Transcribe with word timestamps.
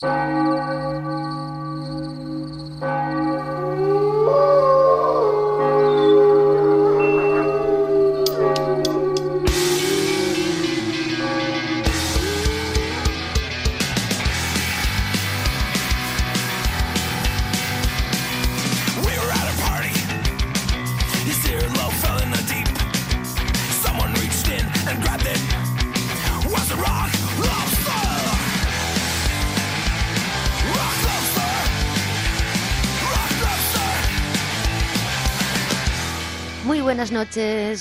buenas 0.00 0.45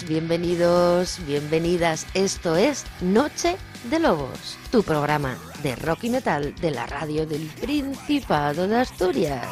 bienvenidos, 0.07 1.19
bienvenidas. 1.25 2.05
Esto 2.13 2.55
es 2.55 2.85
Noche 3.01 3.57
de 3.89 3.99
Lobos, 3.99 4.57
tu 4.71 4.83
programa 4.83 5.37
de 5.63 5.75
rock 5.75 6.03
y 6.03 6.09
metal 6.09 6.53
de 6.55 6.71
la 6.71 6.85
radio 6.85 7.25
del 7.25 7.47
Principado 7.47 8.67
de 8.67 8.77
Asturias. 8.77 9.47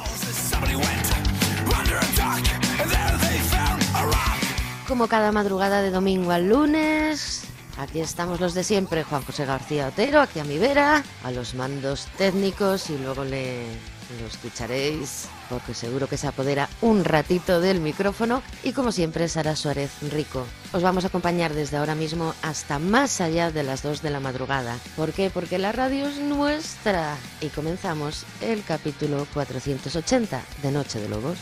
Como 4.88 5.08
cada 5.08 5.32
madrugada 5.32 5.82
de 5.82 5.92
domingo 5.92 6.32
al 6.32 6.50
lunes, 6.50 7.48
Aquí 7.80 8.02
estamos 8.02 8.40
los 8.40 8.54
de 8.54 8.64
siempre, 8.64 9.04
Juan 9.04 9.24
José 9.24 9.46
García 9.46 9.88
Otero, 9.88 10.22
aquí 10.22 10.40
a 10.40 10.44
mi 10.44 10.60
vera, 10.60 11.04
a 11.24 11.32
los 11.32 11.56
mandos 11.56 12.06
técnicos 12.18 12.92
y 12.92 13.00
luego 13.00 13.24
le, 13.24 13.66
lo 14.20 14.28
escucharéis 14.28 15.28
porque 15.50 15.74
seguro 15.74 16.08
que 16.08 16.18
se 16.18 16.28
apodera 16.28 16.70
un 16.82 17.04
ratito 17.04 17.62
del 17.62 17.80
micrófono 17.80 18.42
y 18.64 18.74
como 18.74 18.92
siempre 18.92 19.28
Sara 19.28 19.56
Suárez 19.56 19.92
Rico. 20.12 20.46
Os 20.72 20.82
vamos 20.82 21.04
a 21.04 21.08
acompañar 21.08 21.54
desde 21.54 21.78
ahora 21.78 21.96
mismo 21.96 22.34
hasta 22.42 22.80
más 22.80 23.22
allá 23.22 23.52
de 23.52 23.64
las 23.64 23.84
2 23.84 24.02
de 24.02 24.10
la 24.10 24.20
madrugada. 24.20 24.78
¿Por 24.96 25.12
qué? 25.14 25.30
Porque 25.30 25.60
la 25.60 25.72
radio 25.72 26.08
es 26.08 26.18
nuestra 26.20 27.18
y 27.42 27.48
comenzamos 27.50 28.26
el 28.42 28.64
capítulo 28.64 29.28
480 29.34 30.42
de 30.62 30.72
Noche 30.72 31.00
de 31.00 31.10
Lobos. 31.10 31.38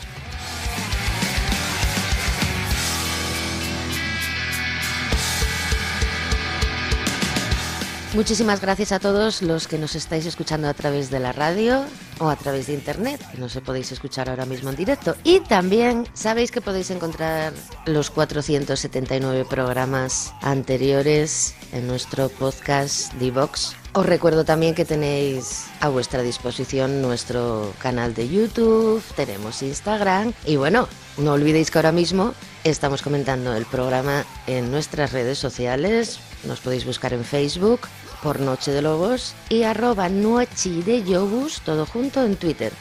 Muchísimas 8.13 8.59
gracias 8.59 8.91
a 8.91 8.99
todos 8.99 9.41
los 9.41 9.69
que 9.69 9.77
nos 9.77 9.95
estáis 9.95 10.25
escuchando 10.25 10.67
a 10.67 10.73
través 10.73 11.09
de 11.09 11.21
la 11.21 11.31
radio 11.31 11.85
o 12.19 12.27
a 12.27 12.35
través 12.35 12.67
de 12.67 12.73
internet, 12.73 13.21
que 13.31 13.37
no 13.37 13.47
se 13.47 13.61
podéis 13.61 13.93
escuchar 13.93 14.29
ahora 14.29 14.45
mismo 14.45 14.69
en 14.69 14.75
directo. 14.75 15.15
Y 15.23 15.39
también 15.39 16.05
sabéis 16.13 16.51
que 16.51 16.59
podéis 16.59 16.91
encontrar 16.91 17.53
los 17.85 18.09
479 18.09 19.45
programas 19.49 20.33
anteriores 20.41 21.55
en 21.71 21.87
nuestro 21.87 22.27
podcast 22.27 23.13
Divox. 23.13 23.77
Os 23.93 24.05
recuerdo 24.05 24.43
también 24.43 24.75
que 24.75 24.83
tenéis 24.83 25.67
a 25.79 25.87
vuestra 25.87 26.21
disposición 26.21 27.01
nuestro 27.01 27.73
canal 27.79 28.13
de 28.13 28.27
YouTube, 28.27 29.01
tenemos 29.15 29.61
Instagram 29.61 30.33
y 30.45 30.57
bueno, 30.57 30.89
no 31.17 31.33
olvidéis 31.33 31.71
que 31.71 31.77
ahora 31.77 31.91
mismo 31.91 32.33
estamos 32.63 33.01
comentando 33.01 33.53
el 33.55 33.65
programa 33.65 34.25
en 34.47 34.71
nuestras 34.71 35.11
redes 35.11 35.37
sociales, 35.37 36.19
nos 36.43 36.59
podéis 36.59 36.85
buscar 36.85 37.13
en 37.13 37.23
Facebook 37.23 37.81
por 38.21 38.39
Noche 38.39 38.71
de 38.71 38.81
Lobos 38.81 39.33
y 39.49 39.63
arroba 39.63 40.09
de 40.09 41.03
Yobus, 41.03 41.61
todo 41.61 41.85
junto 41.85 42.23
en 42.23 42.35
Twitter. 42.35 42.71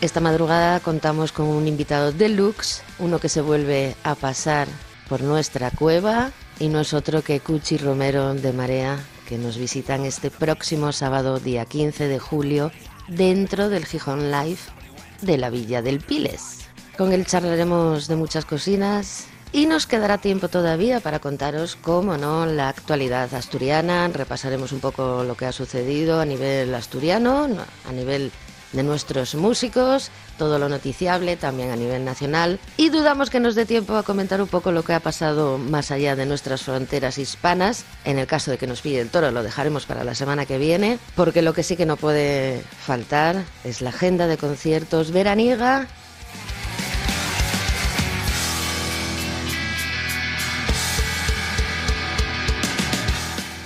Esta 0.00 0.20
madrugada 0.20 0.78
contamos 0.78 1.32
con 1.32 1.46
un 1.46 1.66
invitado 1.66 2.12
deluxe, 2.12 2.82
uno 3.00 3.18
que 3.18 3.28
se 3.28 3.40
vuelve 3.40 3.96
a 4.04 4.14
pasar 4.14 4.68
por 5.08 5.22
nuestra 5.22 5.72
cueva 5.72 6.30
y 6.60 6.68
no 6.68 6.80
es 6.80 6.94
otro 6.94 7.22
que 7.22 7.40
Cuchi 7.40 7.78
Romero 7.78 8.34
de 8.34 8.52
Marea, 8.52 8.98
que 9.26 9.38
nos 9.38 9.56
visitan 9.58 10.04
este 10.04 10.30
próximo 10.30 10.92
sábado, 10.92 11.40
día 11.40 11.64
15 11.64 12.06
de 12.06 12.18
julio, 12.20 12.70
dentro 13.08 13.68
del 13.68 13.86
Gijón 13.86 14.30
Live 14.30 14.60
de 15.22 15.38
la 15.38 15.50
Villa 15.50 15.82
del 15.82 16.00
Piles. 16.00 16.68
Con 16.96 17.12
él 17.12 17.26
charlaremos 17.26 18.08
de 18.08 18.16
muchas 18.16 18.44
cocinas, 18.44 19.26
y 19.50 19.66
nos 19.66 19.86
quedará 19.86 20.18
tiempo 20.18 20.48
todavía 20.48 21.00
para 21.00 21.20
contaros, 21.20 21.76
cómo 21.76 22.18
no, 22.18 22.44
la 22.44 22.68
actualidad 22.68 23.32
asturiana. 23.34 24.08
Repasaremos 24.08 24.72
un 24.72 24.80
poco 24.80 25.24
lo 25.24 25.36
que 25.36 25.46
ha 25.46 25.52
sucedido 25.52 26.20
a 26.20 26.26
nivel 26.26 26.74
asturiano, 26.74 27.48
a 27.88 27.92
nivel 27.92 28.30
de 28.72 28.82
nuestros 28.82 29.34
músicos, 29.34 30.10
todo 30.36 30.58
lo 30.58 30.68
noticiable 30.68 31.36
también 31.36 31.70
a 31.70 31.76
nivel 31.76 32.04
nacional. 32.04 32.58
Y 32.76 32.90
dudamos 32.90 33.30
que 33.30 33.40
nos 33.40 33.54
dé 33.54 33.66
tiempo 33.66 33.96
a 33.96 34.02
comentar 34.02 34.40
un 34.40 34.48
poco 34.48 34.72
lo 34.72 34.82
que 34.82 34.92
ha 34.92 35.00
pasado 35.00 35.58
más 35.58 35.90
allá 35.90 36.16
de 36.16 36.26
nuestras 36.26 36.62
fronteras 36.62 37.18
hispanas. 37.18 37.84
En 38.04 38.18
el 38.18 38.26
caso 38.26 38.50
de 38.50 38.58
que 38.58 38.66
nos 38.66 38.80
pille 38.80 39.00
el 39.00 39.10
toro 39.10 39.30
lo 39.30 39.42
dejaremos 39.42 39.86
para 39.86 40.04
la 40.04 40.14
semana 40.14 40.46
que 40.46 40.58
viene, 40.58 40.98
porque 41.14 41.42
lo 41.42 41.54
que 41.54 41.62
sí 41.62 41.76
que 41.76 41.86
no 41.86 41.96
puede 41.96 42.62
faltar 42.80 43.44
es 43.64 43.80
la 43.80 43.90
agenda 43.90 44.26
de 44.26 44.36
conciertos 44.36 45.12
veraniega. 45.12 45.88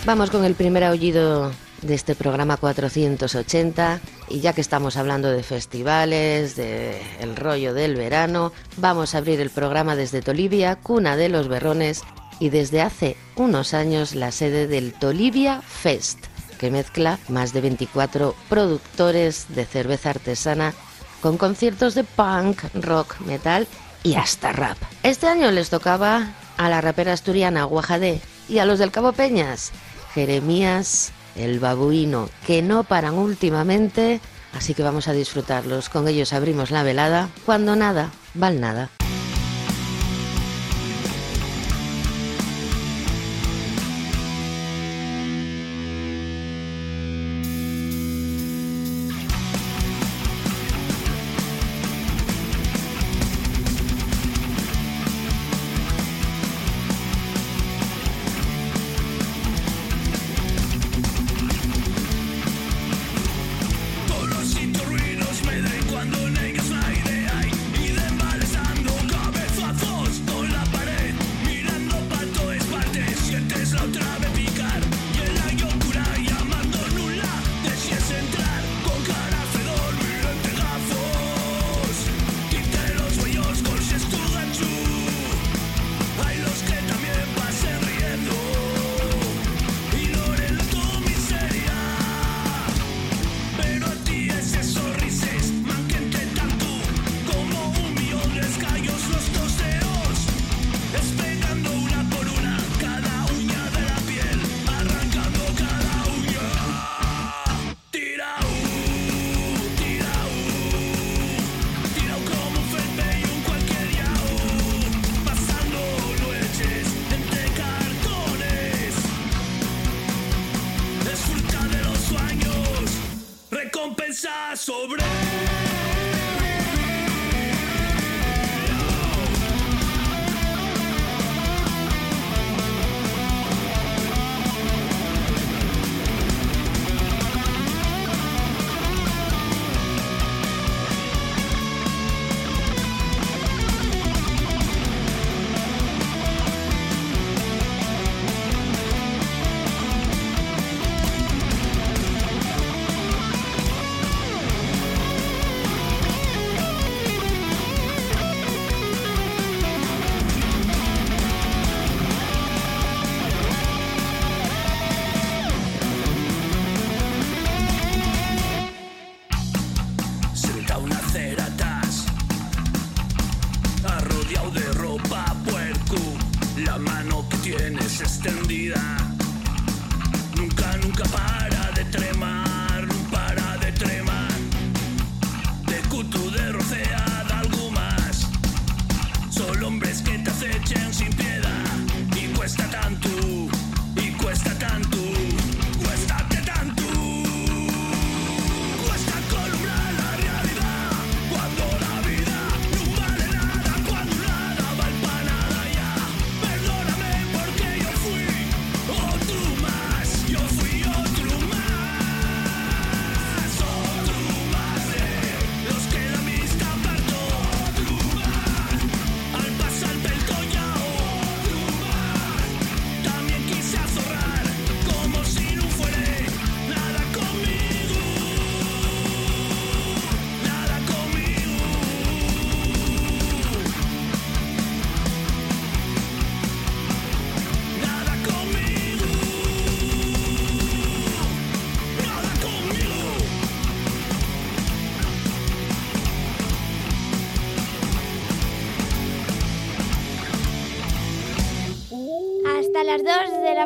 Vamos 0.04 0.30
con 0.30 0.44
el 0.44 0.56
primer 0.56 0.82
aullido 0.82 1.52
de 1.82 1.94
este 1.94 2.16
programa 2.16 2.56
480 2.56 4.00
y 4.32 4.40
ya 4.40 4.54
que 4.54 4.62
estamos 4.62 4.96
hablando 4.96 5.30
de 5.30 5.42
festivales, 5.42 6.56
de 6.56 7.00
el 7.20 7.36
rollo 7.36 7.74
del 7.74 7.96
verano, 7.96 8.50
vamos 8.78 9.14
a 9.14 9.18
abrir 9.18 9.40
el 9.42 9.50
programa 9.50 9.94
desde 9.94 10.22
Tolivia, 10.22 10.76
cuna 10.76 11.16
de 11.16 11.28
los 11.28 11.48
berrones 11.48 12.02
y 12.40 12.48
desde 12.48 12.80
hace 12.80 13.16
unos 13.36 13.74
años 13.74 14.14
la 14.14 14.32
sede 14.32 14.66
del 14.66 14.94
Tolivia 14.94 15.60
Fest, 15.60 16.18
que 16.58 16.70
mezcla 16.70 17.18
más 17.28 17.52
de 17.52 17.60
24 17.60 18.34
productores 18.48 19.46
de 19.50 19.66
cerveza 19.66 20.10
artesana 20.10 20.72
con 21.20 21.36
conciertos 21.36 21.94
de 21.94 22.04
punk, 22.04 22.62
rock, 22.72 23.20
metal 23.20 23.68
y 24.02 24.14
hasta 24.14 24.52
rap. 24.52 24.78
Este 25.02 25.26
año 25.26 25.50
les 25.50 25.68
tocaba 25.68 26.32
a 26.56 26.68
la 26.70 26.80
rapera 26.80 27.12
asturiana 27.12 27.64
Guajadé 27.64 28.22
y 28.48 28.58
a 28.58 28.64
los 28.64 28.78
del 28.78 28.90
Cabo 28.92 29.12
Peñas 29.12 29.72
Jeremías, 30.14 31.12
el 31.36 31.60
babuino, 31.60 32.28
que 32.46 32.62
no 32.62 32.84
paran 32.84 33.14
últimamente, 33.14 34.20
así 34.52 34.74
que 34.74 34.82
vamos 34.82 35.08
a 35.08 35.12
disfrutarlos. 35.12 35.88
Con 35.88 36.08
ellos 36.08 36.32
abrimos 36.32 36.70
la 36.70 36.82
velada, 36.82 37.28
cuando 37.44 37.76
nada, 37.76 38.10
val 38.34 38.60
nada. 38.60 38.90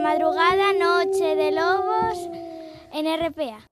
Madrugada 0.00 0.72
Noche 0.72 1.34
de 1.34 1.50
Lobos 1.50 2.30
en 2.92 3.06
RPA. 3.06 3.66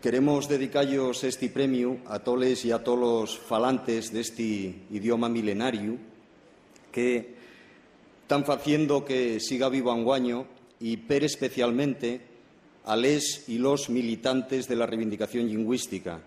Queremos 0.00 0.48
dedicarlos 0.48 1.24
este 1.24 1.50
premio 1.50 1.98
a 2.08 2.20
toles 2.20 2.64
e 2.64 2.72
a 2.72 2.80
tolos 2.80 3.36
falantes 3.36 4.08
deste 4.08 4.88
idioma 4.88 5.28
milenario 5.28 6.00
que 6.88 7.36
están 8.24 8.48
faciendo 8.48 9.04
que 9.04 9.40
siga 9.44 9.68
vivo 9.68 9.92
anguaño 9.92 10.48
y 10.80 11.04
per 11.04 11.20
especialmente 11.24 12.24
a 12.88 12.96
les 12.96 13.44
y 13.52 13.58
los 13.58 13.90
militantes 13.90 14.68
de 14.68 14.76
la 14.76 14.86
reivindicación 14.86 15.52
lingüística, 15.52 16.24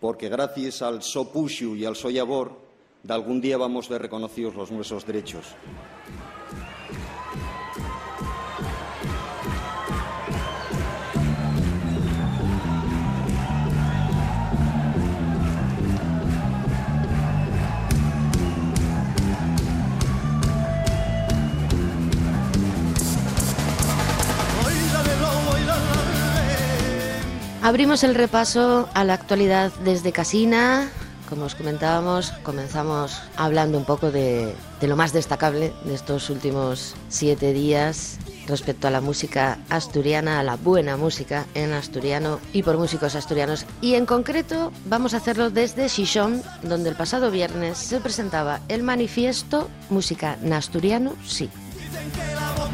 porque 0.00 0.32
gracias 0.32 0.80
al 0.80 1.02
sopuxu 1.02 1.76
y 1.76 1.84
al 1.84 1.96
soyabor, 1.96 2.56
de 3.02 3.12
algún 3.12 3.42
día 3.42 3.58
vamos 3.58 3.90
a 3.90 4.00
ver 4.00 4.02
reconocidos 4.08 4.54
los 4.54 4.72
nuestros 4.72 5.04
derechos. 5.04 5.44
Abrimos 27.66 28.04
el 28.04 28.14
repaso 28.14 28.88
a 28.94 29.02
la 29.02 29.14
actualidad 29.14 29.72
desde 29.82 30.12
Casina. 30.12 30.88
Como 31.28 31.46
os 31.46 31.56
comentábamos, 31.56 32.30
comenzamos 32.44 33.20
hablando 33.36 33.76
un 33.76 33.84
poco 33.84 34.12
de, 34.12 34.54
lo 34.82 34.94
más 34.94 35.12
destacable 35.12 35.72
de 35.84 35.94
estos 35.94 36.30
últimos 36.30 36.94
siete 37.08 37.52
días 37.52 38.18
respecto 38.46 38.86
a 38.86 38.92
la 38.92 39.00
música 39.00 39.58
asturiana, 39.68 40.38
a 40.38 40.44
la 40.44 40.54
buena 40.54 40.96
música 40.96 41.44
en 41.54 41.72
asturiano 41.72 42.38
y 42.52 42.62
por 42.62 42.78
músicos 42.78 43.16
asturianos. 43.16 43.66
Y 43.80 43.94
en 43.94 44.06
concreto 44.06 44.70
vamos 44.84 45.12
a 45.12 45.16
hacerlo 45.16 45.50
desde 45.50 45.88
Xixón, 45.88 46.44
donde 46.62 46.90
el 46.90 46.94
pasado 46.94 47.32
viernes 47.32 47.78
se 47.78 47.98
presentaba 47.98 48.60
el 48.68 48.84
manifiesto 48.84 49.68
Música 49.90 50.38
en 50.40 50.52
Asturiano, 50.52 51.14
sí. 51.26 51.50
Dicen 51.76 52.12
que 52.12 52.32
la 52.32 52.52
voz 52.52 52.70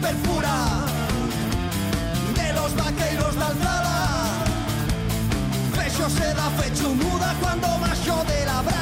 de 2.35 2.53
los 2.53 2.77
vaqueros 2.77 3.92
se 6.11 6.35
da 6.35 6.51
fecho 6.59 6.95
muda 6.95 7.35
cuando 7.41 7.69
macho 7.79 8.25
de 8.25 8.45
la 8.47 8.63
brasa 8.63 8.82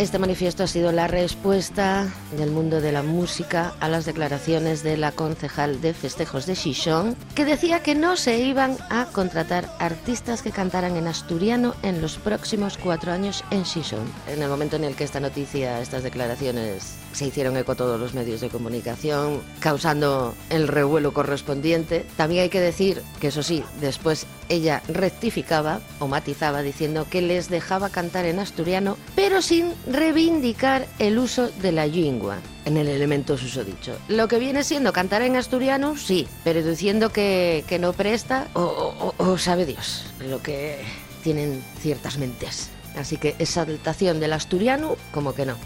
este 0.00 0.18
manifiesto 0.18 0.62
ha 0.62 0.66
sido 0.66 0.92
la 0.92 1.08
respuesta 1.08 2.08
del 2.34 2.50
mundo 2.50 2.80
de 2.80 2.90
la 2.90 3.02
música 3.02 3.74
a 3.80 3.88
las 3.88 4.06
declaraciones 4.06 4.82
de 4.82 4.96
la 4.96 5.12
concejal 5.12 5.82
de 5.82 5.92
festejos 5.92 6.46
de 6.46 6.54
Xixón, 6.54 7.16
que 7.34 7.44
decía 7.44 7.82
que 7.82 7.94
no 7.94 8.16
se 8.16 8.38
iban 8.38 8.78
a 8.88 9.04
contratar 9.12 9.70
artistas 9.78 10.40
que 10.40 10.52
cantaran 10.52 10.96
en 10.96 11.06
asturiano 11.06 11.74
en 11.82 12.00
los 12.00 12.16
próximos 12.16 12.78
cuatro 12.78 13.12
años 13.12 13.44
en 13.50 13.66
Xixón. 13.66 14.10
En 14.26 14.42
el 14.42 14.48
momento 14.48 14.76
en 14.76 14.84
el 14.84 14.96
que 14.96 15.04
esta 15.04 15.20
noticia, 15.20 15.82
estas 15.82 16.02
declaraciones 16.02 16.96
se 17.12 17.26
hicieron 17.26 17.56
eco 17.56 17.74
todos 17.74 18.00
los 18.00 18.14
medios 18.14 18.40
de 18.40 18.48
comunicación, 18.48 19.42
causando 19.58 20.34
el 20.48 20.68
revuelo 20.68 21.12
correspondiente. 21.12 22.06
También 22.16 22.44
hay 22.44 22.48
que 22.48 22.60
decir 22.60 23.02
que 23.20 23.28
eso 23.28 23.42
sí, 23.42 23.64
después 23.80 24.26
ella 24.48 24.82
rectificaba 24.88 25.80
o 25.98 26.08
matizaba 26.08 26.62
diciendo 26.62 27.06
que 27.08 27.22
les 27.22 27.48
dejaba 27.50 27.90
cantar 27.90 28.24
en 28.24 28.38
asturiano, 28.38 28.96
pero 29.14 29.42
sin 29.42 29.74
reivindicar 29.90 30.86
el 30.98 31.18
uso 31.18 31.48
de 31.48 31.72
la 31.72 31.86
lengua 31.86 32.38
en 32.64 32.76
el 32.76 32.88
elemento 32.88 33.36
susodicho. 33.36 33.96
Lo 34.08 34.28
que 34.28 34.38
viene 34.38 34.62
siendo 34.64 34.92
cantar 34.92 35.22
en 35.22 35.36
asturiano, 35.36 35.96
sí, 35.96 36.28
pero 36.44 36.62
diciendo 36.62 37.10
que, 37.10 37.64
no 37.80 37.92
presta, 37.92 38.48
o, 38.54 39.14
o 39.18 39.38
sabe 39.38 39.66
Dios, 39.66 40.04
lo 40.20 40.40
que 40.42 40.78
tienen 41.22 41.62
ciertas 41.80 42.18
mentes. 42.18 42.70
Así 42.96 43.16
que 43.16 43.34
exaltación 43.38 44.20
del 44.20 44.32
asturiano, 44.32 44.96
como 45.12 45.34
que 45.34 45.46
no. 45.46 45.56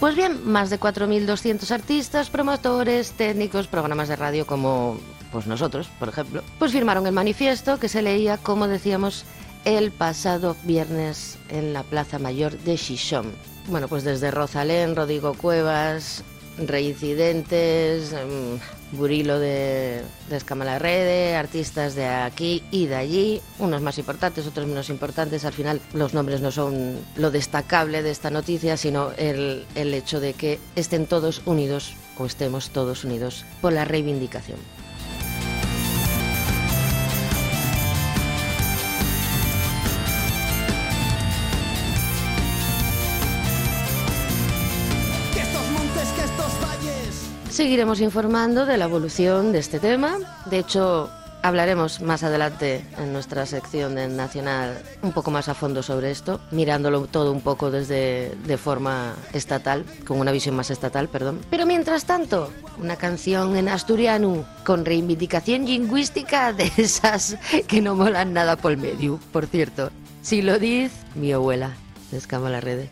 Pues 0.00 0.14
bien, 0.14 0.46
más 0.48 0.68
de 0.68 0.78
4.200 0.78 1.70
artistas, 1.70 2.28
promotores, 2.28 3.12
técnicos, 3.12 3.66
programas 3.66 4.08
de 4.08 4.16
radio 4.16 4.46
como 4.46 4.98
pues 5.32 5.46
nosotros, 5.46 5.88
por 5.98 6.08
ejemplo, 6.08 6.42
pues 6.58 6.72
firmaron 6.72 7.06
el 7.06 7.12
manifiesto 7.12 7.78
que 7.78 7.88
se 7.88 8.02
leía, 8.02 8.38
como 8.38 8.68
decíamos, 8.68 9.24
el 9.66 9.90
pasado 9.90 10.56
viernes 10.62 11.38
en 11.48 11.72
la 11.72 11.82
Plaza 11.82 12.20
Mayor 12.20 12.56
de 12.58 12.76
Xixón. 12.78 13.32
Bueno, 13.66 13.88
pues 13.88 14.04
desde 14.04 14.30
Rosalén, 14.30 14.94
Rodrigo 14.94 15.34
Cuevas, 15.34 16.22
Reincidentes, 16.56 18.12
em, 18.12 18.60
Burilo 18.92 19.40
de, 19.40 20.02
de 20.30 20.36
Escamalarrede, 20.36 21.34
artistas 21.34 21.96
de 21.96 22.06
aquí 22.06 22.62
y 22.70 22.86
de 22.86 22.94
allí, 22.94 23.42
unos 23.58 23.82
más 23.82 23.98
importantes, 23.98 24.46
otros 24.46 24.68
menos 24.68 24.88
importantes. 24.88 25.44
Al 25.44 25.52
final 25.52 25.80
los 25.92 26.14
nombres 26.14 26.40
no 26.40 26.52
son 26.52 27.00
lo 27.16 27.32
destacable 27.32 28.04
de 28.04 28.12
esta 28.12 28.30
noticia, 28.30 28.76
sino 28.76 29.10
el, 29.16 29.66
el 29.74 29.92
hecho 29.92 30.20
de 30.20 30.34
que 30.34 30.60
estén 30.76 31.06
todos 31.06 31.42
unidos 31.44 31.94
o 32.16 32.24
estemos 32.24 32.70
todos 32.70 33.02
unidos 33.02 33.44
por 33.60 33.72
la 33.72 33.84
reivindicación. 33.84 34.58
Seguiremos 47.56 48.02
informando 48.02 48.66
de 48.66 48.76
la 48.76 48.84
evolución 48.84 49.50
de 49.50 49.60
este 49.60 49.80
tema. 49.80 50.18
De 50.44 50.58
hecho, 50.58 51.08
Hablaremos 51.42 52.02
más 52.02 52.22
adelante 52.22 52.84
en 52.98 53.12
nuestra 53.12 53.46
sección 53.46 53.94
de 53.94 54.08
Nacional 54.08 54.82
un 55.02 55.12
poco 55.12 55.30
más 55.30 55.48
a 55.48 55.54
fondo 55.54 55.82
sobre 55.82 56.10
esto, 56.10 56.40
mirándolo 56.50 57.06
todo 57.06 57.30
un 57.30 57.40
poco 57.40 57.70
desde 57.70 58.34
de 58.44 58.58
forma 58.58 59.14
estatal, 59.32 59.84
con 60.04 60.18
una 60.18 60.32
visión 60.32 60.56
más 60.56 60.70
estatal, 60.70 61.08
perdón. 61.08 61.40
Pero 61.48 61.64
mientras 61.64 62.04
tanto, 62.04 62.52
una 62.82 62.96
canción 62.96 63.56
en 63.56 63.68
asturiano 63.68 64.44
con 64.64 64.84
reivindicación 64.84 65.66
lingüística 65.66 66.52
de 66.52 66.70
esas 66.76 67.38
que 67.68 67.80
no 67.80 67.94
molan 67.94 68.32
nada 68.34 68.56
por 68.56 68.76
medio, 68.76 69.20
por 69.32 69.46
cierto. 69.46 69.90
Si 70.22 70.42
lo 70.42 70.58
dice 70.58 70.96
mi 71.14 71.32
abuela, 71.32 71.76
descama 72.10 72.50
la 72.50 72.60
red. 72.60 72.88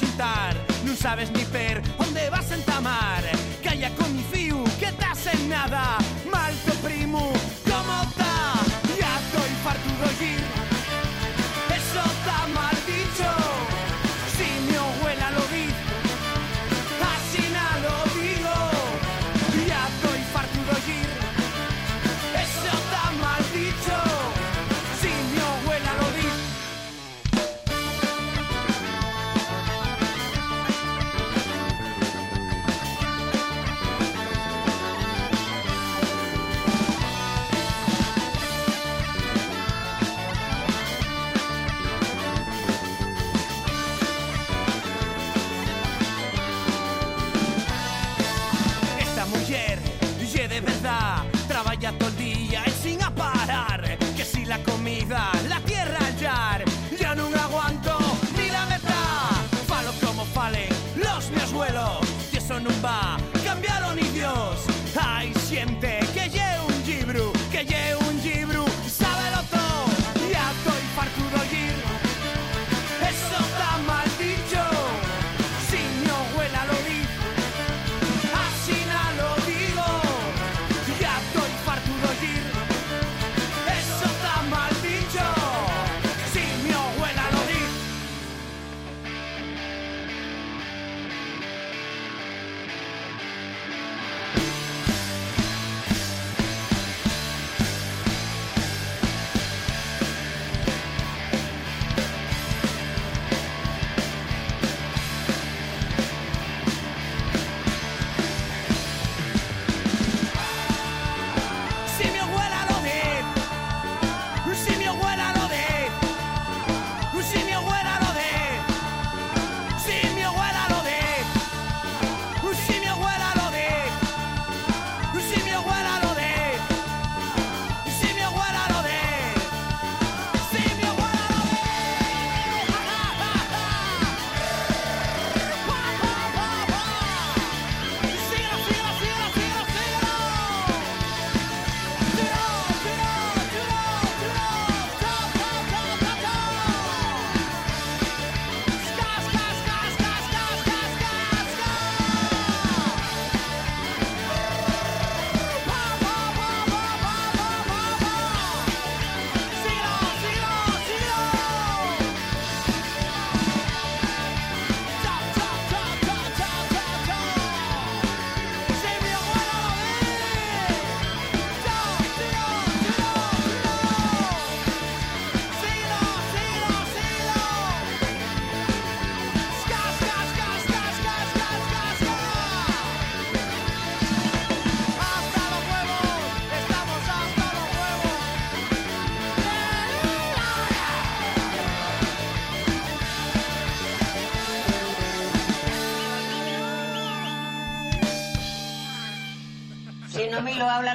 insultar, 0.00 0.56
no 0.84 0.94
sabes 0.96 1.30
ni 1.32 1.44
fer 1.44 1.82
on 1.98 2.14
vas 2.30 2.50
entamar. 2.52 3.22
Calla 3.62 3.90
con 3.96 4.14
mi 4.16 4.24
fiu, 4.32 4.64
que 4.78 4.92
t'has 4.92 5.26
en 5.26 5.48
nada. 5.48 5.99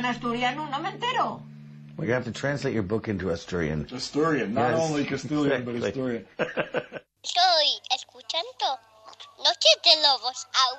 Asturiano, 0.09 0.67
no 0.69 0.79
me 0.79 0.89
entero. 0.89 1.41
We 1.97 2.09
have 2.09 2.25
to 2.25 2.31
translate 2.31 2.73
your 2.73 2.83
book 2.83 3.07
into 3.07 3.29
Asturian. 3.31 3.87
Asturian, 3.91 4.53
not 4.53 4.71
Yes, 4.71 4.89
only 4.89 5.05
Castilian, 5.05 5.63
but. 5.63 5.75
Asturian. 5.75 6.25
Estoy 7.23 7.69
escuchando 7.95 8.79
Noche 9.37 9.69
de 9.83 9.95
Lobos. 10.03 10.45
¡Au! 10.53 10.75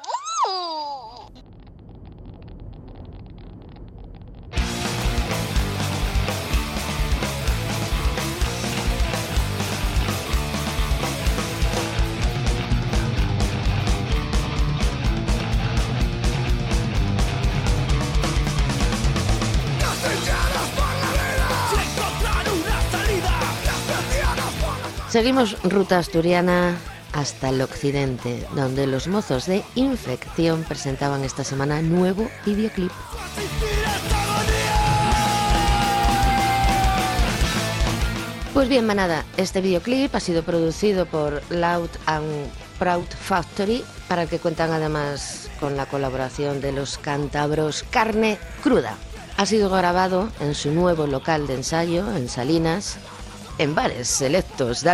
Seguimos 25.16 25.56
ruta 25.62 25.96
asturiana 25.96 26.76
hasta 27.14 27.48
el 27.48 27.62
occidente, 27.62 28.46
donde 28.54 28.86
los 28.86 29.08
mozos 29.08 29.46
de 29.46 29.64
Infección 29.74 30.62
presentaban 30.64 31.24
esta 31.24 31.42
semana 31.42 31.80
nuevo 31.80 32.28
videoclip. 32.44 32.92
Pues 38.52 38.68
bien, 38.68 38.84
manada, 38.84 39.24
este 39.38 39.62
videoclip 39.62 40.14
ha 40.14 40.20
sido 40.20 40.42
producido 40.42 41.06
por 41.06 41.40
Loud 41.48 41.88
and 42.04 42.50
Proud 42.78 43.06
Factory, 43.08 43.82
para 44.08 44.24
el 44.24 44.28
que 44.28 44.38
cuentan 44.38 44.70
además 44.70 45.48
con 45.58 45.78
la 45.78 45.86
colaboración 45.86 46.60
de 46.60 46.72
los 46.72 46.98
cántabros 46.98 47.84
Carne 47.88 48.36
Cruda. 48.62 48.98
Ha 49.38 49.46
sido 49.46 49.70
grabado 49.70 50.28
en 50.40 50.54
su 50.54 50.72
nuevo 50.72 51.06
local 51.06 51.46
de 51.46 51.54
ensayo, 51.54 52.14
en 52.14 52.28
Salinas, 52.28 52.98
en 53.58 53.74
bares 53.74 54.08
selectos 54.08 54.82
de 54.82 54.90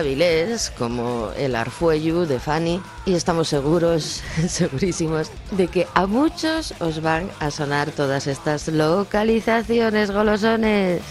como 0.77 1.31
el 1.37 1.55
Arfuellu 1.55 2.27
de 2.27 2.39
Fanny, 2.39 2.81
y 3.07 3.15
estamos 3.15 3.49
seguros, 3.49 4.23
segurísimos, 4.49 5.31
de 5.51 5.69
que 5.69 5.87
a 5.95 6.07
muchos 6.07 6.75
os 6.81 7.03
van 7.03 7.29
a 7.41 7.51
sonar 7.51 7.91
todas 7.91 8.27
estas 8.27 8.69
localizaciones 8.69 10.11
golosones. 10.11 11.03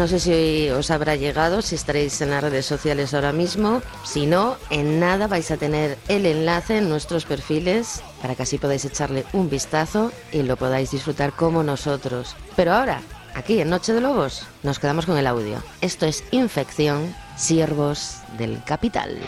No 0.00 0.08
sé 0.08 0.18
si 0.18 0.70
os 0.70 0.90
habrá 0.90 1.14
llegado, 1.14 1.60
si 1.60 1.74
estaréis 1.74 2.22
en 2.22 2.30
las 2.30 2.42
redes 2.42 2.64
sociales 2.64 3.12
ahora 3.12 3.34
mismo. 3.34 3.82
Si 4.02 4.24
no, 4.24 4.56
en 4.70 4.98
nada 4.98 5.26
vais 5.26 5.50
a 5.50 5.58
tener 5.58 5.98
el 6.08 6.24
enlace 6.24 6.78
en 6.78 6.88
nuestros 6.88 7.26
perfiles 7.26 8.00
para 8.22 8.34
que 8.34 8.44
así 8.44 8.56
podáis 8.56 8.86
echarle 8.86 9.26
un 9.34 9.50
vistazo 9.50 10.10
y 10.32 10.42
lo 10.42 10.56
podáis 10.56 10.90
disfrutar 10.90 11.32
como 11.32 11.62
nosotros. 11.62 12.34
Pero 12.56 12.72
ahora, 12.72 13.02
aquí 13.34 13.60
en 13.60 13.68
Noche 13.68 13.92
de 13.92 14.00
Lobos, 14.00 14.46
nos 14.62 14.78
quedamos 14.78 15.04
con 15.04 15.18
el 15.18 15.26
audio. 15.26 15.62
Esto 15.82 16.06
es 16.06 16.24
Infección, 16.30 17.14
Siervos 17.36 18.20
del 18.38 18.64
Capital. 18.64 19.18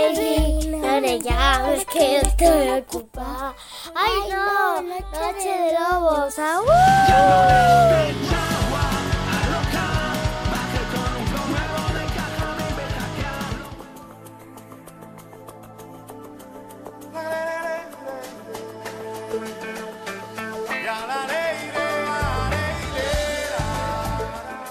Baby, 0.00 0.66
no 0.78 1.00
le 1.00 1.18
llames 1.20 1.84
que 1.84 2.20
estoy 2.20 2.70
ocupada. 2.70 3.54
Ay, 3.94 4.30
no, 4.30 4.80
noche 4.80 5.48
de 5.48 5.74
lobos. 5.78 6.38
¡Au! 6.38 8.29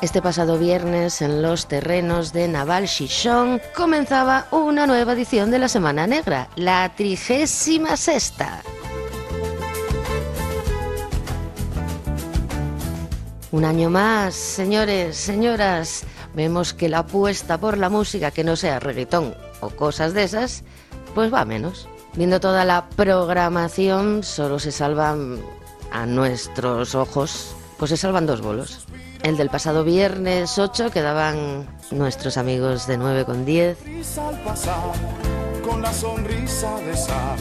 Este 0.02 0.22
pasado 0.22 0.58
viernes, 0.58 1.22
en 1.22 1.42
los 1.42 1.68
terrenos 1.68 2.32
de 2.32 2.48
Naval 2.48 2.88
Chichón, 2.88 3.62
comenzaba 3.76 4.48
una 4.50 4.88
nueva 4.88 5.12
edición 5.12 5.52
de 5.52 5.60
la 5.60 5.68
Semana 5.68 6.08
Negra, 6.08 6.48
la 6.56 6.94
trigésima 6.96 7.98
sexta. 7.98 8.62
Un 13.52 13.66
año 13.66 13.90
más, 13.90 14.36
señores, 14.36 15.18
señoras, 15.18 16.06
vemos 16.34 16.74
que 16.74 16.88
la 16.88 17.00
apuesta 17.00 17.58
por 17.58 17.78
la 17.78 17.90
música 17.90 18.32
que 18.32 18.46
no 18.46 18.56
sea 18.56 18.80
reggaetón 18.80 19.36
o 19.60 19.70
cosas 19.70 20.14
de 20.14 20.24
esas, 20.24 20.64
pues 21.14 21.34
va 21.34 21.44
menos. 21.44 21.90
Viendo 22.14 22.40
toda 22.40 22.64
la 22.64 22.88
programación, 22.96 24.24
solo 24.24 24.60
se 24.60 24.72
salvan 24.72 25.42
a 25.92 26.06
nuestros 26.06 26.96
ojos, 26.96 27.54
pues 27.78 27.90
se 27.90 27.98
salvan 27.98 28.26
dos 28.26 28.40
bolos. 28.40 28.88
El 29.24 29.36
del 29.36 29.50
pasado 29.50 29.84
viernes 29.84 30.58
8 30.58 30.92
quedaban 30.92 31.68
nuestros 31.92 32.38
amigos 32.38 32.88
de 32.88 32.98
9 32.98 33.26
con 33.26 33.46
10. 33.46 33.78
al 34.18 34.40
pasar, 34.44 34.94
con 35.62 35.82
la 35.82 35.92
sonrisa 35.92 36.80
de 36.80 36.96
sal, 36.96 37.38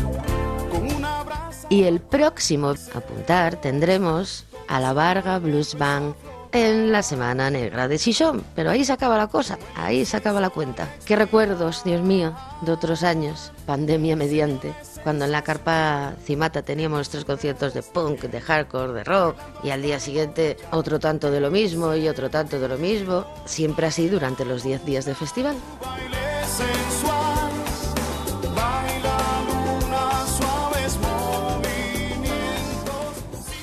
con 0.71 0.93
una 0.93 1.23
brasa. 1.23 1.67
Y 1.69 1.85
el 1.85 2.01
próximo 2.01 2.75
apuntar 2.95 3.57
tendremos 3.61 4.45
a 4.67 4.81
la 4.81 4.93
Varga 4.93 5.39
Blues 5.39 5.79
Band 5.79 6.15
en 6.53 6.91
la 6.91 7.03
Semana 7.03 7.49
Negra 7.51 7.87
de 7.87 7.99
Sison. 7.99 8.43
Pero 8.57 8.71
ahí 8.71 8.85
se 8.85 8.93
acaba 8.93 9.17
la 9.17 9.29
cosa, 9.29 9.57
ahí 9.77 10.05
se 10.05 10.17
acaba 10.17 10.41
la 10.41 10.51
cuenta. 10.51 10.89
Qué 11.05 11.15
recuerdos, 11.15 11.85
Dios 11.85 12.03
mío, 12.03 12.35
de 12.63 12.73
otros 12.73 13.05
años, 13.05 13.53
pandemia 13.67 14.17
mediante, 14.17 14.75
cuando 15.03 15.25
en 15.25 15.33
la 15.33 15.43
carpa 15.43 16.15
Cimata 16.25 16.63
teníamos 16.63 16.99
nuestros 16.99 17.25
conciertos 17.25 17.75
de 17.75 17.83
punk, 17.83 18.23
de 18.23 18.41
hardcore, 18.41 18.93
de 18.93 19.05
rock, 19.05 19.37
y 19.63 19.71
al 19.71 19.83
día 19.83 20.01
siguiente 20.01 20.57
otro 20.71 20.99
tanto 20.99 21.31
de 21.31 21.41
lo 21.41 21.51
mismo 21.51 21.95
y 21.95 22.09
otro 22.09 22.31
tanto 22.31 22.61
de 22.61 22.69
lo 22.69 22.79
mismo, 22.79 23.27
siempre 23.45 23.87
así 23.87 24.09
durante 24.09 24.45
los 24.45 24.63
10 24.63 24.85
días 24.85 25.05
de 25.05 25.15
festival. 25.15 25.57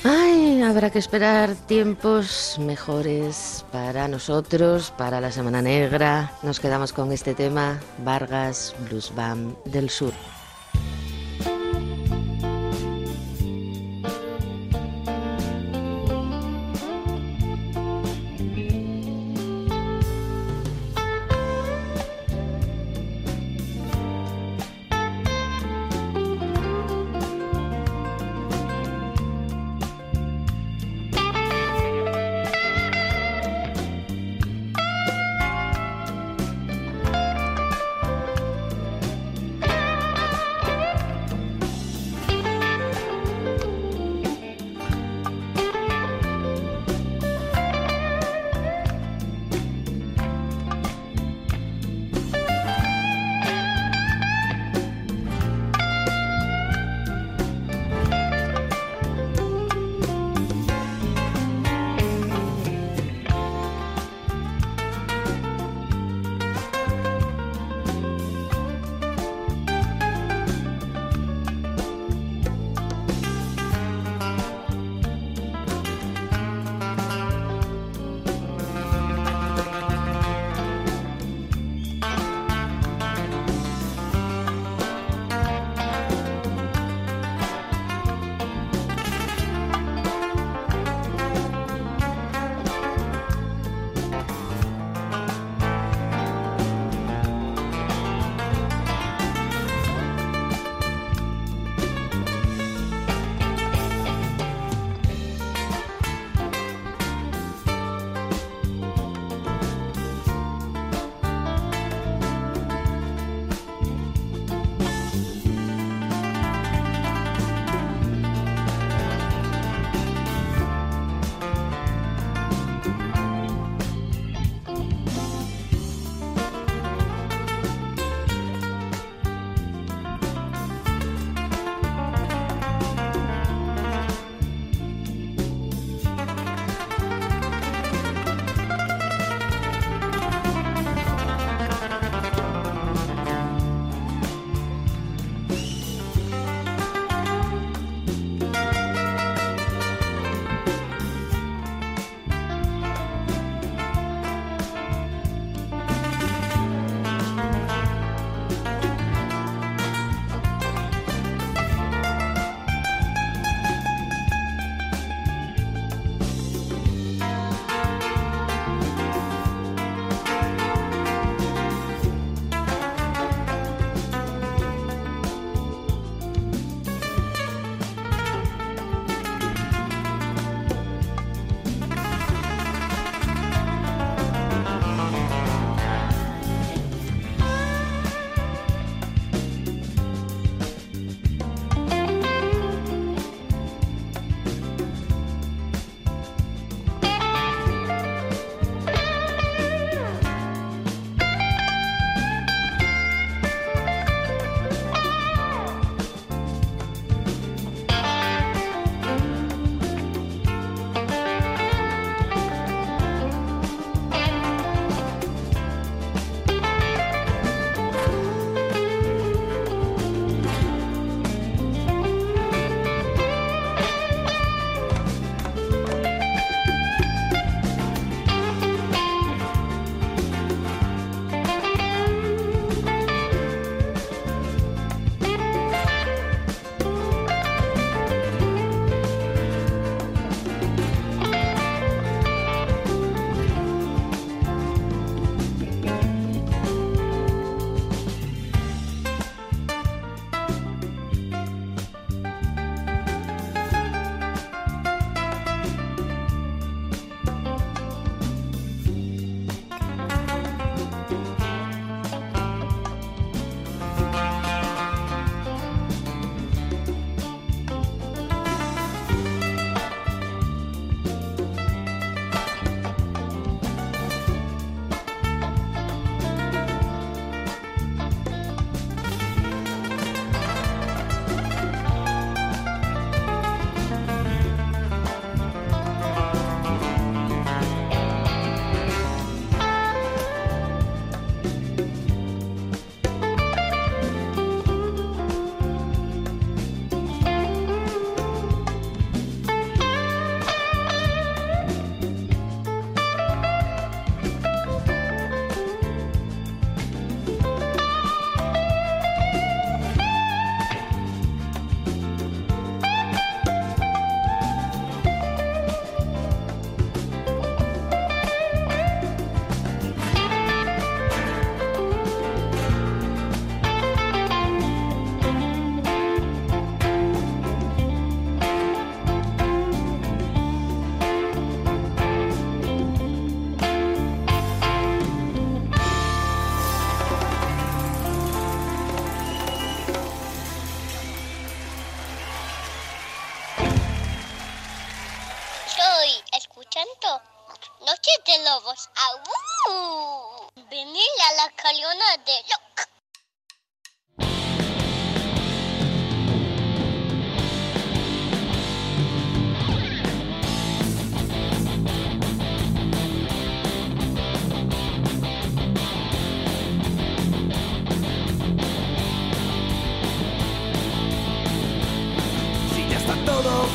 Ay, 0.04 0.62
habrá 0.62 0.90
que 0.90 1.00
esperar 1.00 1.54
tiempos 1.66 2.58
mejores 2.60 3.64
para 3.72 4.06
nosotros, 4.06 4.92
para 4.96 5.20
la 5.20 5.32
Semana 5.32 5.62
Negra. 5.62 6.32
Nos 6.42 6.60
quedamos 6.60 6.92
con 6.92 7.10
este 7.10 7.34
tema, 7.34 7.80
Vargas 8.04 8.74
Blues 8.88 9.12
Band 9.14 9.56
del 9.64 9.90
Sur. 9.90 10.12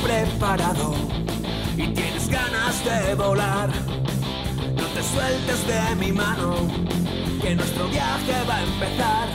Preparado 0.04 0.94
y 1.78 1.88
tienes 1.88 2.30
ganas 2.30 2.84
de 2.84 3.16
volar, 3.16 3.70
no 3.70 4.86
te 4.88 5.04
sueltes 5.04 5.68
de 5.68 5.96
mi 5.96 6.12
mano, 6.12 6.56
que 7.42 7.56
nuestro 7.56 7.88
viaje 7.88 8.34
va 8.50 8.58
a 8.58 8.64
empezar. 8.64 9.30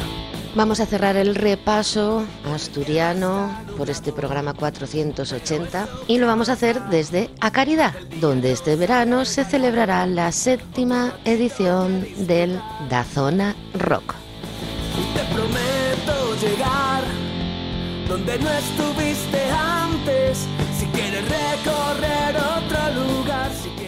Vamos 0.55 0.81
a 0.81 0.87
cerrar 0.87 1.16
el 1.16 1.35
repaso 1.35 2.24
asturiano 2.55 3.50
por 3.76 3.90
este 3.90 4.11
programa 4.11 4.55
480 4.55 5.87
y 6.07 6.16
lo 6.18 6.26
vamos 6.26 6.48
a 6.48 6.55
hacer 6.55 6.81
desde 6.85 7.31
Acaridad, 7.40 7.92
donde 8.20 8.52
este 8.52 8.74
verano 8.76 9.26
se 9.26 9.44
celebrará 9.44 10.07
la 10.07 10.33
séptima 10.33 11.12
edición 11.26 12.07
del 12.26 12.59
Dazona 12.88 13.55
Rock. 13.74 14.14
Te 15.14 15.35
prometo 15.35 16.37
llegar 16.40 17.02
donde 18.09 18.38
no 18.38 18.50
estuviste 18.50 19.50
antes. 19.50 20.48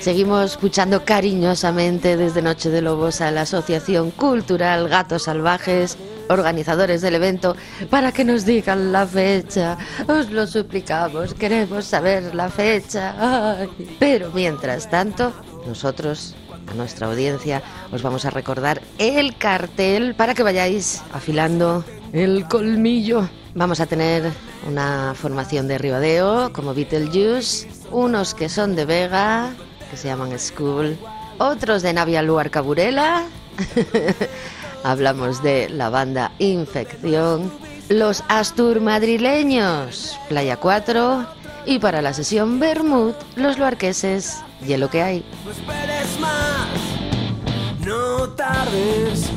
Seguimos 0.09 0.53
escuchando 0.53 1.05
cariñosamente 1.05 2.17
desde 2.17 2.41
Noche 2.41 2.71
de 2.71 2.81
Lobos 2.81 3.21
a 3.21 3.31
la 3.31 3.43
Asociación 3.43 4.11
Cultural 4.11 4.89
Gatos 4.89 5.25
Salvajes, 5.25 5.99
organizadores 6.31 7.03
del 7.03 7.17
evento, 7.17 7.57
para 7.91 8.11
que 8.11 8.25
nos 8.25 8.47
digan 8.47 8.91
la 8.91 9.07
fecha. 9.07 9.77
Os 10.07 10.31
lo 10.31 10.47
suplicamos, 10.47 11.35
queremos 11.35 11.85
saber 11.85 12.35
la 12.35 12.49
fecha. 12.49 13.67
Pero 13.99 14.31
mientras 14.33 14.89
tanto, 14.89 15.33
nosotros, 15.67 16.35
a 16.71 16.73
nuestra 16.73 17.09
audiencia, 17.09 17.63
os 17.93 18.03
vamos 18.03 18.25
a 18.25 18.31
recordar 18.31 18.81
el 18.99 19.37
cartel 19.37 20.15
para 20.15 20.35
que 20.35 20.43
vayáis 20.43 21.03
afilando 21.13 21.85
el 22.15 22.47
colmillo. 22.49 23.29
Vamos 23.55 23.81
a 23.81 23.87
tener 23.87 24.31
una 24.67 25.15
formación 25.15 25.69
de 25.69 25.79
Ribadeo, 25.79 26.53
como 26.53 26.75
Beetlejuice, 26.75 27.69
unos 27.91 28.35
que 28.35 28.49
son 28.49 28.77
de 28.77 28.85
Vega, 28.85 29.51
que 29.91 29.97
se 29.97 30.09
llaman 30.09 30.39
School, 30.39 30.97
otros 31.39 31.83
de 31.83 31.93
Navia 31.93 32.23
Luar 32.23 32.51
Caburela. 32.51 33.25
Hablamos 34.85 35.43
de 35.43 35.69
la 35.71 35.89
banda 35.89 36.33
Infección, 36.39 37.51
los 37.89 38.23
Astur 38.29 38.81
madrileños, 38.81 40.17
Playa 40.29 40.57
4, 40.57 41.27
y 41.67 41.79
para 41.79 42.01
la 42.03 42.13
sesión 42.13 42.61
Bermud, 42.61 43.15
los 43.35 43.59
luarqueses, 43.59 44.39
Hielo 44.67 44.89
que 44.91 45.03
hay. 45.03 45.25
no 45.45 45.51
esperes 45.51 46.21
más, 46.21 46.69
no 47.85 48.29
tardes. 48.31 49.31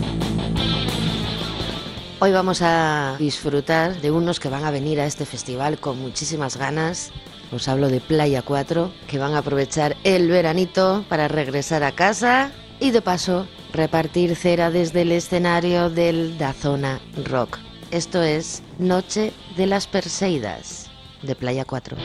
Hoy 2.23 2.31
vamos 2.31 2.62
a 2.62 3.15
disfrutar 3.17 3.99
de 3.99 4.12
unos 4.12 4.39
que 4.39 4.47
van 4.47 4.63
a 4.63 4.69
venir 4.69 4.99
a 4.99 5.07
este 5.07 5.25
festival 5.25 5.79
con 5.79 5.99
muchísimas 5.99 6.55
ganas. 6.55 7.12
Os 7.51 7.67
hablo 7.67 7.89
de 7.89 7.99
Playa 7.99 8.43
4, 8.43 8.93
que 9.07 9.17
van 9.17 9.34
a 9.34 9.39
aprovechar 9.39 9.97
el 10.03 10.29
veranito 10.29 11.03
para 11.10 11.27
regresar 11.27 11.81
a 11.81 11.93
casa 11.93 12.51
y 12.79 12.91
de 12.91 13.01
paso 13.01 13.47
repartir 13.73 14.36
cera 14.36 14.69
desde 14.69 15.01
el 15.01 15.13
escenario 15.13 15.89
del 15.89 16.38
Dazona 16.38 17.01
Rock. 17.25 17.57
Esto 17.89 18.21
es 18.21 18.62
Noche 18.77 19.34
de 19.57 19.65
las 19.65 19.88
Perseidas, 19.88 20.91
de 21.23 21.34
Playa 21.34 21.65
4. 21.65 21.97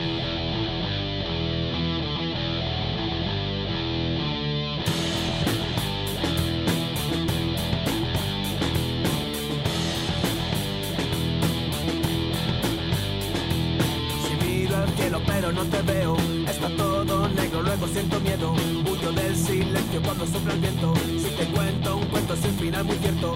Siento 17.97 18.19
miedo. 18.19 18.53
Huyo 18.85 19.11
del 19.11 19.35
silencio 19.35 20.01
cuando 20.03 20.27
sopla 20.27 20.53
el 20.53 20.59
viento. 20.59 20.93
Si 21.17 21.29
te 21.35 21.45
cuento 21.45 21.97
un 21.97 22.05
cuento 22.05 22.35
sin 22.35 22.53
final 22.59 22.83
muy 22.85 22.95
cierto, 22.97 23.33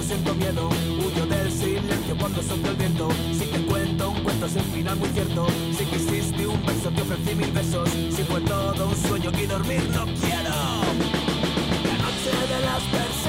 siento 0.00 0.34
miedo. 0.34 0.68
Huyo 1.04 1.26
del 1.26 1.52
silencio 1.52 2.16
cuando 2.18 2.42
sopla 2.42 2.70
el 2.70 2.76
viento. 2.76 3.08
Si 3.32 3.44
te 3.44 3.66
cuento 3.66 4.10
un 4.10 4.22
cuento 4.22 4.48
sin 4.48 4.62
final 4.64 4.96
muy 4.96 5.08
cierto. 5.10 5.46
Si 5.76 5.84
quisiste 5.84 6.46
un 6.46 6.64
beso 6.64 6.90
te 6.90 7.02
ofrecí 7.02 7.34
mil 7.34 7.52
besos. 7.52 7.90
Si 7.90 8.22
fue 8.22 8.40
todo 8.40 8.88
un 8.88 8.96
sueño 8.96 9.30
y 9.38 9.46
dormir 9.46 9.82
no 9.90 10.04
quiero. 10.04 10.54
La 11.88 11.96
noche 12.04 12.30
de 12.52 12.60
las 12.64 12.82
Perseidas 12.84 13.21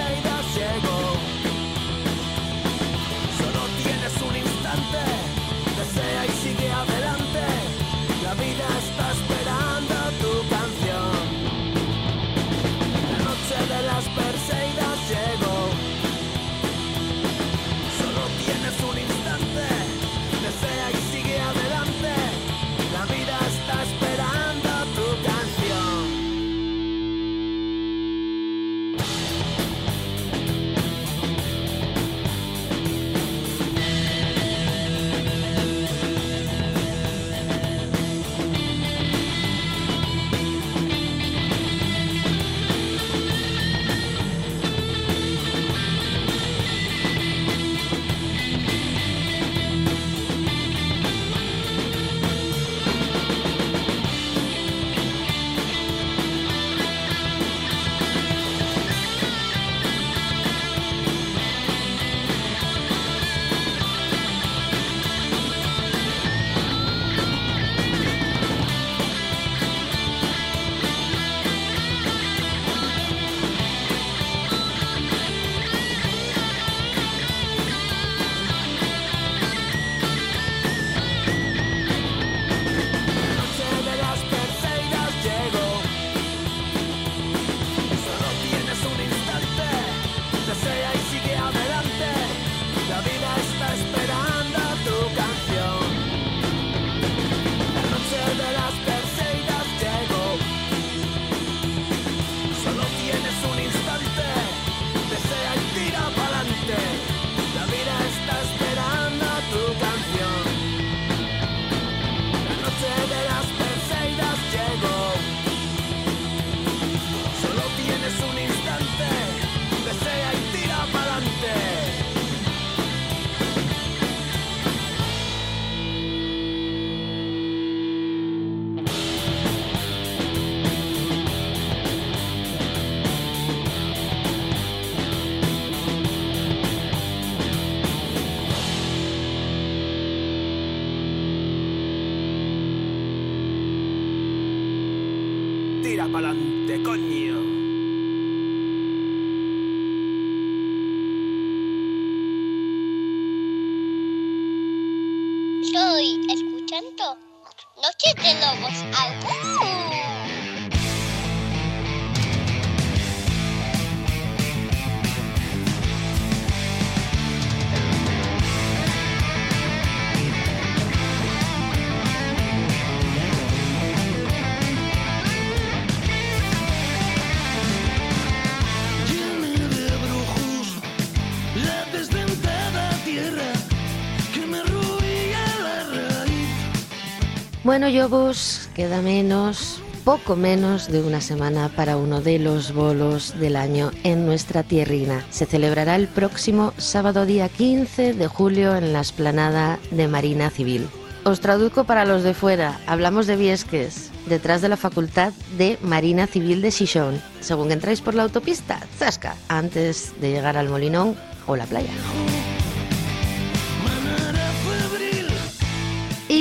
Bueno, 187.73 187.89
Yobus, 187.89 188.69
queda 188.75 189.01
menos, 189.01 189.81
poco 190.05 190.36
menos 190.36 190.91
de 190.91 191.01
una 191.01 191.21
semana 191.21 191.69
para 191.69 191.97
uno 191.97 192.21
de 192.21 192.38
los 192.38 192.71
bolos 192.71 193.33
del 193.39 193.55
año 193.55 193.89
en 194.03 194.27
nuestra 194.27 194.62
tierrina. 194.62 195.25
Se 195.31 195.47
celebrará 195.47 195.95
el 195.95 196.07
próximo 196.07 196.73
sábado 196.77 197.25
día 197.25 197.49
15 197.49 198.13
de 198.13 198.27
julio 198.27 198.75
en 198.75 198.93
la 198.93 198.99
esplanada 198.99 199.79
de 199.89 200.07
Marina 200.07 200.51
Civil. 200.51 200.88
Os 201.23 201.39
traduzco 201.39 201.86
para 201.86 202.05
los 202.05 202.21
de 202.21 202.36
fuera. 202.36 202.79
Hablamos 202.86 203.25
de 203.25 203.38
Viesques, 203.38 204.12
detrás 204.27 204.62
de 204.62 204.69
la 204.69 204.77
Facultad 204.77 205.33
de 205.57 205.79
Marina 205.81 206.27
Civil 206.27 206.62
de 206.62 206.69
Xixón. 206.69 207.19
Según 207.39 207.71
entráis 207.71 208.01
por 208.01 208.13
la 208.13 208.21
autopista, 208.21 208.81
zasca, 208.99 209.36
antes 209.47 210.13
de 210.21 210.29
llegar 210.29 210.57
al 210.57 210.69
Molinón 210.69 211.15
o 211.47 211.55
la 211.55 211.65
playa. 211.65 211.89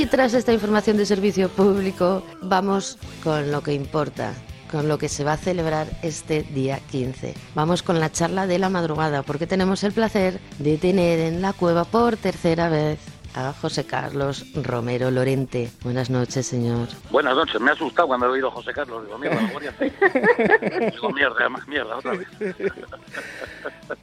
Y 0.02 0.06
tras 0.06 0.34
esta 0.34 0.52
información 0.52 0.96
de 0.96 1.06
servicio 1.06 1.48
público, 1.48 2.24
vamos 2.40 2.98
con 3.22 3.52
lo 3.52 3.62
que 3.62 3.72
importa, 3.72 4.34
con 4.68 4.88
lo 4.88 4.98
que 4.98 5.08
se 5.08 5.22
va 5.22 5.34
a 5.34 5.36
celebrar 5.36 5.86
este 6.02 6.42
día 6.42 6.80
15. 6.90 7.34
Vamos 7.54 7.84
con 7.84 8.00
la 8.00 8.10
charla 8.10 8.48
de 8.48 8.58
la 8.58 8.68
madrugada, 8.68 9.22
porque 9.22 9.46
tenemos 9.46 9.84
el 9.84 9.92
placer 9.92 10.40
de 10.58 10.76
tener 10.76 11.20
en 11.20 11.40
la 11.40 11.52
cueva 11.52 11.84
por 11.84 12.16
tercera 12.16 12.68
vez 12.68 12.98
a 13.34 13.52
José 13.52 13.86
Carlos 13.86 14.44
Romero 14.54 15.10
Lorente. 15.10 15.70
Buenas 15.82 16.10
noches, 16.10 16.46
señor. 16.46 16.88
Buenas 17.10 17.34
noches, 17.34 17.60
me 17.60 17.70
ha 17.70 17.74
asustado 17.74 18.08
cuando 18.08 18.26
he 18.26 18.30
oído 18.30 18.48
a 18.48 18.50
José 18.50 18.72
Carlos. 18.72 19.04
Digo, 19.04 19.18
mierda. 19.18 19.40
Digo, 20.90 21.10
mierda, 21.10 21.48
más 21.48 21.66
mierda, 21.68 21.96
otra 21.96 22.12
vez. 22.12 22.28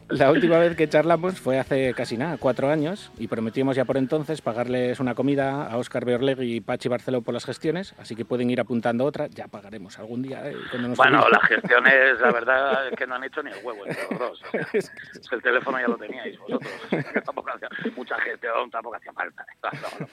La 0.10 0.32
última 0.32 0.58
vez 0.58 0.76
que 0.76 0.90
charlamos 0.90 1.40
fue 1.40 1.60
hace 1.60 1.94
casi 1.94 2.18
nada, 2.18 2.38
cuatro 2.38 2.70
años, 2.70 3.12
y 3.18 3.28
prometimos 3.28 3.76
ya 3.76 3.86
por 3.86 3.98
entonces 3.98 4.42
pagarles 4.42 5.00
una 5.00 5.16
comida 5.16 5.68
a 5.68 5.78
Óscar 5.78 6.06
Beorlegui 6.06 6.56
y 6.56 6.62
Pachi 6.62 6.90
Barceló 6.90 7.22
por 7.22 7.34
las 7.34 7.46
gestiones, 7.46 7.94
así 8.00 8.16
que 8.16 8.26
pueden 8.26 8.50
ir 8.50 8.60
apuntando 8.60 9.06
otra, 9.06 9.28
ya 9.28 9.48
pagaremos 9.48 10.00
algún 10.00 10.22
día. 10.22 10.48
¿eh? 10.50 10.56
Cuando 10.72 10.90
nos 10.90 10.98
Bueno, 10.98 11.26
las 11.30 11.44
gestiones, 11.44 12.20
la 12.20 12.32
verdad 12.32 12.88
es 12.88 12.96
que 12.96 13.08
no 13.08 13.16
han 13.16 13.24
hecho 13.24 13.44
ni 13.44 13.52
el 13.52 13.64
huevo 13.64 13.86
entre 13.86 14.04
los 14.10 14.20
dos. 14.20 14.42
El 15.32 15.42
teléfono 15.42 15.80
ya 15.80 15.88
lo 15.88 15.98
teníais 15.98 16.38
vosotros. 16.40 16.72
Que 16.90 17.22
tampoco 17.22 17.50
hacía 17.52 17.70
mucha 17.96 18.20
gestión, 18.20 18.70
tampoco 18.72 18.96
hacía 18.96 19.12
falta. 19.20 19.46
No, 19.64 19.70
no. 20.00 20.08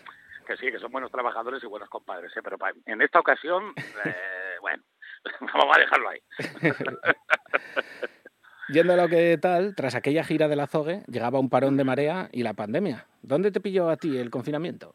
Que 0.46 0.56
sí, 0.56 0.70
que 0.70 0.78
son 0.78 0.92
buenos 0.92 1.10
trabajadores 1.10 1.62
y 1.64 1.66
buenos 1.66 1.88
compadres, 1.88 2.30
¿eh? 2.36 2.40
pero 2.42 2.56
en 2.86 3.02
esta 3.02 3.18
ocasión, 3.18 3.74
eh, 4.04 4.54
bueno, 4.60 4.80
vamos 5.40 5.76
a 5.76 5.80
dejarlo 5.80 6.08
ahí. 6.08 6.20
Yendo 8.68 8.92
a 8.92 8.96
lo 8.96 9.08
que 9.08 9.36
tal, 9.38 9.74
tras 9.74 9.96
aquella 9.96 10.22
gira 10.22 10.46
de 10.46 10.54
la 10.54 10.68
Zogue, 10.68 11.02
llegaba 11.08 11.40
un 11.40 11.50
parón 11.50 11.76
de 11.76 11.82
marea 11.82 12.28
y 12.30 12.44
la 12.44 12.54
pandemia. 12.54 13.06
¿Dónde 13.22 13.50
te 13.50 13.60
pilló 13.60 13.88
a 13.88 13.96
ti 13.96 14.16
el 14.18 14.30
confinamiento? 14.30 14.94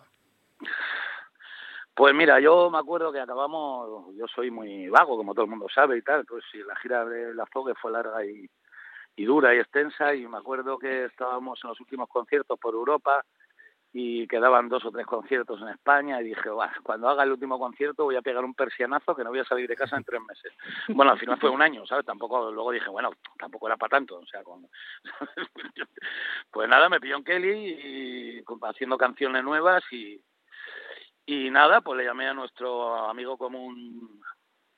Pues 1.93 2.15
mira, 2.15 2.39
yo 2.39 2.69
me 2.69 2.77
acuerdo 2.77 3.11
que 3.11 3.19
acabamos, 3.19 4.15
yo 4.15 4.27
soy 4.33 4.51
muy 4.51 4.87
vago, 4.87 5.17
como 5.17 5.33
todo 5.33 5.43
el 5.43 5.51
mundo 5.51 5.67
sabe 5.73 5.97
y 5.97 6.01
tal, 6.01 6.25
pues 6.25 6.45
sí, 6.49 6.59
la 6.65 6.77
gira 6.77 7.03
de 7.03 7.33
la 7.33 7.45
Zogue 7.51 7.75
fue 7.75 7.91
larga 7.91 8.25
y, 8.25 8.49
y 9.17 9.25
dura 9.25 9.53
y 9.53 9.59
extensa 9.59 10.15
y 10.15 10.25
me 10.27 10.37
acuerdo 10.37 10.77
que 10.77 11.03
estábamos 11.05 11.59
en 11.63 11.69
los 11.69 11.81
últimos 11.81 12.07
conciertos 12.07 12.57
por 12.57 12.73
Europa 12.73 13.25
y 13.93 14.25
quedaban 14.27 14.69
dos 14.69 14.85
o 14.85 14.91
tres 14.91 15.05
conciertos 15.05 15.61
en 15.61 15.67
España 15.69 16.21
y 16.21 16.25
dije, 16.25 16.49
"Buah, 16.49 16.71
cuando 16.81 17.09
haga 17.09 17.23
el 17.23 17.31
último 17.31 17.59
concierto 17.59 18.05
voy 18.05 18.15
a 18.15 18.21
pegar 18.21 18.43
un 18.45 18.53
persianazo 18.53 19.15
que 19.15 19.23
no 19.23 19.31
voy 19.31 19.39
a 19.39 19.45
salir 19.45 19.67
de 19.67 19.75
casa 19.75 19.97
en 19.97 20.03
tres 20.03 20.21
meses. 20.21 20.53
Bueno, 21.03 21.11
al 21.11 21.19
final 21.19 21.39
fue 21.39 21.49
un 21.49 21.61
año, 21.61 21.85
¿sabes? 21.85 22.05
Tampoco, 22.05 22.51
luego 22.51 22.71
dije, 22.71 22.89
bueno, 22.89 23.11
tampoco 23.37 23.67
era 23.67 23.77
para 23.77 23.97
tanto, 23.97 24.19
o 24.19 24.25
sea, 24.25 24.43
con... 24.43 24.67
pues 26.51 26.69
nada, 26.69 26.89
me 26.89 26.99
pilló 26.99 27.17
en 27.17 27.23
Kelly 27.23 27.49
y 27.49 28.43
haciendo 28.63 28.97
canciones 28.97 29.43
nuevas 29.43 29.83
y, 29.91 30.21
y 31.25 31.49
nada, 31.49 31.81
pues 31.81 31.97
le 31.97 32.05
llamé 32.05 32.27
a 32.27 32.33
nuestro 32.33 33.09
amigo 33.09 33.37
común 33.37 34.21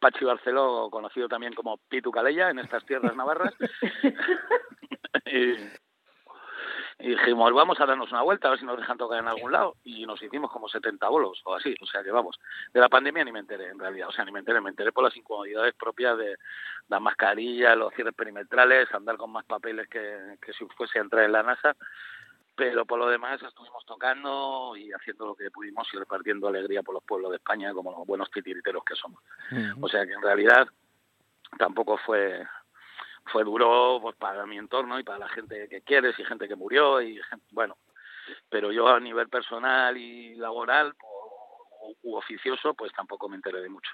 Pachi 0.03 0.25
Barceló, 0.25 0.89
conocido 0.91 1.29
también 1.29 1.53
como 1.53 1.77
Pitu 1.87 2.11
Calella 2.11 2.49
en 2.49 2.59
estas 2.59 2.85
tierras 2.85 3.15
navarras. 3.15 3.53
y, 5.25 5.55
y 7.03 7.09
dijimos, 7.09 7.51
vamos 7.51 7.77
a 7.81 7.85
darnos 7.85 8.09
una 8.13 8.21
vuelta, 8.21 8.47
a 8.47 8.51
ver 8.51 8.59
si 8.61 8.65
nos 8.65 8.77
dejan 8.77 8.97
tocar 8.97 9.19
en 9.19 9.27
algún 9.27 9.51
lado. 9.51 9.75
Y 9.83 10.05
nos 10.05 10.23
hicimos 10.23 10.49
como 10.49 10.69
70 10.69 11.05
bolos 11.09 11.41
o 11.43 11.53
así. 11.53 11.75
O 11.81 11.85
sea 11.85 12.01
que 12.01 12.11
vamos, 12.11 12.39
de 12.73 12.79
la 12.79 12.87
pandemia 12.87 13.25
ni 13.25 13.33
me 13.33 13.39
enteré 13.39 13.67
en 13.67 13.77
realidad. 13.77 14.07
O 14.07 14.13
sea, 14.13 14.23
ni 14.23 14.31
me 14.31 14.39
enteré, 14.39 14.61
me 14.61 14.69
enteré 14.69 14.93
por 14.93 15.03
las 15.03 15.17
incomodidades 15.17 15.73
propias 15.73 16.17
de 16.17 16.37
las 16.87 17.01
mascarillas, 17.01 17.75
los 17.75 17.93
cierres 17.93 18.13
perimetrales, 18.15 18.89
andar 18.93 19.17
con 19.17 19.33
más 19.33 19.43
papeles 19.43 19.89
que, 19.89 20.37
que 20.41 20.53
si 20.53 20.65
fuese 20.77 20.97
a 20.97 21.01
entrar 21.01 21.25
en 21.25 21.33
la 21.33 21.43
NASA 21.43 21.75
pero 22.55 22.85
por 22.85 22.99
lo 22.99 23.09
demás 23.09 23.41
estuvimos 23.41 23.83
tocando 23.85 24.75
y 24.77 24.91
haciendo 24.93 25.25
lo 25.25 25.35
que 25.35 25.49
pudimos 25.49 25.87
y 25.91 25.97
repartiendo 25.97 26.47
alegría 26.47 26.83
por 26.83 26.93
los 26.93 27.03
pueblos 27.03 27.31
de 27.31 27.37
España 27.37 27.73
como 27.73 27.91
los 27.91 28.05
buenos 28.05 28.29
titiriteros 28.29 28.85
que 28.85 28.93
somos. 28.93 29.19
O 29.81 29.89
sea 29.89 30.05
que 30.05 30.13
en 30.13 30.21
realidad 30.21 30.67
tampoco 31.57 31.97
fue 31.97 32.45
fue 33.25 33.43
duro 33.43 33.99
pues, 34.01 34.15
para 34.17 34.45
mi 34.45 34.57
entorno 34.57 34.99
y 34.99 35.03
para 35.03 35.19
la 35.19 35.29
gente 35.29 35.67
que 35.69 35.81
quieres 35.81 36.17
y 36.19 36.23
gente 36.25 36.47
que 36.47 36.55
murió 36.55 37.01
y 37.01 37.19
gente- 37.29 37.45
bueno, 37.51 37.77
pero 38.49 38.71
yo 38.71 38.87
a 38.87 38.99
nivel 38.99 39.29
personal 39.29 39.97
y 39.97 40.35
laboral 40.35 40.93
o- 41.01 41.95
u 42.03 42.15
oficioso 42.15 42.73
pues 42.73 42.91
tampoco 42.93 43.27
me 43.29 43.35
enteré 43.35 43.61
de 43.61 43.69
mucho. 43.69 43.91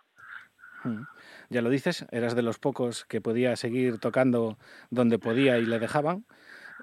Mm. 0.84 1.02
Ya 1.50 1.62
lo 1.62 1.70
dices, 1.70 2.06
eras 2.12 2.36
de 2.36 2.42
los 2.42 2.58
pocos 2.60 3.06
que 3.06 3.20
podía 3.22 3.56
seguir 3.56 4.00
tocando 4.00 4.58
donde 4.90 5.20
podía 5.20 5.58
y 5.58 5.66
le 5.66 5.80
dejaban. 5.80 6.26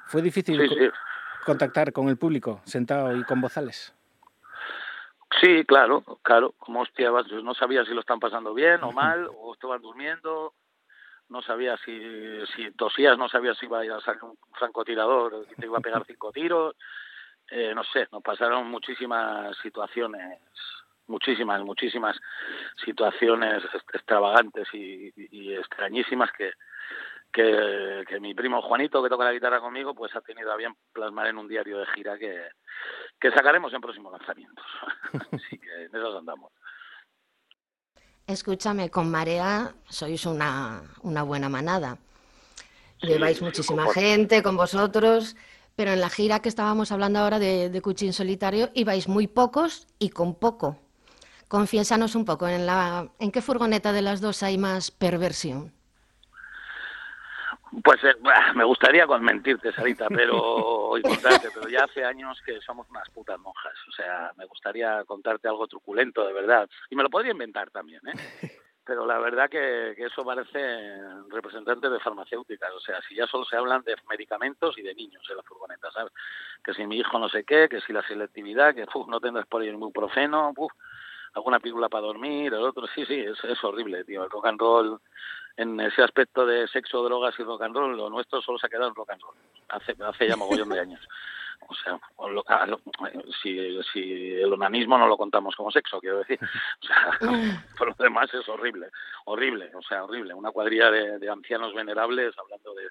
¿Fue 0.07 0.23
difícil 0.23 0.61
Sí, 0.61 0.69
co- 0.69 0.75
sí. 0.75 0.91
contactar 1.45 1.93
con 1.93 2.09
el 2.09 2.19
público 2.19 2.61
sentado 2.65 3.17
y 3.17 3.25
con 3.25 3.41
bozales? 3.41 3.95
Sí, 5.41 5.65
claro, 5.65 6.03
claro. 6.23 6.53
Como 6.59 6.81
hostia, 6.81 7.11
no 7.43 7.55
sabía 7.55 7.85
si 7.85 7.93
lo 7.93 8.01
están 8.01 8.21
pasando 8.21 8.55
bien 8.55 8.83
o 8.83 8.93
mal, 8.93 9.29
o 9.39 9.55
estaban 9.55 9.83
durmiendo. 9.83 10.55
No 11.29 11.43
sabía 11.43 11.77
si, 11.79 12.01
si 12.55 12.71
tosías, 12.73 13.19
no 13.19 13.29
sabía 13.29 13.55
si 13.55 13.67
iba 13.67 13.81
a 13.81 13.85
ir 13.85 13.93
a 13.93 14.01
salir 14.01 14.23
un 14.23 14.39
francotirador 14.53 15.47
te 15.59 15.67
iba 15.67 15.79
a 15.79 15.83
pegar 15.83 16.05
cinco 16.07 16.31
tiros. 16.33 16.77
Eh, 17.51 17.75
no 17.75 17.85
sé, 17.85 18.09
nos 18.13 18.23
pasaron 18.23 18.69
muchísimas 18.69 19.57
situaciones, 19.59 20.41
muchísimas, 21.07 21.63
muchísimas 21.63 22.17
situaciones 22.85 23.63
extravagantes 23.93 24.69
y, 24.73 25.13
y 25.17 25.55
extrañísimas 25.55 26.31
que, 26.33 26.53
que, 27.33 28.05
que 28.09 28.19
mi 28.19 28.35
primo 28.35 28.63
Juanito, 28.63 29.03
que 29.03 29.09
toca 29.09 29.25
la 29.25 29.33
guitarra 29.33 29.61
conmigo, 29.61 29.95
pues 29.95 30.15
ha 30.17 30.23
tenido 30.23 30.51
a 30.51 30.57
bien 30.57 30.75
plasmar 30.93 31.27
en 31.27 31.39
un 31.39 31.47
diario 31.47 31.79
de 31.79 31.87
gira 31.89 32.17
que, 32.19 32.49
que 33.21 33.31
sacaremos 33.31 33.73
en 33.75 33.81
próximos 33.81 34.13
lanzamientos. 34.13 34.65
Así 35.33 35.59
que 35.59 35.85
en 35.85 35.95
eso 35.95 36.19
andamos. 36.19 36.53
Escúchame, 38.27 38.91
con 38.91 39.09
Marea 39.09 39.77
sois 39.89 40.27
una, 40.27 40.83
una 41.03 41.23
buena 41.23 41.49
manada. 41.49 41.99
Lleváis 43.01 43.41
muchísima 43.41 43.87
gente 43.93 44.43
con 44.43 44.57
vosotros, 44.57 45.37
pero 45.77 45.93
en 45.93 46.01
la 46.01 46.11
gira 46.11 46.41
que 46.41 46.49
estábamos 46.49 46.91
hablando 46.91 47.21
ahora 47.21 47.39
de, 47.39 47.71
de 47.71 47.83
Cuchín 47.83 48.13
Solitario 48.13 48.71
ibais 48.75 49.07
muy 49.07 49.29
pocos 49.29 49.87
y 50.01 50.11
con 50.11 50.35
poco. 50.35 50.77
Confiésanos 51.47 52.17
un 52.17 52.25
poco, 52.25 52.49
¿en, 52.49 52.67
la, 52.67 53.13
¿en 53.21 53.31
qué 53.31 53.41
furgoneta 53.41 53.93
de 53.93 54.03
las 54.03 54.21
dos 54.21 54.43
hay 54.43 54.59
más 54.59 54.91
perversión? 54.91 55.76
Pues 57.83 58.03
eh, 58.05 58.15
me 58.55 58.65
gustaría 58.65 59.07
con 59.07 59.23
mentirte, 59.23 59.73
Sarita, 59.73 60.07
pero 60.09 60.97
y 60.99 61.03
contarte, 61.03 61.49
pero 61.53 61.69
ya 61.69 61.85
hace 61.85 62.05
años 62.05 62.41
que 62.45 62.61
somos 62.61 62.89
unas 62.91 63.09
putas 63.11 63.39
monjas. 63.39 63.75
O 63.89 63.93
sea, 63.93 64.33
me 64.37 64.47
gustaría 64.47 65.05
contarte 65.05 65.49
algo 65.49 65.67
truculento, 65.67 66.27
de 66.27 66.33
verdad. 66.33 66.69
Y 66.91 66.97
me 66.97 67.03
lo 67.03 67.11
podría 67.11 67.33
inventar 67.33 67.71
también, 67.71 68.01
¿eh? 68.09 68.13
Pero 68.87 69.05
la 69.05 69.19
verdad 69.19 69.51
que, 69.51 69.95
que 69.97 70.05
eso 70.05 70.25
parece 70.25 70.61
representantes 71.29 71.91
de 71.91 71.99
farmacéuticas. 71.99 72.73
O 72.73 72.79
sea, 72.79 73.03
si 73.03 73.17
ya 73.17 73.27
solo 73.27 73.45
se 73.45 73.57
hablan 73.57 73.83
de 73.83 73.97
medicamentos 74.09 74.79
y 74.79 74.83
de 74.83 74.95
niños 74.95 75.25
en 75.29 75.37
la 75.37 75.43
furgoneta, 75.43 75.91
¿sabes? 75.91 76.13
Que 76.63 76.73
si 76.73 76.87
mi 76.87 76.99
hijo 76.99 77.19
no 77.19 77.29
sé 77.29 77.43
qué, 77.43 77.69
que 77.69 77.81
si 77.81 77.93
la 77.93 78.07
selectividad, 78.07 78.77
que 78.77 78.87
uf, 78.95 79.09
no 79.09 79.19
tendrás 79.19 79.49
por 79.49 79.61
ahí 79.61 79.69
el 79.69 79.75
ibuprofeno, 79.75 80.53
uf. 80.57 80.73
Alguna 81.37 81.61
película 81.61 81.89
para 81.89 82.07
dormir, 82.07 82.53
el 82.53 82.63
otro, 82.63 82.87
sí, 82.95 83.05
sí, 83.07 83.15
es, 83.21 83.43
es 83.45 83.63
horrible, 83.63 84.05
tío. 84.05 84.25
El 84.25 84.31
rock 84.31 84.47
and 84.47 84.61
roll, 84.61 85.01
en 85.57 85.79
ese 85.81 86.03
aspecto 86.03 86.45
de 86.47 86.67
sexo, 86.69 87.03
drogas 87.05 87.35
y 87.39 87.43
rock 87.45 87.63
and 87.63 87.75
roll, 87.77 87.97
lo 87.97 88.11
nuestro 88.11 88.41
solo 88.43 88.59
se 88.59 88.67
ha 88.67 88.71
quedado 88.71 88.89
en 88.89 88.95
rock 88.95 89.11
and 89.11 89.23
roll. 89.23 89.35
Hace, 89.69 89.95
hace 90.03 90.29
ya 90.29 90.37
mogollón 90.37 90.69
de 90.71 90.81
años. 90.81 91.01
O 91.69 91.75
sea, 91.75 91.99
lo- 92.31 92.45
a 92.49 92.67
lo- 92.67 92.81
si, 93.43 93.83
si 93.93 94.33
el 94.35 94.53
onanismo 94.53 94.99
no 94.99 95.07
lo 95.09 95.17
contamos 95.17 95.57
como 95.57 95.71
sexo, 95.71 96.01
quiero 96.01 96.19
decir. 96.19 96.39
O 96.43 96.87
sea, 96.87 97.19
por 97.79 97.89
lo 97.89 97.95
demás 97.99 98.33
es 98.35 98.49
horrible, 98.49 98.89
horrible, 99.25 99.71
o 99.75 99.83
sea, 99.83 100.05
horrible. 100.05 100.35
Una 100.35 100.53
cuadrilla 100.53 100.91
de 100.91 101.29
ancianos 101.31 101.75
venerables 101.75 102.35
hablando 102.39 102.75
de 102.75 102.89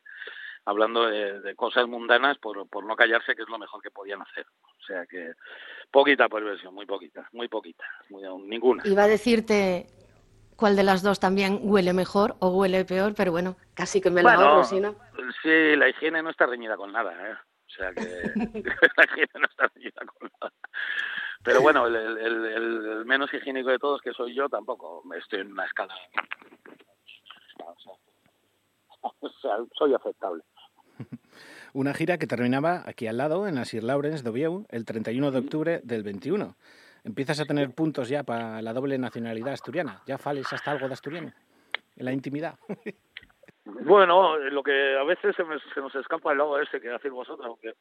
hablando 0.66 1.06
de, 1.06 1.40
de 1.42 1.56
cosas 1.56 1.88
mundanas 1.88 2.38
por, 2.40 2.68
por 2.68 2.86
no 2.86 2.96
callarse, 2.96 3.36
que 3.36 3.44
es 3.44 3.50
lo 3.50 3.58
mejor 3.60 3.82
que 3.82 3.92
podían 3.92 4.22
hacer. 4.22 4.46
O 4.64 4.84
sea 4.86 5.06
que 5.06 5.34
poquita 5.92 6.28
perversión, 6.28 6.74
muy 6.74 6.86
poquita, 6.86 7.28
muy 7.32 7.48
poquita, 7.48 7.86
muy- 8.10 8.24
ninguna. 8.48 8.84
Iba 8.86 9.04
a 9.04 9.08
decirte 9.08 9.88
cuál 10.56 10.76
de 10.76 10.84
las 10.84 11.04
dos 11.04 11.20
también 11.20 11.60
huele 11.64 11.94
mejor 11.94 12.36
o 12.40 12.50
huele 12.50 12.84
peor, 12.86 13.14
pero 13.16 13.32
bueno, 13.32 13.56
casi 13.76 14.02
que 14.02 14.10
me 14.10 14.24
la 14.24 14.36
Bueno, 14.36 14.50
ahorro, 14.52 14.64
si 14.64 14.80
no. 14.80 14.96
Sí, 15.42 15.76
la 15.76 15.90
higiene 15.90 16.22
no 16.24 16.30
está 16.32 16.46
reñida 16.46 16.76
con 16.78 16.92
nada, 16.92 17.14
¿eh? 17.30 17.34
O 17.34 17.70
sea 17.70 17.94
que 17.94 18.02
la 18.98 19.06
higiene 19.06 19.32
no 19.36 19.46
está 19.48 19.68
reñida 19.74 20.02
con 20.06 20.30
nada. 20.40 20.54
Pero 21.44 21.62
bueno, 21.62 21.86
el, 21.86 21.96
el- 21.96 22.18
el- 22.18 22.46
el 22.46 23.06
menos 23.06 23.32
higiénico 23.34 23.70
de 23.70 23.78
todos, 23.78 24.02
que 24.02 24.14
soy 24.14 24.34
yo, 24.34 24.50
tampoco 24.50 25.04
estoy 25.16 25.42
en 25.42 25.52
una 25.52 25.66
escala. 25.66 25.94
O 27.60 27.76
sea, 27.80 27.92
o 29.20 29.30
sea, 29.42 29.58
soy 29.78 29.94
aceptable. 29.94 30.42
Una 31.76 31.94
gira 31.94 32.18
que 32.18 32.26
terminaba 32.26 32.84
aquí 32.86 33.06
al 33.06 33.18
lado, 33.18 33.50
en 33.50 33.56
la 33.56 33.66
Sir 33.66 33.84
Lawrence 33.84 34.24
de 34.24 34.30
Oviedo, 34.30 34.66
el 34.70 34.86
31 34.86 35.30
de 35.32 35.40
octubre 35.40 35.82
del 35.84 36.04
21. 36.04 36.56
Empiezas 37.04 37.42
a 37.42 37.46
tener 37.46 37.70
puntos 37.76 38.08
ya 38.08 38.24
para 38.24 38.62
la 38.62 38.72
doble 38.72 38.98
nacionalidad 38.98 39.52
asturiana. 39.52 40.02
Ya 40.08 40.18
fales 40.18 40.52
hasta 40.54 40.72
algo 40.72 40.88
de 40.88 40.94
asturiano, 40.94 41.34
en 41.98 42.06
la 42.06 42.14
intimidad. 42.14 42.56
Bueno, 43.68 44.38
lo 44.38 44.62
que 44.62 44.96
a 44.96 45.04
veces 45.04 45.36
se, 45.36 45.44
me- 45.44 45.60
se 45.74 45.82
nos 45.82 45.94
escapa 45.96 46.32
el 46.32 46.38
logo 46.38 46.60
ese 46.60 46.80
que 46.80 46.94
hacéis 46.94 47.12
vosotros, 47.12 47.48
aunque 47.48 47.74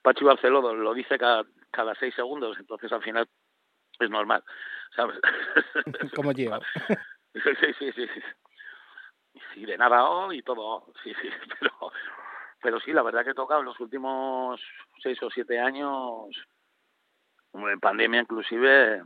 Pachi 0.00 0.24
Barceló 0.24 0.72
lo 0.74 0.94
dice 0.94 1.18
cada, 1.18 1.44
cada 1.70 1.94
seis 1.94 2.14
segundos, 2.14 2.56
entonces 2.58 2.90
al 2.90 3.02
final 3.02 3.28
es 4.00 4.08
normal, 4.10 4.42
¿sabes? 4.96 5.18
Como 6.16 6.32
llevo. 6.32 6.58
Sí, 7.34 7.72
sí, 7.78 7.92
sí, 7.92 8.06
sí. 8.14 8.20
Sí, 9.54 9.66
de 9.66 9.76
nada 9.76 10.08
oh, 10.08 10.32
y 10.32 10.42
todo 10.42 10.62
oh, 10.62 10.92
sí, 11.04 11.12
sí, 11.20 11.28
pero, 11.60 11.70
pero 12.62 12.80
sí, 12.80 12.92
la 12.92 13.02
verdad 13.02 13.24
que 13.24 13.30
he 13.30 13.34
tocado 13.34 13.60
en 13.60 13.66
los 13.66 13.78
últimos 13.80 14.60
seis 15.02 15.20
o 15.22 15.30
siete 15.30 15.58
años, 15.60 16.28
en 17.54 17.80
pandemia 17.80 18.20
inclusive, 18.20 19.02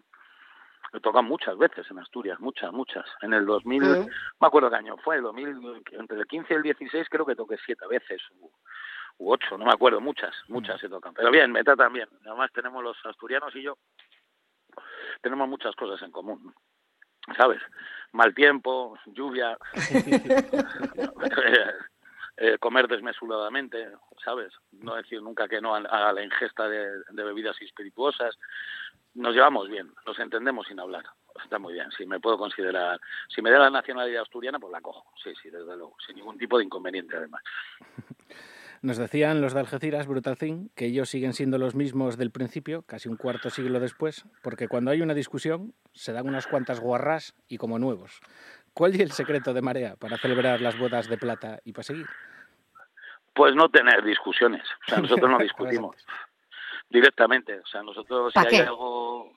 he 0.92 1.00
tocado 1.00 1.22
muchas 1.24 1.56
veces 1.58 1.90
en 1.90 1.98
Asturias, 1.98 2.38
muchas, 2.38 2.72
muchas. 2.72 3.04
En 3.22 3.32
el 3.32 3.44
2000, 3.46 3.82
Mm. 3.82 4.06
me 4.40 4.46
acuerdo 4.46 4.70
qué 4.70 4.76
año 4.76 4.96
fue, 4.98 5.16
el 5.16 5.22
2000, 5.22 5.82
entre 5.92 6.18
el 6.18 6.26
15 6.26 6.52
y 6.52 6.56
el 6.56 6.62
16 6.62 7.08
creo 7.08 7.26
que 7.26 7.34
toqué 7.34 7.56
siete 7.64 7.86
veces, 7.88 8.22
u, 8.38 8.50
u 9.18 9.32
ocho, 9.32 9.58
no 9.58 9.64
me 9.64 9.72
acuerdo, 9.72 10.00
muchas, 10.00 10.34
muchas 10.48 10.82
he 10.84 10.88
tocado. 10.88 11.14
Pero 11.14 11.30
bien, 11.30 11.50
meta 11.50 11.74
también, 11.74 12.08
además 12.24 12.52
tenemos 12.52 12.84
los 12.84 12.96
asturianos 13.04 13.54
y 13.56 13.62
yo, 13.62 13.76
tenemos 15.22 15.48
muchas 15.48 15.74
cosas 15.74 16.00
en 16.02 16.12
común. 16.12 16.54
¿sabes? 17.36 17.60
Mal 18.12 18.32
tiempo, 18.36 18.96
lluvia, 19.06 19.58
eh, 22.36 22.58
comer 22.58 22.88
desmesuradamente, 22.88 23.88
¿sabes? 24.22 24.52
No 24.72 24.94
decir 24.94 25.22
nunca 25.22 25.48
que 25.48 25.60
no 25.60 25.74
a, 25.74 26.12
la 26.12 26.22
ingesta 26.22 26.68
de, 26.68 27.02
de 27.10 27.24
bebidas 27.24 27.60
espirituosas. 27.62 28.38
Nos 29.14 29.34
llevamos 29.34 29.68
bien, 29.68 29.92
nos 30.06 30.18
entendemos 30.18 30.66
sin 30.66 30.78
hablar. 30.78 31.04
Está 31.42 31.58
muy 31.58 31.72
bien. 31.74 31.90
Si 31.96 32.06
me 32.06 32.20
puedo 32.20 32.38
considerar, 32.38 33.00
si 33.28 33.40
me 33.42 33.50
da 33.50 33.58
la 33.58 33.70
nacionalidad 33.70 34.22
asturiana, 34.22 34.58
pues 34.58 34.72
la 34.72 34.80
cojo. 34.80 35.12
Sí, 35.22 35.32
sí, 35.42 35.50
desde 35.50 35.76
luego, 35.76 35.96
sin 36.06 36.16
ningún 36.16 36.38
tipo 36.38 36.58
de 36.58 36.64
inconveniente, 36.64 37.16
además. 37.16 37.42
Nos 38.82 38.98
decían 38.98 39.40
los 39.40 39.54
de 39.54 39.60
Algeciras, 39.60 40.06
Brutal 40.06 40.36
Thing, 40.36 40.68
que 40.74 40.86
ellos 40.86 41.08
siguen 41.08 41.32
siendo 41.32 41.58
los 41.58 41.74
mismos 41.74 42.18
del 42.18 42.30
principio, 42.30 42.82
casi 42.82 43.08
un 43.08 43.16
cuarto 43.16 43.48
siglo 43.50 43.80
después, 43.80 44.26
porque 44.42 44.68
cuando 44.68 44.90
hay 44.90 45.00
una 45.00 45.14
discusión 45.14 45.74
se 45.92 46.12
dan 46.12 46.28
unas 46.28 46.46
cuantas 46.46 46.78
guarras 46.80 47.34
y 47.48 47.56
como 47.56 47.78
nuevos. 47.78 48.20
¿Cuál 48.76 48.92
es 48.92 49.00
el 49.00 49.10
secreto 49.10 49.54
de 49.54 49.62
Marea 49.62 49.96
para 49.96 50.18
celebrar 50.18 50.60
las 50.60 50.78
bodas 50.78 51.08
de 51.08 51.16
plata 51.16 51.60
y 51.64 51.72
para 51.72 51.82
seguir? 51.82 52.06
Pues 53.32 53.54
no 53.54 53.70
tener 53.70 54.04
discusiones. 54.04 54.64
O 54.86 54.90
sea, 54.90 54.98
nosotros 55.00 55.30
no 55.30 55.38
discutimos 55.38 55.96
directamente. 56.90 57.58
O 57.58 57.66
sea, 57.66 57.82
nosotros 57.82 58.34
si 58.34 58.38
¿Pa 58.38 58.42
hay 58.42 58.48
qué? 58.48 58.62
algo... 58.64 59.32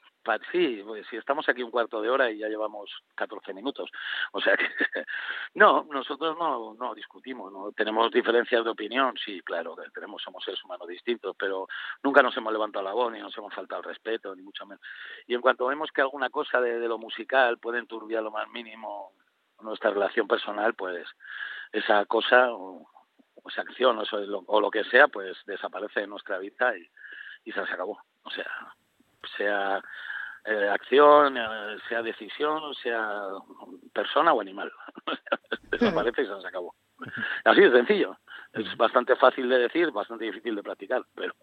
sí, 0.51 0.83
pues, 0.85 1.07
si 1.09 1.15
estamos 1.15 1.47
aquí 1.47 1.63
un 1.63 1.71
cuarto 1.71 2.01
de 2.01 2.09
hora 2.09 2.29
y 2.29 2.39
ya 2.39 2.49
llevamos 2.49 2.91
14 3.15 3.53
minutos. 3.53 3.89
O 4.33 4.41
sea 4.41 4.57
que... 4.57 4.65
No, 5.53 5.87
nosotros 5.89 6.37
no, 6.37 6.73
no 6.73 6.93
discutimos, 6.93 7.49
no 7.53 7.71
tenemos 7.71 8.11
diferencias 8.11 8.65
de 8.65 8.69
opinión, 8.69 9.15
sí, 9.23 9.39
claro, 9.39 9.73
que 9.73 9.89
tenemos, 9.91 10.21
somos 10.21 10.43
seres 10.43 10.61
humanos 10.65 10.87
distintos, 10.89 11.33
pero 11.39 11.65
nunca 12.03 12.21
nos 12.21 12.35
hemos 12.35 12.51
levantado 12.51 12.83
la 12.83 12.93
voz 12.93 13.13
ni 13.13 13.19
nos 13.19 13.35
hemos 13.37 13.53
faltado 13.53 13.81
el 13.81 13.87
respeto, 13.87 14.35
ni 14.35 14.43
mucho 14.43 14.65
menos. 14.65 14.83
Y 15.27 15.33
en 15.33 15.39
cuanto 15.39 15.65
vemos 15.65 15.91
que 15.93 16.01
alguna 16.01 16.29
cosa 16.29 16.59
de, 16.59 16.77
de 16.77 16.87
lo 16.89 16.97
musical 16.97 17.57
puede 17.57 17.79
enturbiar 17.79 18.21
lo 18.21 18.31
más 18.31 18.47
mínimo 18.49 19.13
nuestra 19.61 19.91
relación 19.91 20.27
personal, 20.27 20.73
pues 20.73 21.07
esa 21.71 22.05
cosa 22.05 22.51
o, 22.51 22.89
o 23.35 23.49
esa 23.49 23.61
acción 23.61 23.97
o, 23.97 24.03
eso, 24.03 24.17
lo, 24.19 24.39
o 24.47 24.61
lo 24.61 24.71
que 24.71 24.83
sea, 24.85 25.07
pues 25.07 25.37
desaparece 25.45 26.01
de 26.01 26.07
nuestra 26.07 26.37
vida 26.39 26.77
y, 26.77 26.87
y 27.45 27.51
se 27.51 27.59
acabó. 27.59 28.01
O 28.23 28.31
sea, 28.31 28.47
sea 29.37 29.83
eh, 30.45 30.69
acción, 30.69 31.37
eh, 31.37 31.77
sea 31.87 32.01
decisión, 32.01 32.73
sea 32.75 33.29
persona 33.93 34.33
o 34.33 34.41
animal. 34.41 34.71
Desaparece 35.71 36.23
y 36.23 36.25
se 36.25 36.47
acabó. 36.47 36.75
Así 37.45 37.61
de 37.61 37.71
sencillo. 37.71 38.17
Es 38.53 38.75
bastante 38.77 39.15
fácil 39.15 39.47
de 39.47 39.59
decir, 39.59 39.91
bastante 39.91 40.25
difícil 40.25 40.55
de 40.55 40.63
practicar, 40.63 41.03
pero 41.13 41.35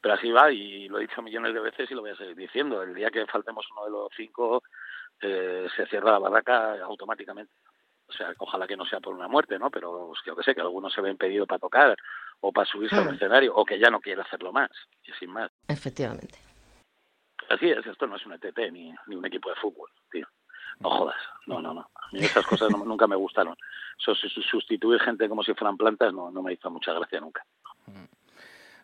pero 0.00 0.14
así 0.14 0.30
va 0.30 0.52
y 0.52 0.88
lo 0.88 0.98
he 0.98 1.02
dicho 1.02 1.22
millones 1.22 1.54
de 1.54 1.60
veces 1.60 1.90
y 1.90 1.94
lo 1.94 2.02
voy 2.02 2.10
a 2.10 2.16
seguir 2.16 2.36
diciendo. 2.36 2.82
El 2.82 2.94
día 2.94 3.10
que 3.10 3.26
faltemos 3.26 3.66
uno 3.72 3.84
de 3.84 3.90
los 3.90 4.08
cinco 4.16 4.62
eh, 5.20 5.66
se 5.76 5.86
cierra 5.86 6.12
la 6.12 6.18
barraca 6.18 6.80
automáticamente. 6.82 7.52
O 8.08 8.12
sea, 8.12 8.32
ojalá 8.38 8.66
que 8.66 8.76
no 8.76 8.86
sea 8.86 9.00
por 9.00 9.14
una 9.14 9.26
muerte, 9.28 9.58
¿no? 9.58 9.70
Pero 9.70 10.08
pues, 10.08 10.20
yo 10.24 10.36
que 10.36 10.42
sé, 10.44 10.54
que 10.54 10.60
alguno 10.60 10.88
se 10.90 11.00
ve 11.00 11.10
impedido 11.10 11.46
para 11.46 11.58
tocar 11.58 11.96
o 12.40 12.52
para 12.52 12.66
subirse 12.70 12.94
al 12.96 13.08
Hmm. 13.10 13.14
escenario 13.14 13.54
o 13.54 13.64
que 13.64 13.78
ya 13.78 13.90
no 13.90 14.00
quiere 14.00 14.20
hacerlo 14.22 14.52
más 14.52 14.70
y 15.04 15.12
sin 15.12 15.30
más. 15.30 15.50
Efectivamente. 15.68 16.38
Así 17.48 17.68
es, 17.70 17.84
esto 17.86 18.06
no 18.06 18.16
es 18.16 18.26
un 18.26 18.32
ETT 18.34 18.70
ni, 18.72 18.94
ni 19.06 19.16
un 19.16 19.24
equipo 19.26 19.48
de 19.50 19.56
fútbol, 19.56 19.90
tío. 20.10 20.26
No 20.80 20.90
jodas, 20.90 21.16
no, 21.46 21.60
no, 21.62 21.72
no. 21.72 21.80
A 21.94 22.08
mí 22.12 22.20
esas 22.20 22.44
cosas 22.46 22.70
no- 22.70 22.84
nunca 22.84 23.06
me 23.06 23.16
gustaron. 23.16 23.56
Sustituir 23.98 25.00
gente 25.00 25.28
como 25.28 25.42
si 25.42 25.54
fueran 25.54 25.76
plantas 25.76 26.12
no, 26.12 26.30
no 26.30 26.42
me 26.42 26.52
hizo 26.52 26.70
mucha 26.70 26.92
gracia 26.92 27.18
nunca. 27.20 27.44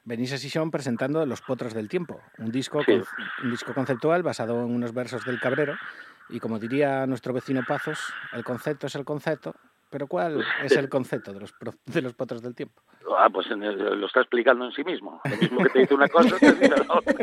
Venís 0.05 0.33
a 0.33 0.39
Sison 0.39 0.71
presentando 0.71 1.25
Los 1.27 1.43
Potros 1.43 1.75
del 1.75 1.89
Tiempo, 1.89 2.21
un 2.39 2.51
disco, 2.51 2.81
Sí. 2.83 2.87
con- 2.99 3.05
un 3.45 3.51
disco 3.51 3.73
conceptual 3.73 4.23
basado 4.25 4.55
en 4.65 4.75
unos 4.75 4.93
versos 4.93 5.25
del 5.25 5.39
Cabrero. 5.39 5.77
Y 6.29 6.41
como 6.41 6.59
diría 6.59 7.07
nuestro 7.07 7.33
vecino 7.33 7.63
Pazos, 7.67 7.99
el 8.33 8.43
concepto 8.45 8.87
es 8.87 8.95
el 8.95 9.05
concepto. 9.05 9.55
Pero 9.91 10.07
¿cuál 10.07 10.43
es 10.65 10.73
el 10.75 10.89
concepto 10.89 11.35
de 11.35 11.41
los, 11.41 11.55
de 11.85 12.01
los 12.03 12.15
Potros 12.15 12.41
del 12.41 12.55
Tiempo? 12.55 12.81
Ah, 13.19 13.29
pues 13.31 13.47
en 13.51 13.63
el- 13.63 14.01
lo 14.01 14.07
está 14.07 14.21
explicando 14.21 14.65
en 14.65 14.73
sí 14.73 14.83
mismo. 14.85 15.21
Lo 15.25 15.37
mismo 15.37 15.63
que 15.65 15.69
te 15.69 15.79
dice 15.81 15.95
una 15.95 16.09
cosa, 16.09 16.39
te 16.39 16.53
dice 16.53 16.69
la 16.71 16.95
otra. 16.95 17.15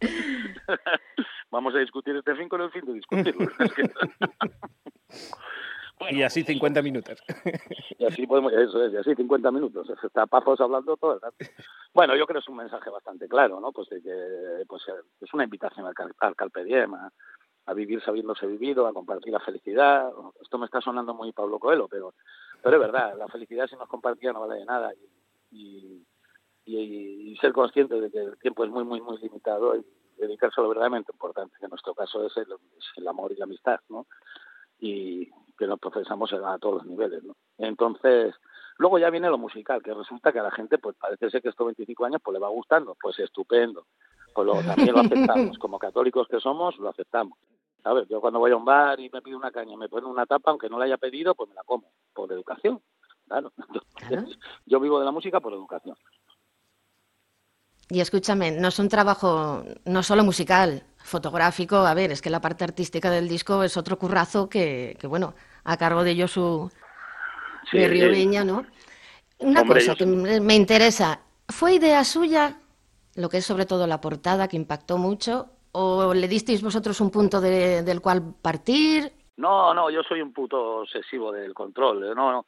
Vamos 1.50 1.74
a 1.74 1.78
discutir 1.78 2.16
este 2.16 2.34
fin 2.34 2.48
con 2.48 2.60
el 2.60 2.70
fin 2.72 2.84
de 2.86 2.94
discutirlo. 2.94 3.46
Y 6.10 6.22
así 6.22 6.42
50 6.42 6.82
minutos. 6.82 7.18
Y 7.98 8.04
así 8.06 8.26
podemos, 8.26 8.52
eso 8.52 8.84
es, 8.84 8.92
y 8.92 8.96
así 8.96 9.14
50 9.14 9.50
minutos. 9.50 9.88
Está 10.02 10.26
Pazos 10.26 10.60
hablando 10.60 10.96
todo 10.96 11.14
el 11.14 11.20
rato. 11.20 11.36
Bueno, 11.92 12.16
yo 12.16 12.24
creo 12.26 12.40
que 12.40 12.44
es 12.44 12.48
un 12.48 12.56
mensaje 12.56 12.88
bastante 12.90 13.28
claro, 13.28 13.60
¿no? 13.60 13.72
Pues 13.72 13.88
de 13.90 14.00
que 14.02 14.64
pues, 14.66 14.82
eh, 14.88 14.92
es 15.20 15.34
una 15.34 15.44
invitación 15.44 15.86
al, 15.86 15.94
al 16.18 16.36
carpe 16.36 16.64
diem, 16.64 16.94
a, 16.94 17.12
a 17.66 17.74
vivir 17.74 18.02
sabiéndose 18.02 18.46
vivido, 18.46 18.86
a 18.86 18.92
compartir 18.94 19.32
la 19.32 19.40
felicidad. 19.40 20.10
Esto 20.40 20.58
me 20.58 20.66
está 20.66 20.80
sonando 20.80 21.12
muy 21.14 21.32
Pablo 21.32 21.58
Coelho, 21.58 21.86
pero, 21.88 22.14
pero 22.62 22.76
es 22.76 22.80
verdad, 22.80 23.16
la 23.18 23.28
felicidad 23.28 23.66
si 23.68 23.76
no 23.76 23.82
es 23.84 23.88
compartida 23.88 24.32
no 24.32 24.40
vale 24.40 24.60
de 24.60 24.64
nada. 24.64 24.92
Y, 25.50 26.06
y, 26.64 26.76
y- 26.76 27.32
y 27.32 27.36
ser 27.36 27.52
consciente 27.52 28.00
de 28.00 28.10
que 28.10 28.18
el 28.18 28.38
tiempo 28.38 28.64
es 28.64 28.70
muy, 28.70 28.84
muy, 28.84 29.00
muy 29.00 29.18
limitado 29.18 29.76
y 29.76 29.84
dedicarse 30.16 30.60
a 30.60 30.62
lo 30.62 30.68
verdaderamente 30.70 31.12
importante, 31.12 31.56
que 31.58 31.64
en 31.66 31.70
nuestro 31.70 31.94
caso 31.94 32.24
es 32.26 32.36
el, 32.36 32.46
es 32.78 32.84
el 32.96 33.08
amor 33.08 33.32
y 33.32 33.36
la 33.36 33.44
amistad, 33.44 33.80
¿no? 33.88 34.06
Y 34.80 35.30
que 35.58 35.66
lo 35.66 35.76
procesamos 35.76 36.32
a 36.32 36.58
todos 36.58 36.76
los 36.76 36.86
niveles, 36.86 37.22
¿no? 37.22 37.36
Entonces, 37.58 38.34
luego 38.78 38.98
ya 38.98 39.10
viene 39.10 39.28
lo 39.28 39.38
musical, 39.38 39.82
que 39.82 39.92
resulta 39.92 40.32
que 40.32 40.38
a 40.38 40.44
la 40.44 40.50
gente, 40.50 40.78
pues 40.78 40.96
parece 40.96 41.30
ser 41.30 41.42
que 41.42 41.50
estos 41.50 41.66
25 41.66 42.04
años 42.06 42.20
pues 42.24 42.32
le 42.32 42.40
va 42.40 42.48
gustando, 42.48 42.96
pues 43.00 43.18
estupendo. 43.18 43.86
Pues 44.34 44.46
luego 44.46 44.62
también 44.62 44.92
lo 44.92 45.00
aceptamos, 45.00 45.58
como 45.58 45.78
católicos 45.78 46.26
que 46.28 46.40
somos, 46.40 46.78
lo 46.78 46.88
aceptamos. 46.88 47.38
¿Sabes? 47.82 48.08
Yo 48.08 48.20
cuando 48.20 48.38
voy 48.38 48.52
a 48.52 48.56
un 48.56 48.64
bar 48.64 49.00
y 49.00 49.08
me 49.10 49.22
pido 49.22 49.38
una 49.38 49.50
caña 49.50 49.72
y 49.72 49.76
me 49.76 49.88
ponen 49.88 50.10
una 50.10 50.26
tapa, 50.26 50.50
aunque 50.50 50.68
no 50.68 50.78
la 50.78 50.84
haya 50.84 50.98
pedido, 50.98 51.34
pues 51.34 51.48
me 51.48 51.54
la 51.54 51.62
como, 51.64 51.92
por 52.14 52.30
educación. 52.32 52.80
Claro. 53.26 53.52
Entonces, 54.08 54.38
yo 54.66 54.80
vivo 54.80 54.98
de 54.98 55.04
la 55.04 55.12
música 55.12 55.40
por 55.40 55.52
educación. 55.52 55.96
Y 57.90 58.00
escúchame, 58.00 58.52
no 58.52 58.68
es 58.68 58.78
un 58.78 58.88
trabajo 58.88 59.64
no 59.84 60.02
solo 60.04 60.22
musical, 60.22 60.84
fotográfico, 60.98 61.76
a 61.76 61.92
ver, 61.94 62.12
es 62.12 62.22
que 62.22 62.30
la 62.30 62.40
parte 62.40 62.62
artística 62.62 63.10
del 63.10 63.28
disco 63.28 63.64
es 63.64 63.76
otro 63.76 63.98
currazo 63.98 64.48
que, 64.48 64.96
que 65.00 65.08
bueno, 65.08 65.34
a 65.64 65.76
cargo 65.76 66.04
de 66.04 66.20
Josu 66.20 66.70
Sí, 67.68 67.78
de 67.78 67.88
Río 67.88 68.06
eh, 68.06 68.10
Viña, 68.10 68.44
¿no? 68.44 68.64
Una 69.38 69.62
hombre, 69.62 69.80
cosa 69.80 69.96
que 69.96 70.06
me 70.06 70.40
me 70.40 70.54
interesa, 70.54 71.20
¿fue 71.48 71.74
idea 71.74 72.04
suya 72.04 72.58
lo 73.16 73.28
que 73.28 73.38
es 73.38 73.44
sobre 73.44 73.66
todo 73.66 73.86
la 73.88 74.00
portada 74.00 74.46
que 74.46 74.56
impactó 74.56 74.96
mucho? 74.96 75.48
¿O 75.72 76.14
le 76.14 76.28
disteis 76.28 76.62
vosotros 76.62 77.00
un 77.00 77.10
punto 77.10 77.40
de- 77.40 77.82
del 77.82 78.00
cual 78.00 78.34
partir? 78.40 79.12
No, 79.36 79.72
no, 79.74 79.90
yo 79.90 80.02
soy 80.02 80.20
un 80.20 80.32
puto 80.32 80.80
obsesivo 80.82 81.32
del 81.32 81.54
control. 81.54 82.04
eh, 82.04 82.14
No, 82.14 82.30
no. 82.30 82.46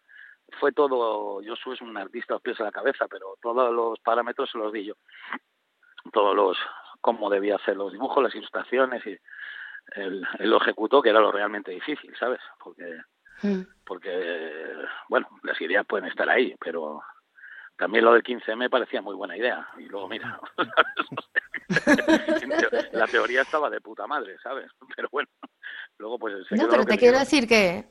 Fue 0.60 0.72
todo. 0.72 1.40
Yo 1.42 1.54
soy 1.56 1.76
un 1.80 1.96
artista 1.96 2.34
a 2.34 2.36
los 2.36 2.42
pies 2.42 2.58
de 2.58 2.64
la 2.64 2.72
cabeza, 2.72 3.06
pero 3.08 3.36
todos 3.40 3.72
los 3.72 3.98
parámetros 4.00 4.50
se 4.50 4.58
los 4.58 4.72
di 4.72 4.84
yo. 4.84 4.94
Todos 6.12 6.34
los. 6.34 6.58
cómo 7.00 7.30
debía 7.30 7.56
hacer 7.56 7.76
los 7.76 7.92
dibujos, 7.92 8.22
las 8.22 8.34
ilustraciones 8.34 9.04
y. 9.06 9.16
Él, 9.96 10.24
él 10.38 10.50
lo 10.50 10.58
ejecutó, 10.58 11.02
que 11.02 11.10
era 11.10 11.18
lo 11.20 11.32
realmente 11.32 11.72
difícil, 11.72 12.14
¿sabes? 12.18 12.40
Porque, 12.62 13.00
Mm. 13.42 13.62
porque, 13.84 14.74
bueno, 15.08 15.28
las 15.42 15.60
ideas 15.60 15.84
pueden 15.86 16.08
estar 16.08 16.28
ahí, 16.30 16.54
pero 16.60 17.02
también 17.76 18.04
lo 18.04 18.12
del 18.12 18.22
15 18.22 18.54
me 18.54 18.70
parecía 18.70 19.02
muy 19.02 19.16
buena 19.16 19.36
idea. 19.36 19.66
Y 19.78 19.86
luego, 19.86 20.08
mira, 20.08 20.38
la 22.92 23.06
teoría 23.06 23.42
estaba 23.42 23.70
de 23.70 23.80
puta 23.80 24.06
madre, 24.06 24.36
¿sabes? 24.42 24.70
Pero 24.94 25.08
bueno, 25.10 25.28
luego 25.98 26.18
pues 26.18 26.46
se 26.46 26.54
No, 26.56 26.62
quedó 26.62 26.70
pero 26.70 26.84
que 26.84 26.92
te 26.92 26.98
quiero 26.98 27.18
decir 27.18 27.48
que 27.48 27.84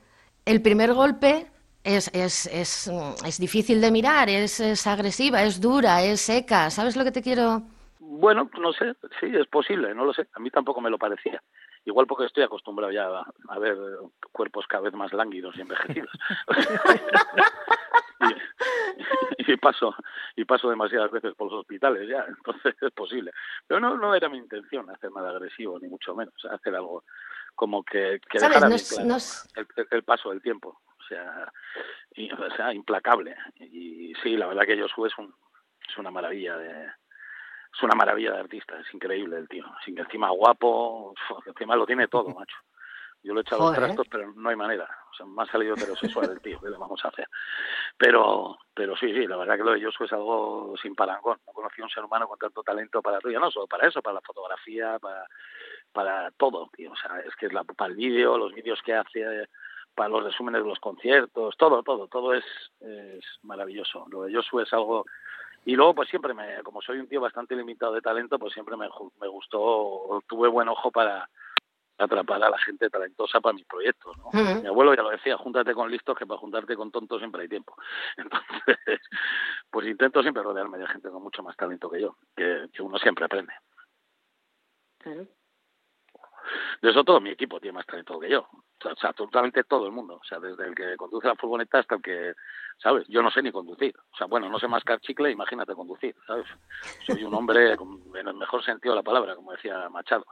el 0.44 0.62
primer 0.62 0.92
golpe 0.94 1.50
es, 1.84 2.10
es, 2.14 2.46
es, 2.46 2.90
mm, 2.92 3.26
es 3.26 3.38
difícil 3.38 3.80
de 3.80 3.90
mirar, 3.90 4.28
es, 4.28 4.60
es 4.60 4.86
agresiva, 4.86 5.42
es 5.42 5.60
dura, 5.60 6.02
es 6.02 6.20
seca. 6.20 6.70
¿Sabes 6.70 6.96
lo 6.96 7.04
que 7.04 7.12
te 7.12 7.22
quiero...? 7.22 7.62
Bueno, 7.98 8.50
no 8.60 8.72
sé, 8.72 8.94
sí, 9.18 9.34
es 9.34 9.46
posible, 9.46 9.94
no 9.94 10.04
lo 10.04 10.12
sé. 10.12 10.28
A 10.34 10.38
mí 10.38 10.50
tampoco 10.50 10.80
me 10.80 10.90
lo 10.90 10.98
parecía. 10.98 11.42
Igual 11.84 12.06
porque 12.06 12.26
estoy 12.26 12.44
acostumbrado 12.44 12.92
ya 12.92 13.06
a, 13.06 13.26
a 13.48 13.58
ver 13.58 13.76
cuerpos 14.30 14.66
cada 14.68 14.84
vez 14.84 14.92
más 14.92 15.12
lánguidos 15.12 15.56
y 15.56 15.62
envejecidos. 15.62 16.10
y, 19.38 19.52
y 19.52 19.56
paso 19.56 19.94
y 20.36 20.44
paso 20.44 20.70
demasiadas 20.70 21.10
veces 21.10 21.34
por 21.34 21.50
los 21.50 21.60
hospitales 21.60 22.08
ya, 22.08 22.24
entonces 22.28 22.76
es 22.80 22.92
posible. 22.92 23.32
Pero 23.66 23.80
no 23.80 23.96
no 23.96 24.14
era 24.14 24.28
mi 24.28 24.38
intención 24.38 24.88
hacer 24.90 25.10
nada 25.10 25.30
agresivo, 25.30 25.78
ni 25.80 25.88
mucho 25.88 26.14
menos, 26.14 26.34
hacer 26.44 26.74
algo 26.74 27.02
como 27.54 27.82
que, 27.82 28.20
que 28.30 28.38
¿Sabes? 28.38 28.56
dejara 28.56 28.68
bien 28.68 28.80
claro 28.88 29.18
el, 29.90 30.02
paso 30.04 30.30
del 30.30 30.42
tiempo, 30.42 30.80
sea, 31.14 31.52
y, 32.14 32.32
o 32.32 32.50
sea, 32.56 32.72
implacable. 32.72 33.36
Y 33.60 34.14
sí, 34.22 34.36
la 34.36 34.46
verdad 34.46 34.64
que 34.64 34.80
Josué 34.80 35.08
es 35.08 35.18
un 35.18 35.34
es 35.88 35.98
una 35.98 36.10
maravilla 36.10 36.56
de 36.56 36.86
es 37.74 37.82
una 37.82 37.94
maravilla 37.94 38.32
de 38.32 38.40
artista, 38.40 38.78
es 38.78 38.92
increíble 38.92 39.38
el 39.38 39.48
tío. 39.48 39.64
Sin 39.84 39.94
que 39.94 40.02
encima 40.02 40.28
guapo, 40.30 41.14
encima 41.46 41.74
lo 41.74 41.86
tiene 41.86 42.06
todo, 42.06 42.28
macho. 42.28 42.56
Yo 43.22 43.32
le 43.32 43.40
he 43.40 43.42
echado 43.42 43.68
los 43.68 43.74
trastos, 43.74 44.08
pero 44.10 44.32
no 44.34 44.48
hay 44.50 44.56
manera. 44.56 44.88
O 45.10 45.14
sea, 45.14 45.24
me 45.24 45.42
ha 45.42 45.46
salido 45.46 45.74
heterosexual 45.74 46.30
el 46.30 46.40
tío, 46.40 46.60
¿qué 46.60 46.68
le 46.68 46.76
vamos 46.76 47.02
a 47.04 47.08
hacer? 47.08 47.28
Pero, 47.96 48.58
pero 48.74 48.96
sí, 48.96 49.12
sí, 49.14 49.26
la 49.26 49.36
verdad 49.36 49.56
que 49.56 49.62
lo 49.62 49.72
de 49.72 49.84
Josué 49.84 50.06
es 50.06 50.12
algo 50.12 50.74
sin 50.82 50.94
parangón. 50.94 51.38
No 51.46 51.52
conocí 51.52 51.80
a 51.80 51.84
un 51.84 51.90
ser 51.90 52.04
humano 52.04 52.26
con 52.26 52.38
tanto 52.38 52.62
talento 52.62 53.00
para 53.00 53.20
todo, 53.20 53.32
no 53.32 53.50
solo 53.50 53.66
para 53.68 53.88
eso, 53.88 54.02
para 54.02 54.14
la 54.14 54.20
fotografía, 54.20 54.98
para, 54.98 55.24
para 55.92 56.30
todo, 56.32 56.68
tío. 56.76 56.90
O 56.92 56.96
sea, 56.96 57.20
es 57.20 57.34
que 57.36 57.46
es 57.46 57.52
la, 57.52 57.64
para 57.64 57.90
el 57.90 57.96
vídeo, 57.96 58.36
los 58.36 58.52
vídeos 58.52 58.82
que 58.82 58.94
hace, 58.94 59.48
para 59.94 60.08
los 60.08 60.24
resúmenes 60.24 60.62
de 60.62 60.68
los 60.68 60.78
conciertos, 60.80 61.56
todo, 61.56 61.82
todo, 61.82 62.08
todo 62.08 62.34
es, 62.34 62.44
es 62.80 63.24
maravilloso. 63.42 64.06
Lo 64.08 64.22
de 64.22 64.34
Josué 64.34 64.64
es 64.64 64.72
algo 64.72 65.04
y 65.64 65.76
luego, 65.76 65.94
pues 65.94 66.08
siempre 66.08 66.34
me, 66.34 66.62
como 66.62 66.82
soy 66.82 66.98
un 66.98 67.08
tío 67.08 67.20
bastante 67.20 67.54
limitado 67.54 67.92
de 67.92 68.00
talento, 68.00 68.38
pues 68.38 68.52
siempre 68.52 68.76
me, 68.76 68.88
me 69.20 69.28
gustó, 69.28 70.22
tuve 70.26 70.48
buen 70.48 70.68
ojo 70.68 70.90
para 70.90 71.28
atrapar 71.98 72.42
a 72.42 72.50
la 72.50 72.58
gente 72.58 72.90
talentosa 72.90 73.40
para 73.40 73.52
mis 73.52 73.66
proyectos. 73.66 74.16
Mi 74.32 74.66
abuelo 74.66 74.94
ya 74.94 75.02
lo 75.02 75.10
decía, 75.10 75.36
júntate 75.36 75.72
con 75.74 75.90
listos 75.90 76.16
que 76.18 76.26
para 76.26 76.40
juntarte 76.40 76.74
con 76.74 76.90
tontos 76.90 77.20
siempre 77.20 77.42
hay 77.42 77.48
tiempo. 77.48 77.76
Entonces, 78.16 79.00
pues 79.70 79.86
intento 79.86 80.20
siempre 80.22 80.42
rodearme 80.42 80.78
de 80.78 80.86
gente 80.88 81.10
con 81.10 81.22
mucho 81.22 81.42
más 81.44 81.56
talento 81.56 81.88
que 81.88 82.00
yo, 82.00 82.16
que, 82.34 82.68
que 82.72 82.82
uno 82.82 82.98
siempre 82.98 83.24
aprende. 83.24 83.52
De 86.80 86.90
eso 86.90 87.04
todo 87.04 87.20
mi 87.20 87.30
equipo 87.30 87.60
tiene 87.60 87.76
más 87.76 87.86
talento 87.86 88.18
que 88.18 88.28
yo. 88.30 88.48
O 88.84 88.96
sea, 88.96 89.12
totalmente 89.12 89.64
todo 89.64 89.86
el 89.86 89.92
mundo. 89.92 90.18
O 90.20 90.24
sea, 90.24 90.40
desde 90.40 90.66
el 90.66 90.74
que 90.74 90.96
conduce 90.96 91.28
la 91.28 91.36
furgoneta 91.36 91.78
hasta 91.78 91.96
el 91.96 92.02
que, 92.02 92.34
¿sabes? 92.78 93.06
Yo 93.08 93.22
no 93.22 93.30
sé 93.30 93.42
ni 93.42 93.52
conducir. 93.52 93.94
O 94.12 94.16
sea, 94.16 94.26
bueno, 94.26 94.48
no 94.48 94.58
sé 94.58 94.68
mascar 94.68 95.00
chicle, 95.00 95.30
imagínate 95.30 95.74
conducir, 95.74 96.16
¿sabes? 96.26 96.46
Soy 97.06 97.24
un 97.24 97.34
hombre 97.34 97.74
en 97.74 98.28
el 98.28 98.34
mejor 98.34 98.64
sentido 98.64 98.94
de 98.94 99.00
la 99.00 99.04
palabra, 99.04 99.36
como 99.36 99.52
decía 99.52 99.88
Machado. 99.88 100.26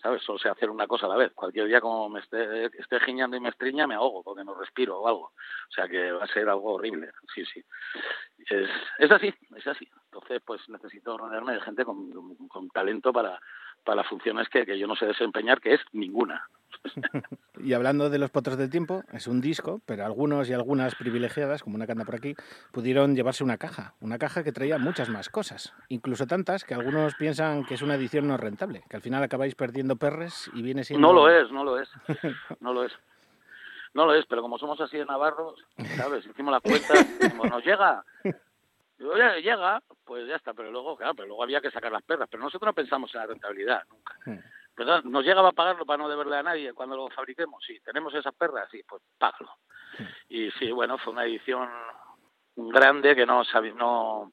¿Sabes? 0.00 0.22
Solo 0.22 0.38
sé 0.38 0.48
hacer 0.48 0.70
una 0.70 0.86
cosa 0.86 1.06
a 1.06 1.08
la 1.08 1.16
vez. 1.16 1.32
Cualquier 1.34 1.66
día 1.66 1.80
como 1.80 2.08
me 2.08 2.20
esté, 2.20 2.66
esté 2.66 3.00
giñando 3.00 3.36
y 3.36 3.40
me 3.40 3.48
estriña, 3.48 3.88
me 3.88 3.96
ahogo 3.96 4.22
porque 4.22 4.44
no 4.44 4.54
respiro 4.54 5.00
o 5.00 5.08
algo. 5.08 5.32
O 5.32 5.72
sea 5.74 5.88
que 5.88 6.12
va 6.12 6.22
a 6.22 6.28
ser 6.28 6.48
algo 6.48 6.74
horrible. 6.74 7.10
Sí, 7.34 7.44
sí. 7.46 7.64
Es, 8.48 8.70
es 8.98 9.10
así, 9.10 9.34
es 9.56 9.66
así. 9.66 9.90
Entonces, 10.04 10.40
pues 10.44 10.60
necesito 10.68 11.18
rodearme 11.18 11.54
de 11.54 11.60
gente 11.62 11.84
con, 11.84 12.36
con 12.46 12.68
talento 12.70 13.12
para, 13.12 13.40
para 13.84 13.96
las 13.96 14.08
funciones 14.08 14.48
que, 14.48 14.64
que 14.66 14.78
yo 14.78 14.86
no 14.86 14.96
sé 14.96 15.06
desempeñar, 15.06 15.60
que 15.60 15.74
es 15.74 15.80
ninguna. 15.92 16.48
Y 17.60 17.72
hablando 17.72 18.08
de 18.08 18.18
los 18.18 18.30
potros 18.30 18.56
del 18.56 18.70
tiempo, 18.70 19.02
es 19.12 19.26
un 19.26 19.40
disco, 19.40 19.80
pero 19.84 20.04
algunos 20.04 20.48
y 20.48 20.52
algunas 20.52 20.94
privilegiadas, 20.94 21.64
como 21.64 21.74
una 21.74 21.86
que 21.86 21.92
anda 21.92 22.04
por 22.04 22.14
aquí, 22.14 22.36
pudieron 22.70 23.16
llevarse 23.16 23.42
una 23.42 23.58
caja, 23.58 23.94
una 24.00 24.16
caja 24.16 24.44
que 24.44 24.52
traía 24.52 24.78
muchas 24.78 25.08
más 25.08 25.28
cosas, 25.28 25.74
incluso 25.88 26.26
tantas 26.26 26.62
que 26.62 26.74
algunos 26.74 27.16
piensan 27.16 27.64
que 27.64 27.74
es 27.74 27.82
una 27.82 27.96
edición 27.96 28.28
no 28.28 28.36
rentable, 28.36 28.84
que 28.88 28.96
al 28.96 29.02
final 29.02 29.24
acabáis 29.24 29.56
perdiendo 29.56 29.96
perres 29.96 30.50
y 30.54 30.62
viene 30.62 30.84
siendo... 30.84 31.08
No 31.08 31.12
lo 31.12 31.28
es, 31.28 31.50
no 31.50 31.64
lo 31.64 31.80
es, 31.80 31.90
no 32.60 32.72
lo 32.72 32.84
es. 32.84 32.92
No 33.94 34.06
lo 34.06 34.14
es, 34.14 34.24
pero 34.26 34.42
como 34.42 34.58
somos 34.58 34.80
así 34.80 34.96
de 34.96 35.06
navarros, 35.06 35.58
¿sabes? 35.96 36.24
Hicimos 36.26 36.52
la 36.52 36.60
cuenta, 36.60 36.94
dijimos, 37.20 37.50
nos 37.50 37.64
llega. 37.64 38.04
Digo, 38.98 39.16
"Ya, 39.16 39.36
llega, 39.36 39.82
pues 40.04 40.26
ya 40.26 40.36
está, 40.36 40.54
pero 40.54 40.70
luego, 40.70 40.96
claro, 40.96 41.14
pero 41.14 41.28
luego 41.28 41.42
había 41.42 41.60
que 41.60 41.70
sacar 41.70 41.92
las 41.92 42.02
perras, 42.02 42.28
pero 42.30 42.42
nosotros 42.42 42.66
no 42.66 42.74
pensamos 42.74 43.14
en 43.14 43.20
la 43.20 43.26
rentabilidad 43.26 43.84
nunca. 43.88 44.16
¿Verdad? 44.76 45.02
¿Nos 45.04 45.24
llega 45.24 45.46
a 45.46 45.52
pagarlo 45.52 45.84
para 45.86 46.02
no 46.02 46.08
deberle 46.08 46.36
a 46.36 46.42
nadie 46.42 46.72
cuando 46.72 46.96
lo 46.96 47.08
fabriquemos? 47.10 47.64
Sí, 47.64 47.80
tenemos 47.80 48.14
esas 48.14 48.34
perras, 48.34 48.68
sí, 48.70 48.82
pues 48.86 49.02
págalo. 49.18 49.50
Y 50.28 50.50
sí, 50.52 50.70
bueno, 50.70 50.98
fue 50.98 51.12
una 51.12 51.24
edición 51.24 51.68
grande 52.56 53.16
que 53.16 53.26
no 53.26 53.42
no 53.74 54.32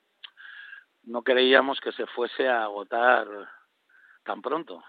no 1.03 1.21
creíamos 1.21 1.79
que 1.79 1.91
se 1.91 2.07
fuese 2.07 2.47
a 2.47 2.63
agotar 2.63 3.27
tan 4.23 4.41
pronto 4.41 4.83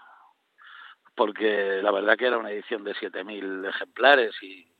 porque 1.17 1.81
la 1.81 1.89
verdad 1.91 2.15
que 2.15 2.27
era 2.27 2.37
una 2.37 2.51
edición 2.51 2.83
de 2.83 2.93
7.000 2.93 3.65
ejemplares 3.67 4.35
y, 4.43 4.71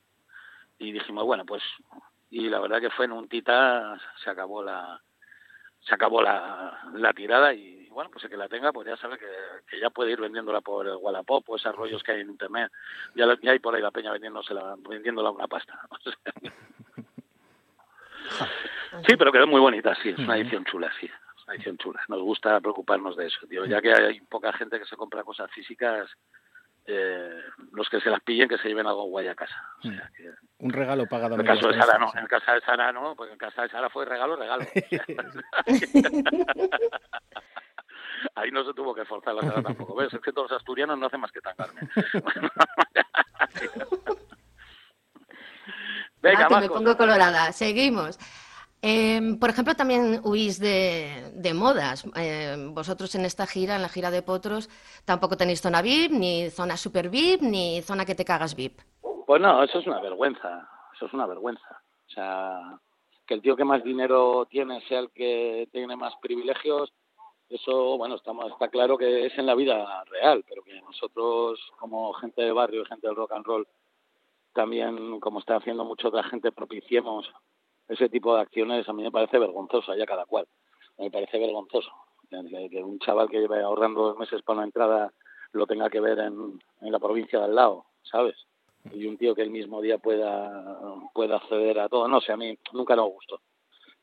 y 0.78 0.92
dijimos, 0.92 1.24
bueno, 1.24 1.44
pues, 1.44 1.64
y 2.30 2.48
la 2.48 2.60
verdad 2.60 2.80
que 2.80 2.90
fue 2.90 3.06
en 3.06 3.12
un 3.12 3.28
tita, 3.28 3.98
se 4.22 4.30
acabó 4.30 4.62
la 4.62 5.00
se 5.80 5.94
acabó 5.94 6.20
la, 6.20 6.80
la 6.94 7.12
tirada 7.12 7.54
y 7.54 7.88
bueno, 7.90 8.10
pues 8.10 8.24
el 8.24 8.30
que 8.30 8.36
la 8.36 8.48
tenga, 8.48 8.72
pues 8.72 8.86
ya 8.86 8.96
sabe 8.96 9.18
que, 9.18 9.26
que 9.68 9.80
ya 9.80 9.90
puede 9.90 10.12
ir 10.12 10.20
vendiéndola 10.20 10.60
por 10.60 10.86
el 10.86 10.96
Wallapop 10.96 11.48
o 11.48 11.56
esos 11.56 11.74
rollos 11.74 12.02
que 12.02 12.12
hay 12.12 12.20
en 12.20 12.30
internet. 12.30 12.70
Ya, 13.14 13.26
ya 13.42 13.52
hay 13.52 13.58
por 13.58 13.74
ahí 13.74 13.82
la 13.82 13.90
peña 13.90 14.12
vendiéndosela, 14.12 14.76
vendiéndola 14.88 15.30
una 15.30 15.48
pasta. 15.48 15.80
Sí, 19.06 19.16
pero 19.16 19.32
quedó 19.32 19.46
muy 19.46 19.60
bonita, 19.60 19.94
sí, 19.96 20.10
es 20.10 20.18
una 20.18 20.36
edición 20.36 20.64
chula, 20.64 20.90
sí. 20.98 21.06
es 21.06 21.44
Una 21.44 21.54
edición 21.54 21.76
chula. 21.78 22.00
Nos 22.08 22.20
gusta 22.20 22.60
preocuparnos 22.60 23.16
de 23.16 23.26
eso, 23.26 23.46
tío. 23.46 23.64
Ya 23.66 23.80
que 23.80 23.92
hay 23.92 24.20
poca 24.20 24.52
gente 24.52 24.78
que 24.78 24.86
se 24.86 24.96
compra 24.96 25.24
cosas 25.24 25.50
físicas, 25.50 26.08
eh, 26.90 27.42
los 27.72 27.86
que 27.90 28.00
se 28.00 28.08
las 28.08 28.22
pillen 28.22 28.48
que 28.48 28.56
se 28.58 28.66
lleven 28.68 28.86
algo 28.86 29.04
guay 29.04 29.28
a 29.28 29.34
casa. 29.34 29.54
O 29.78 29.82
sea, 29.82 30.10
que- 30.16 30.32
Un 30.58 30.70
regalo 30.72 31.06
pagado 31.06 31.34
en 31.34 31.42
el 31.42 31.46
caso 31.46 31.68
de 31.68 31.78
Sara 31.78 31.98
no, 31.98 32.10
en 32.14 32.18
el 32.20 32.28
caso 32.28 32.50
de 32.52 32.60
Sara 32.62 32.92
no, 32.92 33.14
porque 33.14 33.32
en 33.34 33.38
casa 33.38 33.62
de 33.62 33.68
Sara 33.68 33.90
fue 33.90 34.04
regalo, 34.06 34.36
regalo. 34.36 34.64
Ahí 38.34 38.50
no 38.50 38.64
se 38.64 38.72
tuvo 38.74 38.94
que 38.94 39.04
forzar 39.04 39.34
la 39.34 39.42
Sara 39.42 39.62
tampoco. 39.62 39.94
¿Ves? 39.96 40.12
Es 40.14 40.20
que 40.20 40.32
todos 40.32 40.50
los 40.50 40.58
asturianos 40.58 40.98
no 40.98 41.06
hacen 41.06 41.20
más 41.20 41.30
que 41.30 41.40
tangarme. 41.40 41.82
Venga, 46.20 46.44
Ah, 46.46 46.48
que 46.48 46.54
me 46.62 46.68
pongo 46.68 46.96
colorada. 46.96 47.52
Seguimos. 47.52 48.18
Eh, 48.80 49.36
por 49.40 49.50
ejemplo, 49.50 49.74
también 49.74 50.20
huís 50.24 50.60
de, 50.60 51.52
modas. 51.54 52.04
Eh, 52.16 52.56
vosotros 52.70 53.14
en 53.14 53.24
esta 53.24 53.46
gira, 53.46 53.76
en 53.76 53.82
la 53.82 53.88
gira 53.88 54.10
de 54.10 54.22
Potros, 54.22 54.68
tampoco 55.04 55.36
tenéis 55.36 55.60
zona 55.60 55.82
VIP, 55.82 56.12
ni 56.12 56.50
zona 56.50 56.76
super 56.76 57.08
VIP, 57.08 57.42
ni 57.42 57.82
zona 57.82 58.04
que 58.04 58.14
te 58.14 58.24
cagas 58.24 58.54
VIP. 58.54 58.80
Pues 59.26 59.42
no, 59.42 59.62
eso 59.62 59.78
es 59.78 59.86
una 59.86 60.00
vergüenza. 60.00 60.68
Eso 60.94 61.06
es 61.06 61.12
una 61.12 61.26
vergüenza. 61.26 61.82
O 62.06 62.10
sea, 62.10 62.78
que 63.26 63.34
el 63.34 63.42
tío 63.42 63.56
que 63.56 63.64
más 63.64 63.82
dinero 63.82 64.46
tiene 64.46 64.80
sea 64.88 65.00
el 65.00 65.10
que 65.10 65.68
tiene 65.72 65.96
más 65.96 66.14
privilegios, 66.22 66.92
eso, 67.48 67.96
bueno, 67.96 68.16
estamos, 68.16 68.50
está 68.52 68.68
claro 68.68 68.98
que 68.98 69.26
es 69.26 69.38
en 69.38 69.46
la 69.46 69.54
vida 69.54 70.04
real, 70.04 70.44
pero 70.46 70.62
que 70.62 70.80
nosotros, 70.82 71.58
como 71.78 72.12
gente 72.14 72.42
de 72.42 72.52
barrio 72.52 72.82
y 72.82 72.86
gente 72.86 73.06
del 73.06 73.16
rock 73.16 73.32
and 73.32 73.46
roll, 73.46 73.68
también, 74.52 75.18
como 75.20 75.40
está 75.40 75.56
haciendo 75.56 75.84
mucha 75.84 76.08
otra 76.08 76.22
gente, 76.24 76.52
propiciemos 76.52 77.30
ese 77.88 78.08
tipo 78.08 78.34
de 78.34 78.42
acciones, 78.42 78.88
a 78.88 78.92
mí 78.92 79.02
me 79.02 79.10
parece 79.10 79.38
vergonzoso, 79.38 79.92
allá 79.92 80.06
cada 80.06 80.26
cual. 80.26 80.46
Me 80.98 81.10
parece 81.10 81.38
vergonzoso. 81.38 81.90
Que, 82.28 82.82
un 82.82 82.98
chaval 82.98 83.28
que 83.30 83.40
lleva 83.40 83.58
ahorrando 83.60 84.02
dos 84.02 84.18
meses 84.18 84.42
para 84.42 84.58
una 84.58 84.66
entrada 84.66 85.12
lo 85.52 85.66
tenga 85.66 85.88
que 85.88 86.00
ver 86.00 86.18
en, 86.18 86.60
en 86.82 86.92
la 86.92 86.98
provincia 86.98 87.38
de 87.38 87.46
al 87.46 87.54
lado, 87.54 87.86
¿sabes? 88.02 88.36
Y 88.92 89.06
un 89.06 89.16
tío 89.16 89.34
que 89.34 89.42
el 89.42 89.50
mismo 89.50 89.80
día 89.80 89.98
pueda, 89.98 90.94
pueda 91.14 91.36
acceder 91.36 91.78
a 91.80 91.88
todo. 91.88 92.06
No 92.06 92.20
sé, 92.20 92.32
a 92.32 92.36
mí 92.36 92.58
nunca 92.72 92.94
nos 92.94 93.10
gustó. 93.10 93.40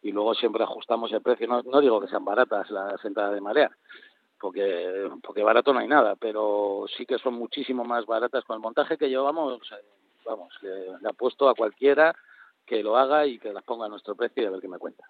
Y 0.01 0.11
luego 0.11 0.33
siempre 0.33 0.63
ajustamos 0.63 1.11
el 1.11 1.21
precio. 1.21 1.47
No, 1.47 1.61
no 1.61 1.81
digo 1.81 2.01
que 2.01 2.07
sean 2.07 2.25
baratas 2.25 2.69
las 2.71 3.03
entradas 3.05 3.33
de 3.33 3.41
marea, 3.41 3.71
porque, 4.39 5.09
porque 5.23 5.43
barato 5.43 5.73
no 5.73 5.79
hay 5.79 5.87
nada, 5.87 6.15
pero 6.15 6.85
sí 6.97 7.05
que 7.05 7.19
son 7.19 7.35
muchísimo 7.35 7.83
más 7.83 8.05
baratas 8.05 8.43
con 8.45 8.55
el 8.55 8.61
montaje 8.61 8.97
que 8.97 9.09
llevamos. 9.09 9.61
eh, 9.71 9.85
Vamos, 10.25 10.51
le 10.63 11.07
apuesto 11.07 11.47
a 11.47 11.53
cualquiera 11.53 12.15
que 12.65 12.83
lo 12.83 12.97
haga 12.97 13.25
y 13.25 13.39
que 13.39 13.53
las 13.53 13.63
ponga 13.63 13.85
a 13.85 13.89
nuestro 13.89 14.15
precio 14.15 14.43
y 14.43 14.45
a 14.47 14.49
ver 14.49 14.61
qué 14.61 14.67
me 14.67 14.77
cuenta. 14.77 15.05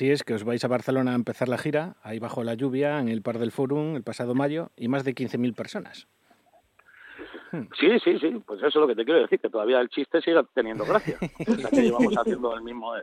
Así 0.00 0.10
es, 0.10 0.24
que 0.24 0.32
os 0.32 0.44
vais 0.44 0.64
a 0.64 0.68
Barcelona 0.68 1.12
a 1.12 1.14
empezar 1.14 1.50
la 1.50 1.58
gira, 1.58 1.96
ahí 2.02 2.18
bajo 2.18 2.42
la 2.42 2.54
lluvia, 2.54 3.00
en 3.00 3.10
el 3.10 3.20
Par 3.20 3.38
del 3.38 3.52
Forum, 3.52 3.96
el 3.96 4.02
pasado 4.02 4.34
mayo, 4.34 4.70
y 4.74 4.88
más 4.88 5.04
de 5.04 5.14
15.000 5.14 5.54
personas. 5.54 6.08
Sí, 7.78 7.98
sí, 8.02 8.18
sí, 8.18 8.42
pues 8.46 8.60
eso 8.60 8.68
es 8.68 8.74
lo 8.76 8.86
que 8.86 8.94
te 8.94 9.04
quiero 9.04 9.20
decir, 9.20 9.38
que 9.38 9.50
todavía 9.50 9.78
el 9.78 9.90
chiste 9.90 10.22
sigue 10.22 10.40
teniendo 10.54 10.86
gracia. 10.86 11.18
O 11.46 11.52
sea, 11.52 11.68
que 11.68 11.82
llevamos 11.82 12.16
haciendo 12.16 12.54
el 12.54 12.62
mismo 12.62 12.94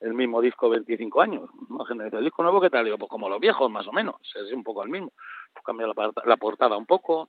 el 0.00 0.14
mismo 0.14 0.40
disco 0.40 0.70
25 0.70 1.20
años. 1.20 1.50
¿no? 1.68 1.84
Gente 1.84 2.04
dice, 2.04 2.16
¿El 2.16 2.24
disco 2.24 2.42
nuevo 2.42 2.62
qué 2.62 2.70
tal? 2.70 2.86
Digo, 2.86 2.96
pues 2.96 3.10
como 3.10 3.28
los 3.28 3.38
viejos, 3.38 3.70
más 3.70 3.86
o 3.86 3.92
menos. 3.92 4.16
Es 4.34 4.50
un 4.50 4.64
poco 4.64 4.82
el 4.82 4.88
mismo. 4.88 5.12
Pues 5.52 5.62
cambia 5.62 5.86
la, 5.88 6.10
la 6.24 6.36
portada 6.38 6.78
un 6.78 6.86
poco. 6.86 7.28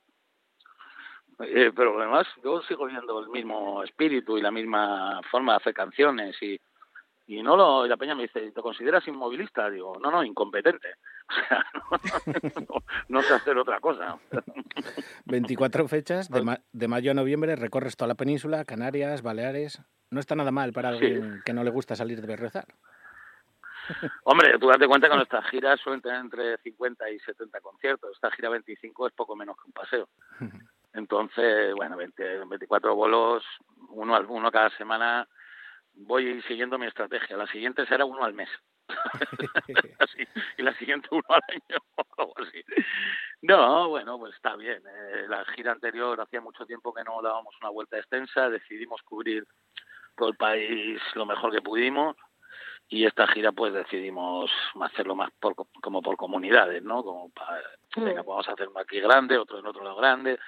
Eh, 1.40 1.70
pero 1.76 2.00
además, 2.00 2.26
yo 2.42 2.62
sigo 2.62 2.86
viendo 2.86 3.20
el 3.20 3.28
mismo 3.28 3.82
espíritu 3.84 4.38
y 4.38 4.40
la 4.40 4.50
misma 4.50 5.20
forma 5.30 5.52
de 5.52 5.56
hacer 5.58 5.74
canciones 5.74 6.34
y, 6.42 6.58
y 7.28 7.42
no 7.42 7.56
lo, 7.56 7.86
y 7.86 7.88
la 7.88 7.96
peña 7.96 8.14
me 8.14 8.22
dice, 8.22 8.50
¿te 8.50 8.60
consideras 8.62 9.06
inmovilista? 9.06 9.68
Digo, 9.70 9.98
no, 10.00 10.10
no, 10.10 10.24
incompetente. 10.24 10.88
O 11.90 11.98
sea, 11.98 12.32
no, 12.34 12.60
no- 12.68 12.82
no 13.08 13.22
sé 13.22 13.34
hacer 13.34 13.56
otra 13.58 13.80
cosa. 13.80 14.18
24 15.26 15.86
fechas, 15.88 16.28
de, 16.30 16.42
ma- 16.42 16.60
de 16.72 16.88
mayo 16.88 17.10
a 17.10 17.14
noviembre 17.14 17.54
recorres 17.56 17.96
toda 17.96 18.08
la 18.08 18.14
península, 18.14 18.64
Canarias, 18.64 19.22
Baleares. 19.22 19.80
No 20.10 20.20
está 20.20 20.34
nada 20.34 20.50
mal 20.50 20.72
para 20.72 20.88
alguien 20.90 21.42
que 21.44 21.52
no 21.52 21.64
le 21.64 21.70
gusta 21.70 21.94
salir 21.96 22.20
de 22.22 22.36
rezar. 22.36 22.66
Hombre, 24.24 24.58
tú 24.58 24.68
date 24.68 24.86
cuenta 24.86 25.08
que 25.08 25.16
nuestras 25.16 25.46
giras 25.50 25.80
suelen 25.80 26.00
tener 26.02 26.18
entre 26.20 26.56
50 26.58 27.10
y 27.10 27.18
70 27.20 27.60
conciertos. 27.60 28.10
Esta 28.14 28.30
gira 28.30 28.48
25 28.50 29.06
es 29.06 29.12
poco 29.14 29.34
menos 29.36 29.56
que 29.56 29.66
un 29.66 29.72
paseo. 29.72 30.08
Entonces, 30.92 31.74
bueno, 31.74 31.96
20, 31.96 32.44
24 32.46 32.94
bolos, 32.94 33.44
uno, 33.90 34.18
uno 34.28 34.50
cada 34.50 34.70
semana, 34.76 35.26
voy 35.98 36.40
siguiendo 36.42 36.78
mi 36.78 36.86
estrategia. 36.86 37.36
La 37.36 37.46
siguiente 37.46 37.86
será 37.86 38.04
uno 38.04 38.24
al 38.24 38.34
mes. 38.34 38.48
Así, 39.98 40.24
y 40.56 40.62
la 40.62 40.74
siguiente 40.74 41.08
uno 41.10 41.24
al 41.28 41.42
año 41.48 41.80
o 41.96 42.22
algo 42.22 42.34
así. 42.38 42.62
No, 43.42 43.88
bueno, 43.88 44.18
pues 44.18 44.34
está 44.34 44.56
bien. 44.56 44.82
Eh, 44.86 45.26
la 45.28 45.44
gira 45.46 45.72
anterior 45.72 46.20
hacía 46.20 46.40
mucho 46.40 46.66
tiempo 46.66 46.92
que 46.92 47.04
no 47.04 47.20
dábamos 47.22 47.54
una 47.60 47.70
vuelta 47.70 47.98
extensa, 47.98 48.48
decidimos 48.48 49.02
cubrir 49.02 49.44
todo 50.16 50.30
el 50.30 50.36
país 50.36 51.00
lo 51.14 51.26
mejor 51.26 51.52
que 51.52 51.62
pudimos 51.62 52.16
y 52.88 53.04
esta 53.04 53.26
gira 53.28 53.52
pues 53.52 53.72
decidimos 53.72 54.50
hacerlo 54.80 55.14
más 55.14 55.30
por, 55.38 55.54
como 55.82 56.02
por 56.02 56.16
comunidades, 56.16 56.82
¿no? 56.82 57.04
Como 57.04 57.30
para, 57.30 57.62
venga, 57.96 58.22
pues 58.22 58.26
vamos 58.26 58.48
a 58.48 58.52
hacer 58.52 58.68
uno 58.68 58.80
aquí 58.80 58.98
grande, 58.98 59.36
otro 59.36 59.58
en 59.58 59.66
otro 59.66 59.84
lado 59.84 59.96
grande, 59.96 60.38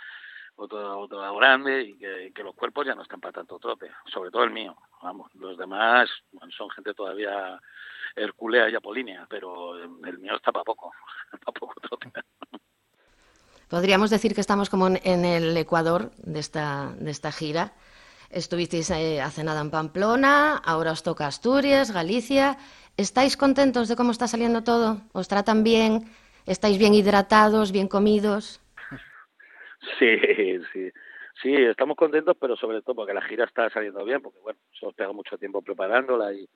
otro, 0.61 1.01
otro 1.01 1.37
grande 1.37 1.83
y 1.83 1.99
que, 1.99 2.33
que 2.35 2.43
los 2.43 2.55
cuerpos 2.55 2.87
ya 2.87 2.95
no 2.95 3.03
están 3.03 3.21
para 3.21 3.33
tanto 3.33 3.59
trote, 3.59 3.91
sobre 4.13 4.31
todo 4.31 4.45
el 4.45 4.51
mío, 4.51 4.77
vamos, 5.03 5.35
los 5.35 5.57
demás 5.57 6.09
son 6.57 6.71
gente 6.71 6.95
todavía 6.95 7.61
herculea 8.17 8.69
y 8.69 8.75
apolínea, 8.75 9.27
pero 9.29 9.77
el 9.79 10.19
mío 10.19 10.37
está 10.37 10.53
para 10.53 10.65
poco, 10.65 10.93
para 11.45 11.59
poco 11.59 11.75
trote. 11.81 12.13
Podríamos 13.69 14.11
decir 14.11 14.35
que 14.35 14.41
estamos 14.41 14.69
como 14.69 14.89
en 14.89 15.25
el 15.25 15.57
Ecuador 15.57 16.11
de 16.17 16.41
esta, 16.41 16.93
de 16.99 17.11
esta 17.11 17.31
gira. 17.31 17.73
Estuvisteis 18.29 18.91
eh, 18.91 19.21
hace 19.21 19.45
nada 19.45 19.61
en 19.61 19.71
Pamplona, 19.71 20.57
ahora 20.57 20.93
os 20.93 21.03
toca 21.03 21.27
Asturias, 21.27 21.93
Galicia. 21.93 22.59
¿Estáis 22.97 23.37
contentos 23.37 23.89
de 23.89 23.97
cómo 23.97 24.11
está 24.11 24.27
saliendo 24.27 24.63
todo? 24.63 25.01
¿Os 25.13 25.29
tratan 25.29 25.63
bien? 25.63 26.11
¿Estáis 26.47 26.79
bien 26.79 26.95
hidratados, 26.95 27.71
bien 27.71 27.87
comidos? 27.87 28.61
Sí, 29.99 30.61
sí. 30.73 30.91
Sí, 31.43 31.55
estamos 31.55 31.97
contentos, 31.97 32.37
pero 32.39 32.57
sobre 32.57 32.83
todo 32.83 32.97
porque 32.97 33.15
la 33.15 33.23
gira 33.23 33.45
está 33.45 33.71
saliendo 33.71 34.05
bien, 34.05 34.21
porque 34.21 34.41
bueno, 34.41 34.59
se 34.79 34.85
nos 34.85 34.95
pega 34.95 35.13
mucho 35.13 35.39
tiempo 35.39 35.63
preparándola 35.63 36.33
y 36.35 36.47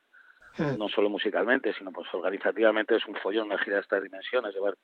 no 0.78 0.88
solo 0.88 1.08
musicalmente, 1.08 1.72
sino 1.72 1.90
pues 1.90 2.06
organizativamente 2.12 2.96
es 2.96 3.06
un 3.06 3.16
follón 3.16 3.46
una 3.46 3.58
gira 3.58 3.76
de 3.76 3.82
estas 3.82 4.02
dimensiones, 4.02 4.54
llevar 4.54 4.74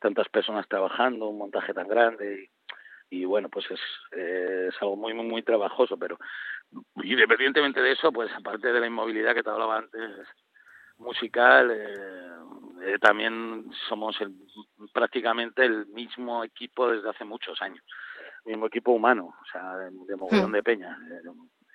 tantas 0.00 0.28
personas 0.28 0.68
trabajando, 0.68 1.28
un 1.28 1.38
montaje 1.38 1.72
tan 1.72 1.88
grande 1.88 2.50
y, 3.10 3.20
y 3.20 3.24
bueno, 3.24 3.48
pues 3.48 3.70
es, 3.70 3.80
eh, 4.12 4.66
es 4.68 4.82
algo 4.82 4.96
muy, 4.96 5.14
muy, 5.14 5.26
muy 5.26 5.42
trabajoso, 5.42 5.96
pero 5.96 6.18
independientemente 7.02 7.80
de 7.80 7.92
eso, 7.92 8.12
pues 8.12 8.30
aparte 8.34 8.72
de 8.72 8.80
la 8.80 8.86
inmovilidad 8.86 9.34
que 9.34 9.42
te 9.42 9.50
hablaba 9.50 9.78
antes, 9.78 10.26
musical, 10.98 11.70
eh, 11.70 12.92
eh, 12.94 12.98
también 13.00 13.70
somos 13.88 14.20
el, 14.20 14.34
prácticamente 14.92 15.64
el 15.64 15.86
mismo 15.86 16.44
equipo 16.44 16.90
desde 16.90 17.10
hace 17.10 17.24
muchos 17.24 17.60
años, 17.62 17.84
mismo 18.44 18.66
equipo 18.66 18.92
humano, 18.92 19.34
o 19.40 19.44
sea, 19.50 19.76
de, 19.76 19.90
de 19.90 20.16
mogollón 20.16 20.52
de 20.52 20.62
peña, 20.62 20.98
eh, 21.10 21.20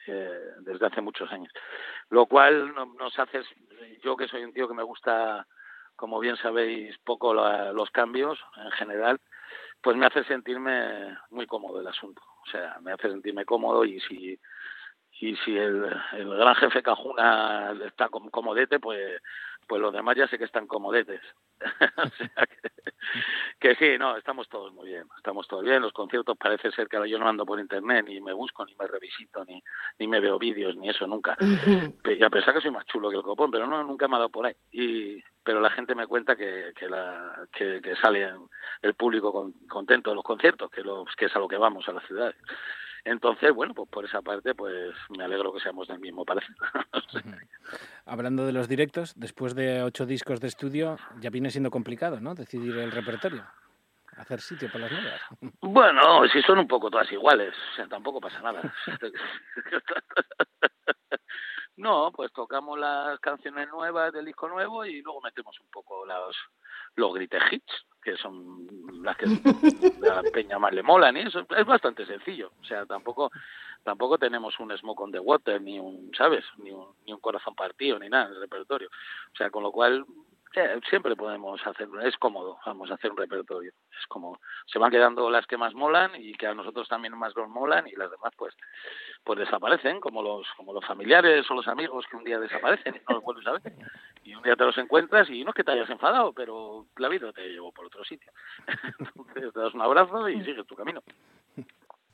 eh, 0.08 0.40
desde 0.62 0.86
hace 0.88 1.02
muchos 1.02 1.32
años. 1.32 1.52
Lo 2.10 2.26
cual 2.26 2.74
no- 2.74 2.94
nos 3.00 3.18
hace, 3.20 3.42
yo 4.04 4.16
que 4.16 4.28
soy 4.28 4.44
un 4.44 4.54
tío 4.54 4.68
que 4.68 4.74
me 4.74 4.84
gusta, 4.84 5.46
como 5.96 6.20
bien 6.20 6.38
sabéis, 6.38 6.98
poco 7.00 7.34
la- 7.34 7.72
los 7.74 7.90
cambios 7.92 8.40
en 8.58 8.72
general, 8.72 9.20
pues 9.82 9.98
me 9.98 10.06
hace 10.06 10.24
sentirme 10.26 11.18
muy 11.30 11.46
cómodo 11.48 11.82
el 11.82 11.88
asunto. 11.88 12.22
O 12.44 12.50
sea, 12.50 12.78
me 12.82 12.92
hace 12.94 13.10
sentirme 13.10 13.46
cómodo 13.46 13.84
y 13.86 14.00
si 14.02 14.40
y 15.22 15.36
si 15.38 15.58
el, 15.58 15.86
el 16.14 16.30
gran 16.38 16.56
jefe 16.56 16.82
Cajuna 16.84 17.74
está 17.86 18.10
com- 18.10 18.30
comodete, 18.30 18.80
pues 18.80 19.22
pues 19.68 19.80
los 19.80 19.94
demás 19.94 20.18
ya 20.18 20.28
sé 20.28 20.38
que 20.38 20.44
están 20.46 20.68
comodetes. 20.68 21.22
o 21.62 22.10
sea 22.18 22.46
que, 22.48 22.70
que 23.60 23.76
sí, 23.76 23.98
no, 23.98 24.18
estamos 24.18 24.50
todos 24.50 24.74
muy 24.74 24.88
bien, 24.90 25.06
estamos 25.16 25.48
todos 25.48 25.64
bien. 25.64 25.82
Los 25.82 25.94
conciertos 25.94 26.36
parece 26.38 26.72
ser 26.72 26.90
que 26.90 26.98
ahora 26.98 27.08
yo 27.08 27.18
no 27.20 27.30
ando 27.30 27.46
por 27.46 27.58
internet, 27.60 28.06
ni 28.06 28.20
me 28.20 28.34
busco, 28.34 28.66
ni 28.66 28.76
me 28.76 28.88
revisito, 28.88 29.46
ni, 29.46 29.64
ni 30.00 30.08
me 30.08 30.20
veo 30.20 30.38
vídeos, 30.38 30.76
ni 30.76 30.90
eso 30.90 31.08
nunca. 31.08 31.38
Y 32.04 32.22
a 32.24 32.30
pesar 32.30 32.54
que 32.54 32.60
soy 32.62 32.72
más 32.72 32.86
chulo 32.86 33.10
que 33.10 33.16
el 33.18 33.24
copón, 33.24 33.50
pero 33.52 33.66
no, 33.68 33.82
nunca 33.84 34.08
me 34.10 34.16
ha 34.16 34.20
dado 34.20 34.30
por 34.30 34.46
ahí. 34.48 34.56
Y, 34.72 35.24
pero 35.44 35.62
la 35.62 35.70
gente 35.70 35.96
me 35.96 36.08
cuenta 36.08 36.36
que, 36.36 36.74
que, 36.76 36.90
la, 36.90 37.48
que, 37.54 37.80
que 37.82 37.96
sale 37.98 38.30
el 38.82 38.94
público 38.96 39.32
con- 39.32 39.54
contento 39.70 40.10
de 40.10 40.16
los 40.18 40.26
conciertos, 40.26 40.70
que, 40.70 40.82
los, 40.82 41.08
que 41.16 41.26
es 41.26 41.36
a 41.36 41.40
lo 41.40 41.48
que 41.48 41.58
vamos 41.58 41.88
a 41.88 41.94
las 41.94 42.06
ciudades. 42.08 42.36
Entonces, 43.04 43.54
bueno, 43.54 43.74
pues 43.74 43.90
por 43.90 44.06
esa 44.06 44.22
parte, 44.22 44.54
pues 44.54 44.94
me 45.10 45.24
alegro 45.24 45.52
que 45.54 45.60
seamos 45.60 45.88
del 45.88 46.00
mismo 46.00 46.24
parecer. 46.26 46.56
Hablando 48.06 48.46
de 48.46 48.54
los 48.54 48.68
directos, 48.68 49.14
después 49.16 49.56
de 49.56 49.82
ocho 49.82 50.06
discos 50.06 50.40
de 50.40 50.48
estudio, 50.48 50.98
ya 51.20 51.30
viene 51.30 51.50
siendo 51.50 51.72
complicado, 51.72 52.20
¿no? 52.20 52.36
Decidir 52.36 52.78
el 52.78 52.92
repertorio, 52.92 53.44
hacer 54.18 54.42
sitio 54.42 54.72
para 54.72 54.88
las 54.88 54.92
nuevas. 54.92 55.22
Bueno, 55.62 56.28
si 56.28 56.42
son 56.42 56.60
un 56.60 56.68
poco 56.68 56.92
todas 56.92 57.12
iguales, 57.12 57.54
o 57.74 57.76
sea, 57.76 57.88
tampoco 57.88 58.20
pasa 58.20 58.42
nada. 58.42 58.62
No, 61.78 62.12
pues 62.12 62.32
tocamos 62.34 62.78
las 62.78 63.20
canciones 63.20 63.70
nuevas 63.70 64.12
del 64.14 64.26
disco 64.26 64.48
nuevo 64.48 64.86
y 64.86 65.02
luego 65.02 65.22
metemos 65.22 65.60
un 65.60 65.68
poco 65.72 66.06
los, 66.06 66.36
los 66.96 67.14
grite 67.14 67.40
hits, 67.50 67.86
que 68.04 68.18
son 68.18 68.68
las 69.04 69.18
que 69.18 69.26
a 70.12 70.22
la 70.22 70.24
peña 70.32 70.60
más 70.60 70.74
le 70.74 70.84
molan 70.84 71.18
eso 71.18 71.46
es 71.56 71.66
bastante 71.66 72.06
sencillo. 72.06 72.52
O 72.62 72.66
sea, 72.66 72.86
tampoco 72.86 73.32
tampoco 73.84 74.18
tenemos 74.18 74.60
un 74.60 74.76
Smoke 74.78 75.02
on 75.02 75.12
the 75.12 75.20
Water, 75.20 75.62
ni 75.62 75.80
un, 75.80 76.12
¿sabes? 76.16 76.46
Ni 76.58 76.72
un, 76.72 76.88
ni 77.06 77.14
un 77.14 77.20
corazón 77.20 77.56
partido, 77.56 77.98
ni 77.98 78.10
nada 78.10 78.28
en 78.28 78.34
el 78.34 78.42
repertorio. 78.42 78.90
O 79.34 79.36
sea, 79.36 79.50
con 79.50 79.64
lo 79.64 79.72
cual 79.72 80.06
eh, 80.56 80.80
siempre 80.90 81.16
podemos 81.16 81.66
hacer, 81.66 81.88
es 82.04 82.18
cómodo, 82.18 82.58
vamos 82.66 82.92
a 82.92 82.96
hacer 82.96 83.12
un 83.12 83.18
repertorio. 83.18 83.72
Es 84.00 84.08
como, 84.08 84.40
se 84.66 84.80
van 84.80 84.92
quedando 84.92 85.30
las 85.30 85.46
que 85.48 85.58
más 85.58 85.74
molan 85.74 86.12
y 86.16 86.34
que 86.34 86.48
a 86.48 86.54
nosotros 86.54 86.88
también 86.88 87.18
más 87.18 87.36
nos 87.36 87.50
molan 87.50 87.88
y 87.88 87.96
las 87.96 88.12
demás 88.12 88.34
pues 88.38 88.56
pues 89.24 89.40
desaparecen, 89.40 90.00
como 90.00 90.22
los 90.22 90.48
como 90.58 90.74
los 90.74 90.86
familiares 90.86 91.50
o 91.50 91.54
los 91.54 91.68
amigos 91.68 92.06
que 92.10 92.18
un 92.18 92.24
día 92.24 92.40
desaparecen 92.40 92.96
y 92.96 93.00
no 93.08 93.16
los 93.16 93.24
vuelves 93.24 93.48
a 93.48 93.52
ver. 93.54 93.74
Y 94.24 94.36
un 94.36 94.44
día 94.44 94.56
te 94.56 94.66
los 94.66 94.78
encuentras 94.78 95.30
y 95.30 95.44
no 95.44 95.52
es 95.52 95.56
que 95.56 95.64
te 95.64 95.72
hayas 95.72 95.90
enfadado, 95.90 96.34
pero 96.34 96.88
la 96.98 97.08
vida 97.08 97.32
te 97.32 97.48
llevó 97.48 97.72
por 97.72 97.86
otro 97.86 98.04
sitio. 98.04 98.32
Entonces 99.16 99.54
te 99.54 99.60
das 99.60 99.74
un 99.74 99.82
abrazo 99.82 100.28
y 100.30 100.44
sigues 100.44 100.66
tu 100.68 100.76
camino. 100.76 101.02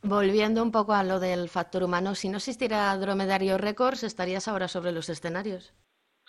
Volviendo 0.03 0.61
un 0.61 0.71
poco 0.71 0.93
a 0.93 1.03
lo 1.03 1.19
del 1.19 1.49
factor 1.49 1.83
humano, 1.83 2.13
si 2.13 2.29
no 2.29 2.38
existiera 2.38 2.95
Dromedario 2.97 3.57
Records, 3.57 4.03
estarías 4.03 4.47
ahora 4.47 4.67
sobre 4.67 4.91
los 4.91 5.09
escenarios. 5.09 5.73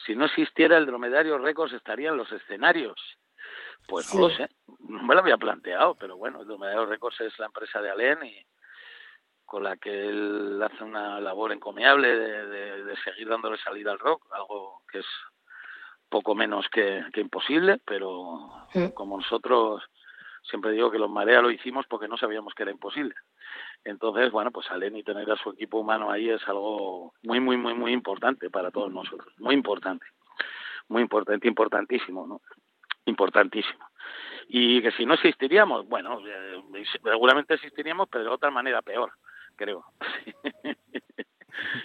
Si 0.04 0.14
no 0.14 0.24
existiera 0.26 0.76
el 0.78 0.86
Dromedario 0.86 1.38
Records, 1.38 1.72
estarían 1.74 2.16
los 2.16 2.30
escenarios. 2.32 3.00
Pues 3.86 4.06
Sí. 4.06 4.16
no 4.16 4.28
lo 4.28 4.34
sé, 4.34 4.48
no 4.80 5.02
me 5.02 5.14
lo 5.14 5.20
había 5.20 5.36
planteado, 5.38 5.94
pero 5.94 6.16
bueno, 6.16 6.40
el 6.42 6.46
Dromedario 6.46 6.86
Records 6.86 7.20
es 7.22 7.38
la 7.38 7.46
empresa 7.46 7.80
de 7.80 7.90
Alén 7.90 8.18
y 8.24 8.44
con 9.44 9.62
la 9.64 9.76
que 9.78 10.08
él 10.08 10.60
hace 10.62 10.84
una 10.84 11.18
labor 11.20 11.52
encomiable 11.52 12.08
de, 12.16 12.46
de- 12.46 12.84
de 12.84 12.96
seguir 12.98 13.28
dándole 13.28 13.56
salida 13.58 13.92
al 13.92 13.98
rock, 13.98 14.26
algo 14.32 14.82
que 14.92 14.98
es 14.98 15.06
poco 16.10 16.34
menos 16.34 16.66
que, 16.70 17.02
que 17.12 17.20
imposible, 17.20 17.80
pero 17.86 18.50
como 18.94 19.16
nosotros 19.18 19.82
siempre 20.42 20.72
digo 20.72 20.90
que 20.90 20.98
los 20.98 21.10
Marea 21.10 21.40
lo 21.40 21.50
hicimos 21.50 21.86
porque 21.86 22.08
no 22.08 22.16
sabíamos 22.18 22.52
que 22.54 22.62
era 22.64 22.72
imposible. 22.72 23.14
Entonces, 23.84 24.30
bueno, 24.30 24.50
pues 24.50 24.70
Alén 24.70 24.96
y 24.96 25.02
tener 25.02 25.30
a 25.30 25.36
su 25.36 25.50
equipo 25.50 25.78
humano 25.78 26.10
ahí 26.10 26.28
es 26.28 26.46
algo 26.48 27.14
muy, 27.22 27.40
muy, 27.40 27.56
muy, 27.56 27.74
muy 27.74 27.92
importante 27.92 28.50
para 28.50 28.70
todos 28.70 28.92
nosotros, 28.92 29.32
muy 29.38 29.54
importante, 29.54 30.06
muy 30.88 31.02
importante, 31.02 31.48
importantísimo, 31.48 32.26
¿no? 32.26 32.40
Importantísimo. 33.06 33.86
Y 34.48 34.82
que 34.82 34.92
si 34.92 35.04
no 35.04 35.14
existiríamos, 35.14 35.86
bueno, 35.88 36.20
eh, 36.26 36.84
seguramente 37.02 37.54
existiríamos, 37.54 38.08
pero 38.10 38.24
de 38.24 38.30
otra 38.30 38.50
manera 38.50 38.82
peor, 38.82 39.12
creo. 39.56 39.84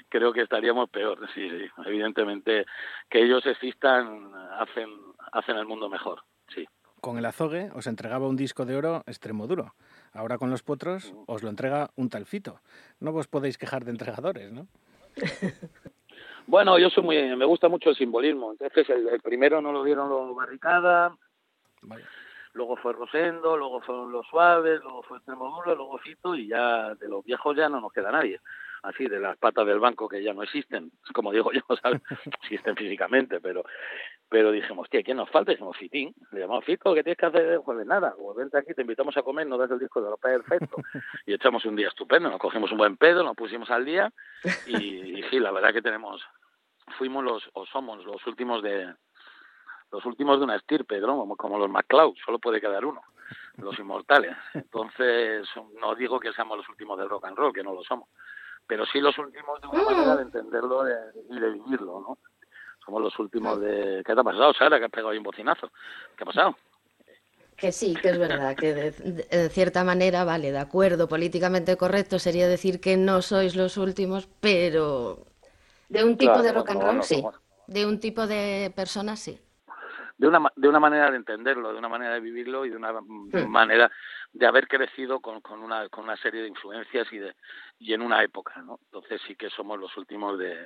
creo 0.09 0.33
que 0.33 0.41
estaríamos 0.41 0.89
peor, 0.89 1.27
sí, 1.33 1.49
sí. 1.49 1.65
Evidentemente, 1.85 2.65
que 3.09 3.23
ellos 3.23 3.45
existan 3.45 4.31
hacen, 4.59 4.89
hacen 5.31 5.57
el 5.57 5.65
mundo 5.65 5.89
mejor, 5.89 6.23
sí. 6.53 6.65
Con 7.01 7.17
el 7.17 7.25
azogue 7.25 7.69
os 7.73 7.87
entregaba 7.87 8.27
un 8.27 8.37
disco 8.37 8.65
de 8.65 8.77
oro 8.77 9.03
extremo 9.07 9.45
duro. 9.45 9.75
Ahora 10.13 10.37
con 10.37 10.49
los 10.49 10.63
potros 10.63 11.13
os 11.27 11.43
lo 11.43 11.49
entrega 11.49 11.89
un 11.95 12.09
tal 12.09 12.25
Fito. 12.25 12.59
No 12.99 13.11
vos 13.11 13.27
podéis 13.27 13.57
quejar 13.57 13.83
de 13.85 13.91
entregadores, 13.91 14.51
¿no? 14.51 14.67
Bueno, 16.45 16.77
yo 16.77 16.89
soy 16.89 17.03
muy, 17.03 17.35
me 17.37 17.45
gusta 17.45 17.69
mucho 17.69 17.89
el 17.89 17.95
simbolismo. 17.95 18.51
Entonces, 18.51 18.89
el, 18.89 19.07
el 19.07 19.21
primero 19.21 19.61
no 19.61 19.71
lo 19.71 19.81
dieron 19.83 20.09
los 20.09 20.35
Barricada, 20.35 21.15
luego 22.53 22.75
fue 22.77 22.93
Rosendo, 22.93 23.57
luego 23.57 23.81
fueron 23.81 24.11
los 24.11 24.27
Suaves, 24.27 24.81
luego 24.81 25.03
fue 25.03 25.17
Extremoduro, 25.17 25.75
luego 25.75 25.97
Fito, 25.99 26.35
y 26.35 26.47
ya 26.47 26.95
de 26.95 27.07
los 27.07 27.23
viejos 27.23 27.55
ya 27.55 27.69
no 27.69 27.81
nos 27.81 27.91
queda 27.91 28.11
nadie. 28.11 28.39
Así, 28.83 29.07
de 29.07 29.19
las 29.19 29.37
patas 29.37 29.65
del 29.65 29.79
banco 29.79 30.09
que 30.09 30.21
ya 30.21 30.33
no 30.33 30.43
existen, 30.43 30.91
como 31.13 31.31
digo 31.31 31.51
yo, 31.53 31.61
¿sabes? 31.81 32.01
existen 32.41 32.75
físicamente, 32.75 33.39
pero 33.39 33.63
pero 34.33 34.51
dijimos, 34.51 34.89
tío, 34.89 35.01
¿quién 35.05 35.17
nos 35.17 35.29
falta? 35.29 35.51
Dijimos, 35.51 35.77
Fitín. 35.77 36.11
Le 36.31 36.39
llamamos 36.39 36.65
Fito, 36.65 36.91
¿qué 36.95 37.03
tienes 37.03 37.19
que 37.19 37.25
hacer? 37.27 37.61
Pues 37.63 37.85
nada, 37.85 38.15
pues 38.19 38.35
vente 38.35 38.57
aquí, 38.57 38.73
te 38.73 38.81
invitamos 38.81 39.15
a 39.15 39.21
comer, 39.21 39.45
nos 39.45 39.59
das 39.59 39.69
el 39.69 39.77
disco 39.77 40.01
de 40.01 40.09
lo 40.09 40.17
perfecto. 40.17 40.75
y 41.27 41.35
echamos 41.35 41.63
un 41.65 41.75
día 41.75 41.89
estupendo, 41.89 42.31
nos 42.31 42.39
cogimos 42.39 42.71
un 42.71 42.79
buen 42.79 42.97
pedo, 42.97 43.21
nos 43.21 43.35
pusimos 43.35 43.69
al 43.69 43.85
día, 43.85 44.11
y, 44.65 45.19
y 45.19 45.23
sí, 45.29 45.39
la 45.39 45.51
verdad 45.51 45.71
que 45.71 45.83
tenemos, 45.83 46.19
fuimos 46.97 47.23
los, 47.23 47.47
o 47.53 47.67
somos 47.67 48.03
los 48.05 48.25
últimos 48.25 48.63
de, 48.63 48.91
los 49.91 50.03
últimos 50.07 50.39
de 50.39 50.45
una 50.45 50.55
estirpe, 50.55 50.99
¿no? 50.99 51.15
como, 51.15 51.37
como 51.37 51.59
los 51.59 51.69
MacLeod, 51.69 52.15
solo 52.25 52.39
puede 52.39 52.59
quedar 52.59 52.83
uno, 52.85 53.03
los 53.57 53.77
inmortales. 53.77 54.35
Entonces, 54.55 55.47
no 55.79 55.93
digo 55.93 56.19
que 56.19 56.33
seamos 56.33 56.57
los 56.57 56.67
últimos 56.69 56.97
del 56.97 57.07
rock 57.07 57.25
and 57.25 57.37
roll, 57.37 57.53
que 57.53 57.61
no 57.61 57.75
lo 57.75 57.83
somos, 57.83 58.09
pero 58.65 58.83
sí 58.87 58.99
los 58.99 59.15
últimos 59.19 59.61
de 59.61 59.67
una 59.67 59.83
manera 59.83 60.15
de 60.15 60.23
entenderlo 60.23 60.83
de- 60.85 60.95
y 61.29 61.39
de 61.39 61.51
vivirlo, 61.51 61.99
¿no? 62.01 62.17
Somos 62.85 63.01
los 63.01 63.17
últimos 63.19 63.59
de... 63.61 64.03
¿Qué 64.05 64.13
te 64.13 64.19
ha 64.19 64.23
pasado, 64.23 64.53
Sara? 64.53 64.77
Que 64.77 64.85
has 64.85 64.91
pegado 64.91 65.09
ahí 65.09 65.17
un 65.17 65.23
bocinazo. 65.23 65.71
¿Qué 66.17 66.23
ha 66.23 66.25
pasado? 66.25 66.57
Que 67.55 67.71
sí, 67.71 67.95
que 67.95 68.09
es 68.09 68.17
verdad, 68.17 68.55
que 68.55 68.73
de, 68.73 69.49
cierta 69.49 69.83
manera, 69.83 70.23
vale, 70.23 70.51
de 70.51 70.57
acuerdo, 70.59 71.07
políticamente 71.07 71.77
correcto 71.77 72.17
sería 72.19 72.47
decir 72.47 72.81
que 72.81 72.97
no 72.97 73.21
sois 73.21 73.55
los 73.55 73.77
últimos, 73.77 74.27
pero 74.41 75.27
de 75.87 76.03
un 76.03 76.17
tipo 76.17 76.33
Claro, 76.33 76.43
de 76.43 76.51
rock 76.51 76.69
and 76.71 76.81
roll 76.81 76.95
no 76.97 77.03
sí, 77.03 77.15
somos. 77.15 77.39
de 77.67 77.85
un 77.85 77.99
tipo 77.99 78.25
de 78.25 78.73
personas 78.75 79.19
sí. 79.19 79.39
de 80.17 80.27
una, 80.27 80.51
de 80.55 80.67
una 80.67 80.79
manera 80.79 81.11
de 81.11 81.17
entenderlo, 81.17 81.71
de 81.71 81.77
una 81.77 81.89
manera 81.89 82.15
de 82.15 82.19
vivirlo 82.21 82.65
y 82.65 82.71
de 82.71 82.75
una 82.75 82.91
mm, 82.99 83.47
manera 83.47 83.91
de 84.33 84.47
haber 84.47 84.67
crecido 84.67 85.19
con, 85.19 85.39
con, 85.41 85.61
una, 85.61 85.87
con 85.89 86.05
una 86.05 86.17
serie 86.17 86.41
de 86.41 86.47
influencias 86.47 87.07
y, 87.13 87.19
de, 87.19 87.35
y 87.77 87.93
en 87.93 88.01
una 88.01 88.23
época, 88.23 88.61
¿no? 88.63 88.79
Entonces 88.85 89.21
sí 89.27 89.35
que 89.35 89.51
somos 89.51 89.79
los 89.79 89.95
últimos 89.95 90.39
de, 90.39 90.65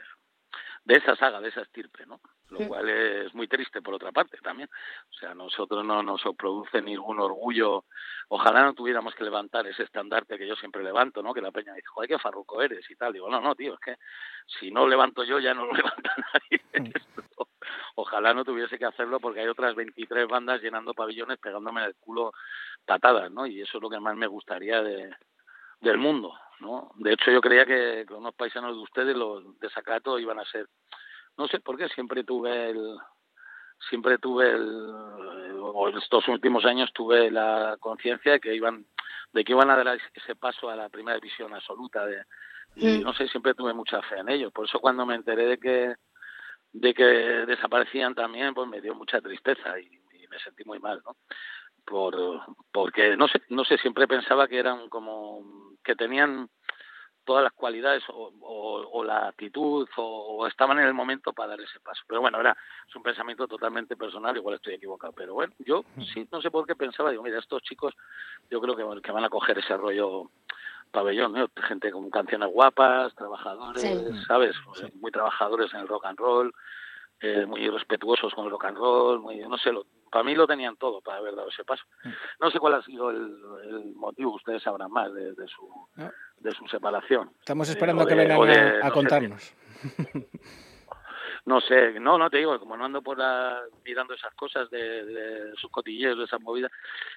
de 0.87 0.95
esa 0.95 1.17
saga, 1.17 1.41
de 1.41 1.49
esa 1.49 1.63
estirpe, 1.63 2.05
¿no? 2.05 2.21
Lo 2.49 2.59
Sí. 2.59 2.67
cual 2.67 2.87
es 2.87 3.33
muy 3.35 3.49
triste 3.49 3.81
por 3.81 3.93
otra 3.93 4.13
parte 4.13 4.37
también. 4.37 4.69
O 5.09 5.13
sea, 5.15 5.31
a 5.31 5.35
nosotros 5.35 5.83
no 5.83 6.01
nos 6.01 6.21
produce 6.37 6.81
ningún 6.81 7.19
orgullo. 7.19 7.83
Ojalá 8.29 8.63
no 8.63 8.73
tuviéramos 8.73 9.13
que 9.13 9.25
levantar 9.25 9.67
ese 9.67 9.83
estandarte 9.83 10.37
que 10.37 10.47
yo 10.47 10.55
siempre 10.55 10.81
levanto, 10.81 11.21
¿no? 11.21 11.33
Que 11.33 11.41
la 11.41 11.51
peña 11.51 11.73
dice, 11.73 11.87
joder, 11.87 12.07
qué 12.07 12.17
farruco 12.17 12.61
eres 12.61 12.89
y 12.89 12.95
tal. 12.95 13.11
Digo, 13.11 13.29
no, 13.29 13.41
no, 13.41 13.53
tío, 13.53 13.73
es 13.73 13.79
que 13.81 13.95
si 14.45 14.71
no 14.71 14.87
levanto 14.87 15.25
yo, 15.25 15.39
ya 15.39 15.53
no 15.53 15.65
lo 15.65 15.73
levanta 16.07 16.15
nadie. 16.33 16.93
Ojalá 17.95 18.33
no 18.33 18.45
tuviese 18.45 18.77
que 18.79 18.85
hacerlo 18.85 19.19
porque 19.19 19.41
hay 19.41 19.47
otras 19.47 19.75
23 19.75 20.25
bandas 20.25 20.61
llenando 20.61 20.93
pabellones 20.93 21.37
pegándome 21.39 21.81
en 21.81 21.87
el 21.87 21.95
culo 21.95 22.31
patadas, 22.85 23.29
¿no? 23.29 23.45
Y 23.45 23.61
eso 23.61 23.77
es 23.77 23.81
lo 23.81 23.89
que 23.89 23.99
más 23.99 24.15
me 24.15 24.27
gustaría 24.27 24.81
de, 24.81 25.13
del 25.81 25.97
mundo, 25.97 26.33
¿no? 26.59 26.91
De 26.95 27.13
hecho, 27.13 27.31
yo 27.31 27.41
creía 27.41 27.65
que 27.65 28.05
con 28.07 28.17
unos 28.17 28.35
paisanos 28.35 28.75
de 28.75 28.81
ustedes, 28.81 29.15
los 29.15 29.59
de 29.59 29.69
Sacato, 29.69 30.19
iban 30.19 30.39
a 30.39 30.45
ser, 30.45 30.67
no 31.37 31.47
sé 31.47 31.59
por 31.59 31.77
qué, 31.77 31.87
siempre 31.89 32.23
tuve 32.23 32.71
el, 32.71 32.97
siempre 33.89 34.17
tuve 34.17 34.49
el, 34.51 35.57
o 35.59 35.89
en 35.89 35.97
estos 35.97 36.27
últimos 36.27 36.65
años 36.65 36.91
tuve 36.93 37.29
la 37.31 37.77
conciencia 37.79 38.33
de 38.33 38.39
que 38.39 38.55
iban, 38.55 38.85
de 39.33 39.43
que 39.43 39.51
iban 39.53 39.69
a 39.69 39.75
dar 39.75 39.99
ese 40.13 40.35
paso 40.35 40.69
a 40.69 40.75
la 40.75 40.89
primera 40.89 41.15
división 41.19 41.53
absoluta, 41.53 42.05
de, 42.05 42.23
y 42.75 42.99
Mm. 42.99 43.03
no 43.03 43.13
sé, 43.13 43.27
siempre 43.27 43.53
tuve 43.55 43.73
mucha 43.73 44.01
fe 44.03 44.19
en 44.19 44.29
ellos. 44.29 44.51
Por 44.51 44.65
eso 44.65 44.79
cuando 44.79 45.05
me 45.05 45.15
enteré 45.15 45.45
de 45.45 45.57
que, 45.57 45.95
de 46.73 46.93
que 46.93 47.03
desaparecían 47.03 48.13
también, 48.13 48.53
pues 48.53 48.67
me 48.67 48.81
dio 48.81 48.93
mucha 48.93 49.19
tristeza 49.19 49.79
y, 49.79 49.85
y 50.13 50.27
me 50.27 50.39
sentí 50.39 50.63
muy 50.63 50.79
mal, 50.79 51.01
¿no? 51.05 51.15
Por 51.87 52.41
porque 52.71 53.15
no 53.15 53.27
sé 53.29 53.41
no 53.49 53.63
sé 53.63 53.77
siempre 53.77 54.07
pensaba 54.07 54.47
que 54.47 54.59
eran 54.59 54.89
como 54.89 55.41
que 55.83 55.95
tenían 55.95 56.49
todas 57.23 57.43
las 57.43 57.53
cualidades 57.53 58.03
o, 58.09 58.31
o- 58.41 58.89
o 58.91 59.03
la 59.03 59.27
actitud 59.27 59.87
o, 59.97 60.03
o 60.03 60.47
estaban 60.47 60.79
en 60.79 60.85
el 60.85 60.93
momento 60.93 61.33
para 61.33 61.49
dar 61.51 61.61
ese 61.61 61.79
paso. 61.79 62.01
Pero 62.07 62.21
bueno 62.21 62.39
era 62.39 62.55
es 62.87 62.95
un 62.95 63.03
pensamiento 63.03 63.47
totalmente 63.47 63.95
personal 63.97 64.35
igual 64.37 64.55
estoy 64.55 64.75
equivocado. 64.75 65.13
Pero 65.13 65.33
bueno 65.33 65.53
yo 65.59 65.85
sí 66.13 66.27
no 66.31 66.41
sé 66.41 66.51
por 66.51 66.65
qué 66.67 66.75
pensaba 66.75 67.09
digo 67.11 67.23
mira 67.23 67.39
estos 67.39 67.61
chicos 67.63 67.93
yo 68.49 68.59
creo 68.61 68.75
que, 68.75 69.01
que 69.01 69.11
van 69.11 69.23
a 69.25 69.29
coger 69.29 69.57
ese 69.57 69.75
rollo 69.77 70.29
pabellón 70.91 71.33
¿no? 71.33 71.47
gente 71.63 71.91
con 71.91 72.09
canciones 72.09 72.49
guapas 72.51 73.13
trabajadores 73.15 73.83
Sí. 73.83 74.23
sabes 74.27 74.55
muy 75.01 75.11
trabajadores 75.11 75.73
en 75.73 75.81
el 75.81 75.87
rock 75.87 76.05
and 76.05 76.19
roll 76.19 76.53
eh, 77.19 77.45
muy 77.45 77.67
respetuosos 77.69 78.33
con 78.33 78.45
el 78.45 78.51
rock 78.51 78.65
and 78.65 78.77
roll, 78.77 79.19
muy, 79.19 79.37
no 79.39 79.57
sé, 79.57 79.71
lo, 79.71 79.85
para 80.11 80.23
mí 80.23 80.35
lo 80.35 80.47
tenían 80.47 80.75
todo 80.77 81.01
para 81.01 81.17
haber 81.17 81.35
dado 81.35 81.49
ese 81.49 81.63
paso. 81.63 81.83
No 82.39 82.49
sé 82.51 82.59
cuál 82.59 82.75
ha 82.75 82.81
sido 82.83 83.09
el, 83.09 83.17
el 83.63 83.95
motivo, 83.95 84.33
ustedes 84.35 84.63
sabrán 84.63 84.91
más 84.91 85.13
de, 85.13 85.33
de 85.33 85.47
su 85.47 85.69
de 86.39 86.51
su 86.51 86.67
separación. 86.67 87.31
Estamos 87.39 87.67
Eh, 87.69 87.71
esperando 87.71 88.03
o 88.03 88.07
que 88.07 88.13
vengan 88.15 88.45
de, 88.47 88.53
a, 88.53 88.61
a 88.61 88.67
no 88.73 88.81
sé, 88.89 88.91
contarnos. 88.91 89.53
no 91.45 91.61
sé, 91.61 91.99
no, 91.99 92.17
no 92.17 92.29
te 92.29 92.37
digo, 92.37 92.59
como 92.59 92.75
no 92.77 92.85
ando 92.85 93.01
por 93.01 93.17
la, 93.17 93.61
mirando 93.85 94.13
esas 94.13 94.33
cosas 94.35 94.69
de, 94.69 95.05
de 95.05 95.55
sus 95.55 95.71
cotilleos, 95.71 96.17
de 96.17 96.25
esas 96.25 96.41
movidas, 96.41 96.71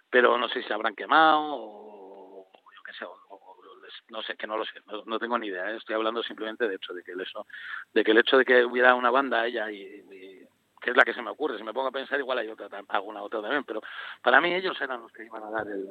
pero 0.09 0.39
no 0.39 0.49
sé 0.49 0.63
si 0.63 0.69
se 0.69 0.75
habrán 0.75 0.95
quemado 0.95 1.41
o, 1.43 2.51
yo 2.75 2.83
qué 2.85 2.93
sé, 2.93 3.05
o- 3.05 3.19
o 3.29 3.57
les- 3.83 4.03
no 4.11 4.23
sé, 4.23 4.37
que 4.37 4.47
no 4.47 4.57
lo 4.57 4.65
sé, 4.65 4.81
no, 4.87 5.03
no 5.05 5.19
tengo 5.19 5.37
ni 5.39 5.49
idea, 5.49 5.71
¿eh? 5.73 5.77
estoy 5.77 5.97
hablando 5.97 6.23
simplemente 6.23 6.69
de 6.69 6.77
hecho 6.77 6.93
de 6.95 7.03
que 7.03 7.13
el 7.13 7.21
hecho, 7.21 7.47
de 7.93 8.05
que 8.05 8.11
el 8.13 8.19
hecho 8.19 8.39
de 8.39 8.45
que 8.45 8.65
hubiera 8.65 8.95
una 8.95 9.11
banda 9.11 9.47
ella 9.47 9.71
y, 9.71 9.83
y- 9.83 10.49
que 10.81 10.91
es 10.91 10.97
la 10.97 11.05
que 11.05 11.15
se 11.15 11.23
me 11.23 11.31
ocurre, 11.31 11.59
si 11.59 11.63
me 11.65 11.73
pongo 11.75 11.89
a 11.89 11.93
pensar 11.93 12.19
igual 12.19 12.39
hay 12.39 12.49
otra, 12.49 12.69
alguna 12.89 13.23
otra 13.23 13.41
también, 13.43 13.65
pero 13.65 13.81
para 14.23 14.41
mí 14.41 14.53
ellos 14.55 14.81
eran 14.81 15.03
los 15.03 15.13
que 15.13 15.25
iban 15.25 15.43
a 15.45 15.51
dar 15.51 15.67
el, 15.69 15.89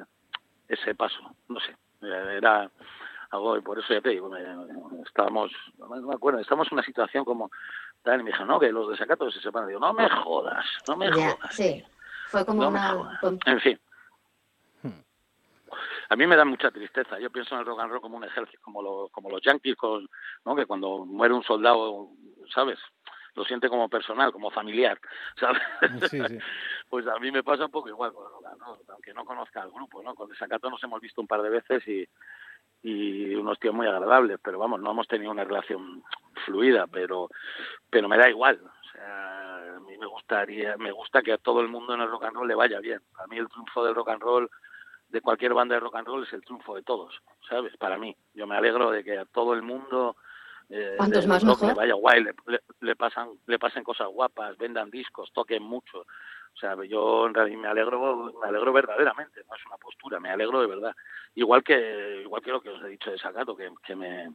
ese 0.68 0.94
paso, 0.94 1.18
no 1.48 1.60
sé, 1.60 1.72
eh, 2.02 2.34
era 2.38 2.70
algo 3.30 3.56
y 3.56 3.60
por 3.60 3.78
eso 3.78 3.92
ya 3.94 4.00
te 4.00 4.10
digo, 4.10 4.28
me- 4.28 5.02
estábamos, 5.06 5.52
no 5.78 5.88
me 5.88 6.14
acuerdo, 6.14 6.40
estamos 6.40 6.66
en 6.68 6.74
una 6.74 6.82
situación 6.82 7.24
como 7.24 7.50
tal 8.02 8.20
y 8.20 8.24
me 8.24 8.30
dijo, 8.32 8.44
no, 8.44 8.58
que 8.58 8.72
los 8.72 8.88
de 8.90 8.96
Sacato 8.96 9.30
se 9.30 9.40
separan, 9.40 9.68
digo, 9.68 9.80
no 9.80 9.92
me 9.92 10.08
jodas, 10.08 10.66
no 10.88 10.96
me 10.96 11.06
Ya, 11.06 11.30
jodas. 11.32 11.54
sí, 11.54 11.84
fue 12.28 12.44
como 12.44 12.62
No 12.62 12.68
una... 12.70 13.20
En 13.46 13.60
fin. 13.60 13.78
A 16.08 16.16
mí 16.16 16.26
me 16.26 16.34
da 16.34 16.44
mucha 16.44 16.72
tristeza. 16.72 17.20
Yo 17.20 17.30
pienso 17.30 17.54
en 17.54 17.60
el 17.60 17.66
rock 17.66 17.78
and 17.80 17.92
roll 17.92 18.00
como 18.00 18.16
un 18.16 18.24
ejército, 18.24 18.58
como, 18.62 18.82
lo- 18.82 19.08
como 19.12 19.30
los 19.30 19.40
yankees, 19.42 19.76
con, 19.76 20.08
¿no? 20.44 20.56
que 20.56 20.66
cuando 20.66 21.04
muere 21.04 21.32
un 21.34 21.44
soldado, 21.44 22.08
¿sabes? 22.52 22.80
Lo 23.34 23.44
siente 23.44 23.68
como 23.68 23.88
personal, 23.88 24.32
como 24.32 24.50
familiar, 24.50 24.98
¿sabes? 25.36 25.62
Sí, 26.10 26.20
sí. 26.20 26.38
Pues 26.88 27.06
a 27.06 27.18
mí 27.18 27.30
me 27.30 27.42
pasa 27.42 27.66
un 27.66 27.70
poco 27.70 27.88
igual 27.88 28.12
con 28.12 28.24
roll, 28.58 28.78
aunque 28.88 29.14
no 29.14 29.24
conozca 29.24 29.62
al 29.62 29.70
grupo, 29.70 30.02
¿no? 30.02 30.14
Con 30.14 30.28
Desacato 30.28 30.70
nos 30.70 30.82
hemos 30.82 31.00
visto 31.00 31.20
un 31.20 31.26
par 31.26 31.42
de 31.42 31.50
veces 31.50 31.86
y, 31.86 32.08
y 32.82 33.34
unos 33.34 33.58
tíos 33.58 33.74
muy 33.74 33.86
agradables, 33.86 34.38
pero 34.42 34.58
vamos, 34.58 34.80
no 34.80 34.90
hemos 34.90 35.06
tenido 35.06 35.30
una 35.30 35.44
relación 35.44 36.02
fluida, 36.44 36.86
pero 36.86 37.28
pero 37.90 38.08
me 38.08 38.16
da 38.16 38.28
igual. 38.28 38.60
O 38.62 38.92
sea, 38.92 39.76
a 39.76 39.80
mí 39.80 39.96
me 39.98 40.06
gustaría, 40.06 40.76
me 40.76 40.92
gusta 40.92 41.22
que 41.22 41.32
a 41.32 41.38
todo 41.38 41.60
el 41.60 41.68
mundo 41.68 41.94
en 41.94 42.00
el 42.00 42.10
rock 42.10 42.24
and 42.24 42.36
roll 42.36 42.48
le 42.48 42.54
vaya 42.54 42.80
bien. 42.80 43.00
A 43.18 43.26
mí 43.26 43.36
el 43.38 43.48
triunfo 43.48 43.84
del 43.84 43.94
rock 43.94 44.10
and 44.10 44.22
roll, 44.22 44.50
de 45.08 45.20
cualquier 45.20 45.54
banda 45.54 45.74
de 45.74 45.80
rock 45.80 45.96
and 45.96 46.06
roll, 46.06 46.24
es 46.24 46.32
el 46.32 46.44
triunfo 46.44 46.74
de 46.74 46.82
todos, 46.82 47.20
¿sabes? 47.48 47.76
Para 47.76 47.98
mí. 47.98 48.16
Yo 48.34 48.46
me 48.46 48.56
alegro 48.56 48.90
de 48.90 49.04
que 49.04 49.18
a 49.18 49.24
todo 49.26 49.54
el 49.54 49.62
mundo 49.62 50.16
eh, 50.70 50.94
Cuantos 50.96 51.20
del 51.20 51.28
más 51.28 51.42
rock 51.42 51.60
mejor. 51.62 51.68
le 51.68 51.74
vaya 51.74 51.94
guay, 51.94 52.22
le, 52.24 52.34
le- 52.46 52.62
le 52.80 52.96
pasan, 52.96 53.30
le 53.46 53.58
pasen 53.58 53.82
cosas 53.84 54.08
guapas, 54.08 54.56
vendan 54.56 54.90
discos, 54.90 55.30
toquen 55.32 55.62
mucho. 55.62 56.00
O 56.00 56.56
sea, 56.60 56.74
yo 56.84 57.26
en 57.26 57.34
realidad 57.34 57.58
me 57.60 57.68
alegro, 57.68 58.32
me 58.40 58.48
alegro 58.48 58.72
verdaderamente, 58.72 59.40
no 59.48 59.54
es 59.56 59.66
una 59.66 59.76
postura, 59.76 60.18
me 60.20 60.30
alegro 60.30 60.60
de 60.60 60.66
verdad. 60.66 60.94
Igual 61.34 61.62
que, 61.62 62.22
igual 62.22 62.42
que 62.42 62.50
lo 62.50 62.60
que 62.60 62.70
os 62.70 62.82
he 62.84 62.88
dicho 62.88 63.10
de 63.10 63.18
Sacato, 63.18 63.56
que, 63.56 63.70
que 63.84 63.94
me, 63.94 64.32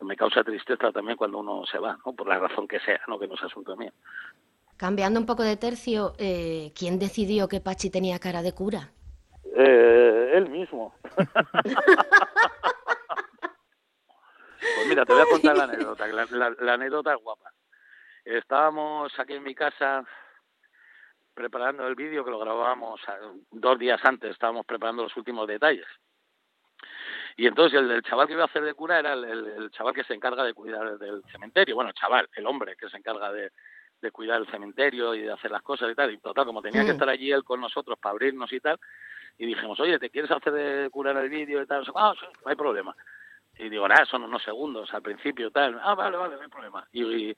me 0.00 0.16
causa 0.16 0.44
tristeza 0.44 0.92
también 0.92 1.16
cuando 1.16 1.38
uno 1.38 1.64
se 1.66 1.78
va, 1.78 1.98
¿no? 2.04 2.12
Por 2.12 2.28
la 2.28 2.38
razón 2.38 2.68
que 2.68 2.78
sea, 2.80 3.00
no 3.08 3.18
que 3.18 3.26
no 3.26 3.34
es 3.34 3.42
asunto 3.42 3.76
mío. 3.76 3.92
Cambiando 4.76 5.18
un 5.18 5.26
poco 5.26 5.42
de 5.42 5.56
tercio, 5.56 6.12
eh, 6.18 6.70
¿quién 6.78 6.98
decidió 6.98 7.48
que 7.48 7.60
Pachi 7.60 7.90
tenía 7.90 8.18
cara 8.18 8.42
de 8.42 8.52
cura? 8.52 8.90
Eh, 9.56 10.30
él 10.34 10.48
mismo. 10.50 10.94
mira, 14.88 15.04
te 15.04 15.12
voy 15.12 15.22
a 15.22 15.26
contar 15.26 15.56
la 15.56 15.64
anécdota. 15.64 16.06
La, 16.08 16.26
la- 16.30 16.56
la 16.58 16.72
anécdota 16.74 17.14
es 17.14 17.20
guapa. 17.22 17.52
Estábamos 18.24 19.12
aquí 19.18 19.34
en 19.34 19.42
mi 19.42 19.54
casa 19.54 20.04
preparando 21.34 21.86
el 21.86 21.94
vídeo 21.94 22.24
que 22.24 22.30
lo 22.30 22.38
grabábamos 22.40 23.00
dos 23.50 23.78
días 23.78 24.00
antes, 24.04 24.30
estábamos 24.32 24.66
preparando 24.66 25.04
los 25.04 25.16
últimos 25.16 25.46
detalles. 25.46 25.86
Y 27.36 27.46
entonces 27.46 27.78
el, 27.78 27.88
el 27.90 28.02
chaval 28.02 28.26
que 28.26 28.32
iba 28.32 28.42
a 28.42 28.46
hacer 28.46 28.62
de 28.64 28.74
cura 28.74 28.98
era 28.98 29.12
el, 29.12 29.24
el- 29.24 29.46
el 29.46 29.70
chaval 29.70 29.94
que 29.94 30.02
se 30.04 30.14
encarga 30.14 30.42
de 30.44 30.54
cuidar 30.54 30.98
del 30.98 31.22
cementerio. 31.30 31.76
Bueno, 31.76 31.90
el 31.90 31.94
chaval, 31.94 32.28
el 32.34 32.46
hombre 32.46 32.74
que 32.76 32.88
se 32.88 32.96
encarga 32.96 33.32
de, 33.32 33.52
de 34.00 34.10
cuidar 34.10 34.40
el 34.40 34.48
cementerio 34.48 35.14
y 35.14 35.22
de 35.22 35.32
hacer 35.32 35.50
las 35.52 35.62
cosas 35.62 35.90
y 35.90 35.94
tal. 35.94 36.12
Y 36.12 36.18
total, 36.18 36.44
como 36.46 36.60
tenía 36.60 36.82
que 36.82 36.90
Mm. 36.90 36.92
estar 36.94 37.08
allí 37.08 37.30
él 37.30 37.44
con 37.44 37.60
nosotros 37.60 37.96
para 38.00 38.12
abrirnos 38.12 38.52
y 38.52 38.58
tal, 38.60 38.78
y 39.38 39.46
dijimos, 39.46 39.78
oye, 39.78 40.00
¿te 40.00 40.10
quieres 40.10 40.30
hacer 40.32 40.52
de 40.52 40.90
cura 40.90 41.12
en 41.12 41.18
el 41.18 41.28
vídeo 41.28 41.62
y 41.62 41.66
tal? 41.66 41.84
Ah, 41.94 42.12
sí, 42.18 42.26
no 42.44 42.50
hay 42.50 42.56
problema. 42.56 42.96
Y 43.58 43.68
digo, 43.68 43.88
nada, 43.88 44.04
son 44.06 44.22
unos 44.22 44.42
segundos 44.42 44.92
al 44.94 45.02
principio 45.02 45.50
tal. 45.50 45.78
Ah, 45.82 45.94
vale, 45.94 46.16
vale, 46.16 46.36
no 46.36 46.42
hay 46.42 46.48
problema. 46.48 46.86
Y, 46.92 47.36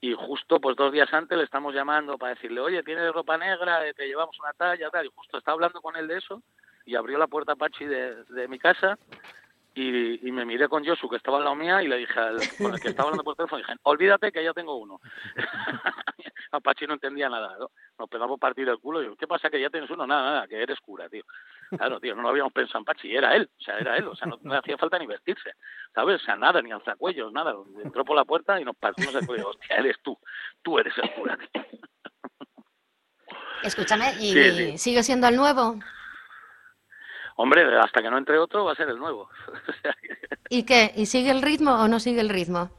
y, 0.00 0.14
justo 0.14 0.60
pues 0.60 0.76
dos 0.76 0.92
días 0.92 1.12
antes 1.12 1.36
le 1.38 1.44
estamos 1.44 1.74
llamando 1.74 2.18
para 2.18 2.34
decirle, 2.34 2.60
oye, 2.60 2.82
tienes 2.82 3.12
ropa 3.12 3.38
negra, 3.38 3.86
Eh, 3.86 3.94
te 3.94 4.06
llevamos 4.06 4.38
una 4.40 4.52
talla, 4.52 4.90
tal. 4.90 5.06
Y 5.06 5.10
justo 5.14 5.38
estaba 5.38 5.54
hablando 5.54 5.80
con 5.80 5.96
él 5.96 6.06
de 6.06 6.18
eso 6.18 6.42
y 6.84 6.96
abrió 6.96 7.16
la 7.16 7.26
puerta 7.26 7.56
Pachi 7.56 7.86
de, 7.86 8.24
de 8.24 8.48
mi 8.48 8.58
casa 8.58 8.98
y, 9.74 10.28
y 10.28 10.32
me 10.32 10.44
miré 10.44 10.68
con 10.68 10.84
Josu, 10.84 11.08
que 11.08 11.16
estaba 11.16 11.38
al 11.38 11.44
lado 11.44 11.56
mía, 11.56 11.82
y 11.82 11.88
le 11.88 11.96
dije 11.98 12.18
al 12.18 12.38
con 12.58 12.74
el 12.74 12.80
que 12.80 12.88
estaba 12.88 13.08
hablando 13.08 13.24
por 13.24 13.34
teléfono, 13.36 13.58
dije, 13.58 13.74
olvídate 13.82 14.30
que 14.32 14.42
ya 14.44 14.52
tengo 14.52 14.76
uno. 14.76 15.00
Apache 16.52 16.86
no 16.86 16.94
entendía 16.94 17.28
nada, 17.28 17.56
¿no? 17.58 17.70
Nos 17.98 18.08
pegamos 18.08 18.38
partir 18.38 18.68
el 18.68 18.78
culo 18.78 19.02
y 19.02 19.06
yo, 19.06 19.16
¿qué 19.16 19.26
pasa 19.26 19.50
que 19.50 19.60
ya 19.60 19.70
tienes 19.70 19.90
uno? 19.90 20.06
Nada, 20.06 20.22
nada, 20.30 20.46
que 20.46 20.62
eres 20.62 20.78
cura, 20.80 21.08
tío. 21.08 21.24
Claro, 21.76 21.98
tío, 21.98 22.14
no 22.14 22.22
lo 22.22 22.28
habíamos 22.28 22.52
pensado 22.52 22.78
en 22.78 22.84
Pachi, 22.84 23.12
era 23.16 23.34
él, 23.34 23.50
o 23.58 23.62
sea, 23.62 23.76
era 23.78 23.96
él, 23.96 24.06
o 24.06 24.14
sea, 24.14 24.28
no, 24.28 24.38
no 24.40 24.54
hacía 24.54 24.78
falta 24.78 24.96
ni 25.00 25.06
vestirse, 25.06 25.50
¿sabes? 25.92 26.22
O 26.22 26.24
sea, 26.24 26.36
nada, 26.36 26.62
ni 26.62 26.70
alzacuellos, 26.70 27.32
nada. 27.32 27.54
Entró 27.82 28.04
por 28.04 28.14
la 28.14 28.24
puerta 28.24 28.60
y 28.60 28.64
nos 28.64 28.76
partimos 28.76 29.12
el 29.16 29.26
cuello, 29.26 29.48
hostia, 29.48 29.76
eres 29.78 29.96
tú, 30.02 30.16
tú 30.62 30.78
eres 30.78 30.94
el 30.98 31.10
cura, 31.14 31.36
tío. 31.38 31.64
Escúchame, 33.62 34.12
¿y 34.20 34.32
Sí, 34.32 34.50
sí. 34.52 34.78
sigue 34.78 35.02
siendo 35.02 35.26
el 35.26 35.36
nuevo? 35.36 35.76
Hombre, 37.36 37.78
hasta 37.78 38.00
que 38.02 38.10
no 38.10 38.18
entre 38.18 38.38
otro 38.38 38.64
va 38.64 38.72
a 38.72 38.76
ser 38.76 38.88
el 38.88 38.98
nuevo. 38.98 39.28
¿Y 40.48 40.64
qué? 40.64 40.92
¿Y 40.94 41.06
sigue 41.06 41.30
el 41.30 41.42
ritmo 41.42 41.72
o 41.74 41.88
no 41.88 41.98
sigue 41.98 42.20
el 42.20 42.28
ritmo? 42.28 42.70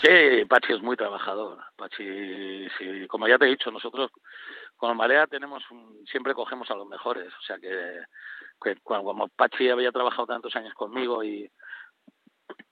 Sí, 0.00 0.44
Pachi 0.48 0.72
es 0.72 0.82
muy 0.82 0.96
trabajador. 0.96 1.58
Pachi, 1.76 2.68
sí, 2.78 3.06
como 3.08 3.28
ya 3.28 3.38
te 3.38 3.44
he 3.46 3.50
dicho, 3.50 3.70
nosotros 3.70 4.10
con 4.76 4.96
Marea 4.96 5.26
tenemos 5.26 5.62
un- 5.70 6.04
siempre 6.06 6.34
cogemos 6.34 6.70
a 6.70 6.74
los 6.74 6.88
mejores. 6.88 7.28
O 7.38 7.42
sea 7.42 7.58
que, 7.58 8.00
que 8.62 8.76
cuando, 8.82 9.04
como 9.04 9.28
Pachi 9.28 9.68
había 9.68 9.92
trabajado 9.92 10.26
tantos 10.26 10.56
años 10.56 10.74
conmigo 10.74 11.22
y 11.22 11.50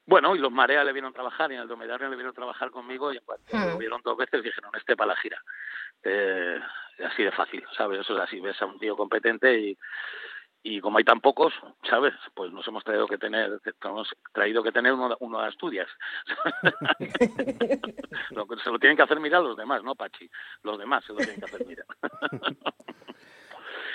bueno, 0.06 0.34
y 0.34 0.40
los 0.40 0.50
Marea 0.50 0.82
le 0.82 0.92
vieron 0.92 1.12
trabajar 1.12 1.52
y 1.52 1.54
en 1.54 1.60
el 1.60 1.68
Dromedario 1.68 2.08
le 2.08 2.16
vieron 2.16 2.34
trabajar 2.34 2.70
conmigo 2.72 3.12
y 3.12 3.18
en 3.18 3.24
cuanto 3.24 3.56
Hmm. 3.56 3.70
lo 3.70 3.78
vieron 3.78 4.00
dos 4.02 4.16
veces 4.16 4.42
dijeron, 4.42 4.72
este 4.76 4.96
para 4.96 5.08
la 5.12 5.16
gira. 5.16 5.40
Eh, 6.02 6.58
así 7.04 7.22
de 7.22 7.30
fácil, 7.30 7.62
¿sabes? 7.76 8.00
Eso 8.00 8.14
es 8.14 8.20
así, 8.20 8.40
ves 8.40 8.60
a 8.60 8.66
un 8.66 8.78
tío 8.80 8.96
competente 8.96 9.56
y, 9.56 9.78
y 10.62 10.80
como 10.80 10.98
hay 10.98 11.04
tan 11.04 11.20
pocos, 11.20 11.54
¿sabes? 11.88 12.12
Pues 12.34 12.52
nos 12.52 12.66
hemos 12.68 12.84
traído 12.84 13.06
que 13.06 13.16
tener, 13.16 13.60
hemos 13.82 14.14
traído 14.32 14.62
que 14.62 14.72
tener 14.72 14.92
uno, 14.92 15.16
uno 15.20 15.40
de 15.40 15.46
Asturias. 15.48 15.88
Lo 18.30 18.46
se 18.62 18.70
lo 18.70 18.78
tienen 18.78 18.96
que 18.96 19.02
hacer 19.02 19.20
mirar 19.20 19.42
los 19.42 19.56
demás, 19.56 19.82
¿no, 19.82 19.94
Pachi? 19.94 20.30
Los 20.62 20.78
demás 20.78 21.04
se 21.04 21.12
lo 21.12 21.18
tienen 21.18 21.40
que 21.40 21.46
hacer 21.46 21.66
mirar. 21.66 21.86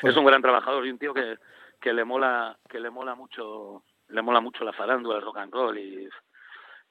es 0.03 0.15
un 0.15 0.25
gran 0.25 0.41
trabajador 0.41 0.85
y 0.85 0.91
un 0.91 0.97
tío 0.97 1.13
que, 1.13 1.37
que 1.79 1.93
le 1.93 2.03
mola, 2.03 2.57
que 2.67 2.79
le 2.79 2.89
mola 2.89 3.15
mucho, 3.15 3.83
le 4.09 4.21
mola 4.21 4.41
mucho 4.41 4.63
la 4.63 4.73
farándula, 4.73 5.17
el 5.17 5.23
rock 5.23 5.37
and 5.37 5.53
roll 5.53 5.77
y 5.77 6.09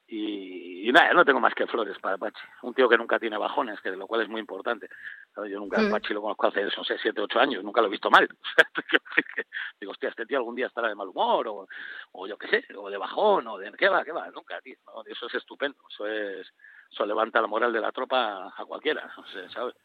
y, 0.07 0.87
y 0.87 0.91
nada, 0.91 1.13
no 1.13 1.25
tengo 1.25 1.39
más 1.39 1.53
que 1.55 1.67
flores 1.67 1.97
para 1.99 2.17
Pachi. 2.17 2.41
Un 2.61 2.73
tío 2.73 2.87
que 2.87 2.97
nunca 2.97 3.19
tiene 3.19 3.37
bajones, 3.37 3.79
que 3.81 3.91
lo 3.91 4.07
cual 4.07 4.21
es 4.21 4.29
muy 4.29 4.39
importante. 4.39 4.87
Yo 5.35 5.59
nunca, 5.59 5.81
Mm. 5.81 5.91
Pachi 5.91 6.13
lo 6.13 6.21
conozco 6.21 6.47
hace, 6.47 6.63
no 6.63 6.83
sé, 6.83 6.97
siete, 7.01 7.21
ocho 7.21 7.39
años, 7.39 7.63
nunca 7.63 7.81
lo 7.81 7.87
he 7.87 7.91
visto 7.91 8.09
mal. 8.09 8.27
Digo, 9.79 9.91
hostia, 9.91 10.09
este 10.09 10.25
tío 10.25 10.37
algún 10.37 10.55
día 10.55 10.67
estará 10.67 10.87
de 10.87 10.95
mal 10.95 11.07
humor, 11.07 11.47
o, 11.47 11.67
o 12.11 12.27
yo 12.27 12.37
qué 12.37 12.47
sé, 12.47 12.65
o 12.75 12.89
de 12.89 12.97
bajón, 12.97 13.47
o 13.47 13.57
de... 13.57 13.71
¿Qué 13.73 13.89
va, 13.89 14.03
qué 14.03 14.11
va? 14.11 14.29
Nunca, 14.31 14.61
tío. 14.61 14.75
¿no? 14.87 15.03
Eso 15.05 15.27
es 15.27 15.35
estupendo. 15.35 15.79
Eso 15.89 16.07
es... 16.07 16.47
Eso 16.91 17.05
levanta 17.05 17.41
la 17.41 17.47
moral 17.47 17.73
de 17.73 17.81
la 17.81 17.91
tropa 17.91 18.53
a 18.55 18.65
cualquiera, 18.65 19.11
o 19.17 19.25
sea, 19.25 19.49
¿sabes? 19.49 19.75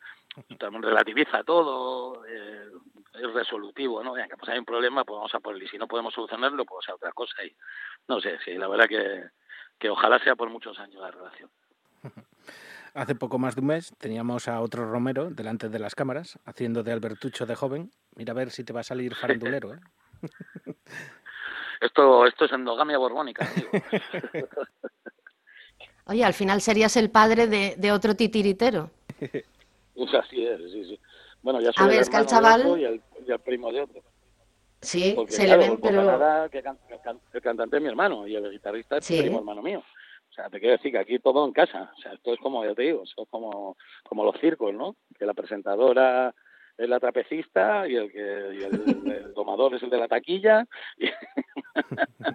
También 0.59 0.83
relativiza 0.83 1.43
todo, 1.43 2.25
eh, 2.27 2.69
es 3.15 3.33
resolutivo, 3.33 4.05
¿no? 4.05 4.13
Venga, 4.13 4.37
pues 4.37 4.49
hay 4.51 4.59
un 4.59 4.65
problema, 4.65 5.03
pues 5.03 5.17
vamos 5.17 5.35
a 5.35 5.41
por 5.41 5.57
él, 5.57 5.63
y 5.63 5.69
si 5.69 5.79
no 5.79 5.89
podemos 5.89 6.15
solucionarlo, 6.15 6.65
pues 6.65 6.89
a 6.89 6.95
otra 6.95 7.11
cosa. 7.13 7.43
Y 7.43 7.53
no 8.07 8.21
sé, 8.21 8.39
sí, 8.45 8.53
la 8.55 8.69
verdad 8.69 8.87
que, 8.87 9.31
que 9.81 9.89
ojalá 9.91 10.19
sea 10.23 10.37
por 10.37 10.49
muchos 10.51 10.79
años 10.79 11.01
la 11.01 11.11
relación. 11.11 11.51
Hace 12.95 13.15
poco 13.15 13.39
más 13.39 13.55
de 13.55 13.61
un 13.63 13.69
mes 13.69 13.95
teníamos 13.99 14.47
a 14.49 14.61
otro 14.61 14.85
Romero 14.91 15.31
delante 15.31 15.69
de 15.69 15.79
las 15.79 15.95
cámaras 15.95 16.39
haciendo 16.45 16.83
de 16.83 16.93
Albertucho 16.93 17.47
de 17.47 17.55
joven. 17.55 17.91
Mira 18.17 18.33
a 18.33 18.35
ver 18.35 18.51
si 18.51 18.65
te 18.65 18.73
va 18.73 18.81
a 18.81 18.85
salir 18.85 19.15
farandulero, 19.15 19.75
¿eh? 19.75 19.79
Esto, 21.81 22.27
esto 22.27 22.45
es 22.45 22.53
endogamia 22.53 22.99
borbónica, 22.99 23.47
amigo. 23.49 23.71
Oye, 26.07 26.25
al 26.25 26.35
final 26.35 26.61
serías 26.61 26.97
el 26.97 27.11
padre 27.11 27.47
de, 27.47 27.77
de 27.79 27.93
otro 27.93 28.15
titiritero. 28.17 28.91
Pues 29.95 30.15
así 30.15 30.45
es, 30.45 30.59
sí, 30.73 30.85
sí. 30.85 31.01
Bueno, 31.43 31.61
ya 31.61 31.71
A 31.71 31.73
soy 31.73 31.87
ver, 31.87 31.95
el 31.97 32.01
es 32.03 32.11
que 32.11 32.17
al 32.17 32.25
hermano 32.25 32.41
de 32.41 32.49
chaval- 32.49 32.61
otro 32.67 32.77
y 32.79 32.85
el, 32.85 33.01
y 33.27 33.33
el 33.33 33.39
primo 33.39 33.73
de 33.73 33.81
otro. 33.83 34.03
Sí, 34.83 35.13
Porque, 35.15 35.33
se 35.33 35.45
claro, 35.45 35.61
le 35.63 35.69
ven, 35.71 35.81
pero... 35.81 35.97
Canadá, 35.99 36.49
que 36.49 36.63
can- 36.63 36.79
el, 36.89 37.01
can- 37.01 37.21
el 37.33 37.41
cantante 37.43 37.77
es 37.77 37.83
mi 37.83 37.89
hermano 37.89 38.27
y 38.27 38.35
el 38.35 38.51
guitarrista 38.51 38.97
es 38.99 39.05
Sí. 39.05 39.19
primo 39.21 39.39
hermano 39.39 39.61
mío. 39.63 39.83
O 40.31 40.33
sea, 40.33 40.49
te 40.49 40.59
quiero 40.61 40.77
decir 40.77 40.93
que 40.93 40.99
aquí 40.99 41.19
todo 41.19 41.45
en 41.45 41.53
casa. 41.53 41.93
O 41.97 42.01
sea, 42.01 42.13
esto 42.15 42.33
es 42.33 42.41
como, 42.41 42.65
ya 42.65 42.75
te 42.75 42.83
digo, 42.83 43.03
esto 43.05 43.23
es 43.25 43.29
como, 43.29 43.77
como 44.09 44.25
los 44.25 44.41
circos, 44.41 44.73
¿no? 44.73 44.97
Que 45.19 45.27
la 45.27 45.35
presentadora 45.35 46.35
es 46.79 46.89
la 46.89 46.99
trapecista 47.01 47.87
y 47.87 47.97
el 47.97 48.11
que 48.11 48.19
y 48.21 48.63
el, 48.63 49.13
el 49.13 49.35
domador 49.35 49.75
es 49.75 49.83
el 49.83 49.91
de 49.91 49.99
la 49.99 50.09
taquilla. 50.09 50.67
y- 50.97 51.11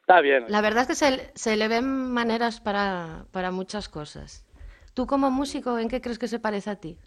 Está 0.00 0.20
bien. 0.20 0.44
La 0.48 0.60
verdad 0.60 0.82
es 0.82 0.88
que 0.88 0.94
se, 0.94 1.30
se 1.34 1.56
le 1.56 1.68
ven 1.68 2.12
maneras 2.12 2.60
para, 2.60 3.26
para 3.32 3.50
muchas 3.50 3.88
cosas. 3.88 4.46
Tú 4.94 5.06
como 5.06 5.30
músico, 5.30 5.78
¿en 5.78 5.88
qué 5.88 6.00
crees 6.00 6.18
que 6.18 6.28
se 6.28 6.38
parece 6.40 6.70
a 6.70 6.76
ti? 6.80 6.98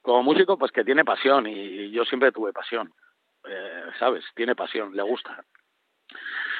como 0.00 0.22
músico, 0.22 0.56
pues 0.56 0.72
que 0.72 0.84
tiene 0.84 1.04
pasión 1.04 1.46
y, 1.46 1.52
y 1.52 1.90
yo 1.90 2.02
siempre 2.04 2.32
tuve 2.32 2.50
pasión, 2.50 2.90
eh, 3.48 3.84
¿sabes? 3.98 4.24
Tiene 4.34 4.54
pasión, 4.54 4.94
le 4.94 5.02
gusta. 5.02 5.44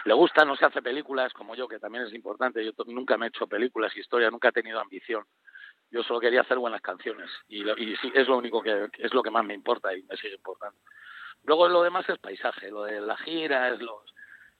Le 0.05 0.15
gusta, 0.15 0.45
no 0.45 0.57
se 0.57 0.65
hace 0.65 0.83
películas 0.83 1.33
como 1.33 1.55
yo, 1.55 1.67
que 1.69 1.79
también 1.79 2.05
es 2.05 2.15
importante. 2.15 2.65
Yo 2.65 2.73
nunca 2.87 3.17
me 3.17 3.27
he 3.27 3.29
hecho 3.29 3.47
películas, 3.47 3.97
historia, 3.97 4.31
nunca 4.31 4.49
he 4.49 4.53
tenido 4.53 4.81
ambición. 4.81 5.25
Yo 5.91 6.03
solo 6.03 6.21
quería 6.21 6.43
hacer 6.43 6.59
buenas 6.59 6.83
canciones 6.83 7.31
y, 7.49 7.61
lo- 7.65 7.77
y 7.79 7.97
es 8.15 8.29
lo 8.29 8.37
único 8.37 8.63
que 8.63 8.89
es 8.99 9.15
lo 9.15 9.23
que 9.23 9.31
más 9.31 9.45
me 9.45 9.55
importa 9.55 9.95
y 9.97 10.03
me 10.03 10.17
sigue 10.17 10.35
importando. 10.35 10.79
Luego 11.45 11.69
lo 11.69 11.83
demás 11.83 12.09
es 12.09 12.19
paisaje, 12.19 12.71
lo 12.71 12.85
de 12.85 13.01
la 13.01 13.17
gira, 13.17 13.71
los, 13.71 14.03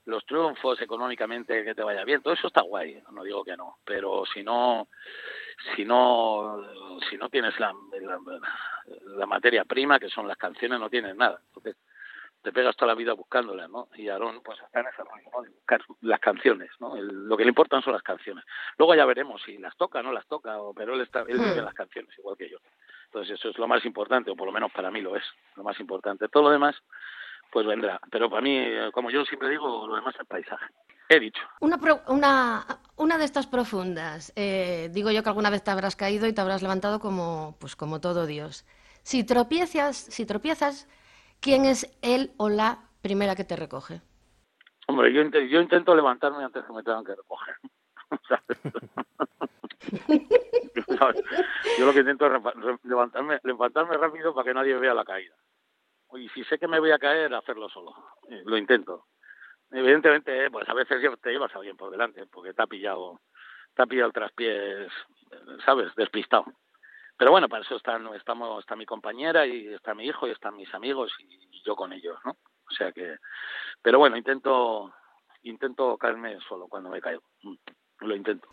los 0.05 0.25
triunfos 0.25 0.81
económicamente, 0.81 1.63
que 1.63 1.75
te 1.75 1.83
vaya 1.83 2.03
bien, 2.03 2.21
todo 2.23 2.33
eso 2.33 2.47
está 2.47 2.61
guay, 2.61 3.01
no 3.11 3.23
digo 3.23 3.43
que 3.43 3.55
no, 3.55 3.77
pero 3.85 4.23
si 4.33 4.41
no, 4.43 4.87
si 5.75 5.85
no, 5.85 6.63
si 7.09 7.17
no 7.17 7.29
tienes 7.29 7.59
la, 7.59 7.73
la, 8.01 8.19
la 9.17 9.25
materia 9.27 9.65
prima, 9.65 9.99
que 9.99 10.09
son 10.09 10.27
las 10.27 10.37
canciones, 10.37 10.79
no 10.79 10.89
tienes 10.89 11.15
nada. 11.15 11.39
Entonces, 11.47 11.75
te 12.41 12.51
pegas 12.53 12.75
toda 12.75 12.87
la 12.93 12.95
vida 12.95 13.13
buscándolas, 13.13 13.69
¿no? 13.69 13.89
Y 13.95 14.07
Aarón, 14.09 14.41
pues 14.43 14.57
está 14.61 14.79
en 14.79 14.87
ese 14.87 15.03
rollo, 15.03 15.29
¿no? 15.33 15.41
De 15.41 15.49
buscar 15.49 15.81
las 16.01 16.19
canciones, 16.19 16.69
¿no? 16.79 16.95
El- 16.95 17.27
lo 17.27 17.35
que 17.37 17.43
le 17.43 17.49
importan 17.49 17.81
son 17.81 17.93
las 17.93 18.01
canciones. 18.03 18.45
Luego 18.77 18.95
ya 18.95 19.05
veremos 19.05 19.41
si 19.43 19.57
las 19.57 19.75
toca 19.75 19.99
o 19.99 20.03
no 20.03 20.11
las 20.13 20.25
toca, 20.27 20.59
o, 20.61 20.73
pero 20.73 20.93
él, 20.95 21.01
está, 21.01 21.21
él 21.21 21.37
vive 21.39 21.59
en 21.59 21.65
las 21.65 21.73
canciones, 21.73 22.17
igual 22.17 22.37
que 22.37 22.49
yo. 22.49 22.57
Entonces, 23.05 23.37
eso 23.39 23.49
es 23.49 23.57
lo 23.57 23.67
más 23.67 23.83
importante, 23.85 24.31
o 24.31 24.35
por 24.35 24.45
lo 24.45 24.51
menos 24.53 24.71
para 24.71 24.89
mí 24.91 25.01
lo 25.01 25.15
es, 25.15 25.23
lo 25.55 25.63
más 25.63 25.79
importante. 25.79 26.27
Todo 26.29 26.43
lo 26.43 26.49
demás, 26.51 26.75
pues 27.51 27.65
vendrá. 27.65 27.99
Pero 28.11 28.29
para 28.29 28.41
mí, 28.41 28.55
eh, 28.57 28.89
como 28.93 29.09
yo 29.09 29.25
siempre 29.25 29.49
digo, 29.49 29.87
lo 29.87 29.95
demás 29.95 30.15
es 30.19 30.27
paisaje. 30.27 30.65
He 31.09 31.19
dicho. 31.19 31.41
Una, 31.59 31.79
pro- 31.79 32.01
una, 32.07 32.63
una 32.97 33.17
de 33.17 33.25
estas 33.25 33.47
profundas. 33.47 34.31
eh, 34.35 34.89
digo 34.93 35.09
yo 35.11 35.23
que 35.23 35.29
alguna 35.29 35.49
vez 35.49 35.63
te 35.63 35.71
habrás 35.71 35.95
caído 35.95 36.27
y 36.27 36.33
te 36.33 36.41
habrás 36.41 36.61
levantado 36.61 36.99
como, 36.99 37.57
pues 37.59 37.75
como 37.75 37.99
todo 37.99 38.27
Dios. 38.27 38.63
Si 39.01 39.23
tropiezas, 39.23 39.97
si 39.97 40.25
tropiezas, 40.27 40.87
¿quién 41.41 41.65
es 41.65 41.97
él 42.01 42.31
o 42.37 42.49
la 42.49 42.79
primera 43.01 43.35
que 43.35 43.43
te 43.43 43.55
recoge? 43.55 44.01
Hombre, 44.87 45.13
yo, 45.13 45.21
inte- 45.21 45.47
yo 45.49 45.61
intento 45.61 45.93
levantarme 45.95 46.43
antes 46.43 46.63
que 46.65 46.73
me 46.73 46.83
tengan 46.83 47.03
que 47.05 47.15
recoger. 47.15 47.55
Yo 51.77 51.85
lo 51.85 51.93
que 51.93 51.99
intento 51.99 52.25
es 52.27 52.33
levantarme, 52.83 53.39
levantarme 53.43 53.97
rápido 53.97 54.33
para 54.33 54.45
que 54.45 54.53
nadie 54.53 54.75
vea 54.77 54.93
la 54.93 55.05
caída. 55.05 55.35
Y 56.15 56.27
si 56.29 56.43
sé 56.45 56.57
que 56.57 56.67
me 56.67 56.79
voy 56.79 56.91
a 56.91 56.99
caer, 56.99 57.33
hacerlo 57.33 57.69
solo. 57.69 57.93
Eh, 58.29 58.41
Lo 58.45 58.57
intento. 58.57 59.05
Evidentemente, 59.71 60.45
eh, 60.45 60.49
pues 60.51 60.67
a 60.67 60.73
veces 60.73 60.99
te 61.21 61.31
llevas 61.31 61.53
a 61.53 61.59
alguien 61.59 61.77
por 61.77 61.91
delante, 61.91 62.25
porque 62.25 62.53
te 62.53 62.61
ha 62.63 62.67
pillado, 62.67 63.21
te 63.75 63.83
ha 63.83 63.85
pillado 63.85 64.07
el 64.07 64.13
traspiés, 64.13 64.87
eh, 65.31 65.57
¿sabes? 65.63 65.93
Despistado. 65.95 66.45
Pero 67.19 67.31
bueno, 67.31 67.49
para 67.49 67.63
eso 67.63 67.75
están, 67.75 68.07
estamos, 68.15 68.61
está 68.61 68.77
mi 68.77 68.85
compañera 68.85 69.45
y 69.45 69.67
está 69.73 69.93
mi 69.93 70.05
hijo 70.05 70.25
y 70.25 70.31
están 70.31 70.55
mis 70.55 70.73
amigos 70.73 71.11
y, 71.19 71.61
yo 71.65 71.75
con 71.75 71.91
ellos, 71.91 72.17
¿no? 72.23 72.31
O 72.31 72.73
sea 72.73 72.93
que, 72.93 73.17
pero 73.81 73.99
bueno, 73.99 74.15
intento, 74.15 74.93
intento 75.43 75.97
caerme 75.97 76.39
solo 76.47 76.69
cuando 76.69 76.89
me 76.89 77.01
caigo. 77.01 77.21
Mm, 77.43 77.55
Lo 78.05 78.15
intento. 78.15 78.47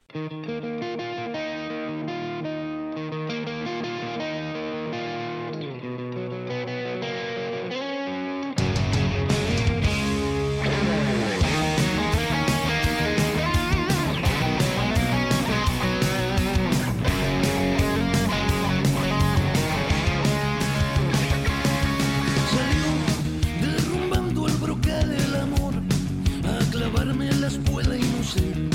A 28.34 28.65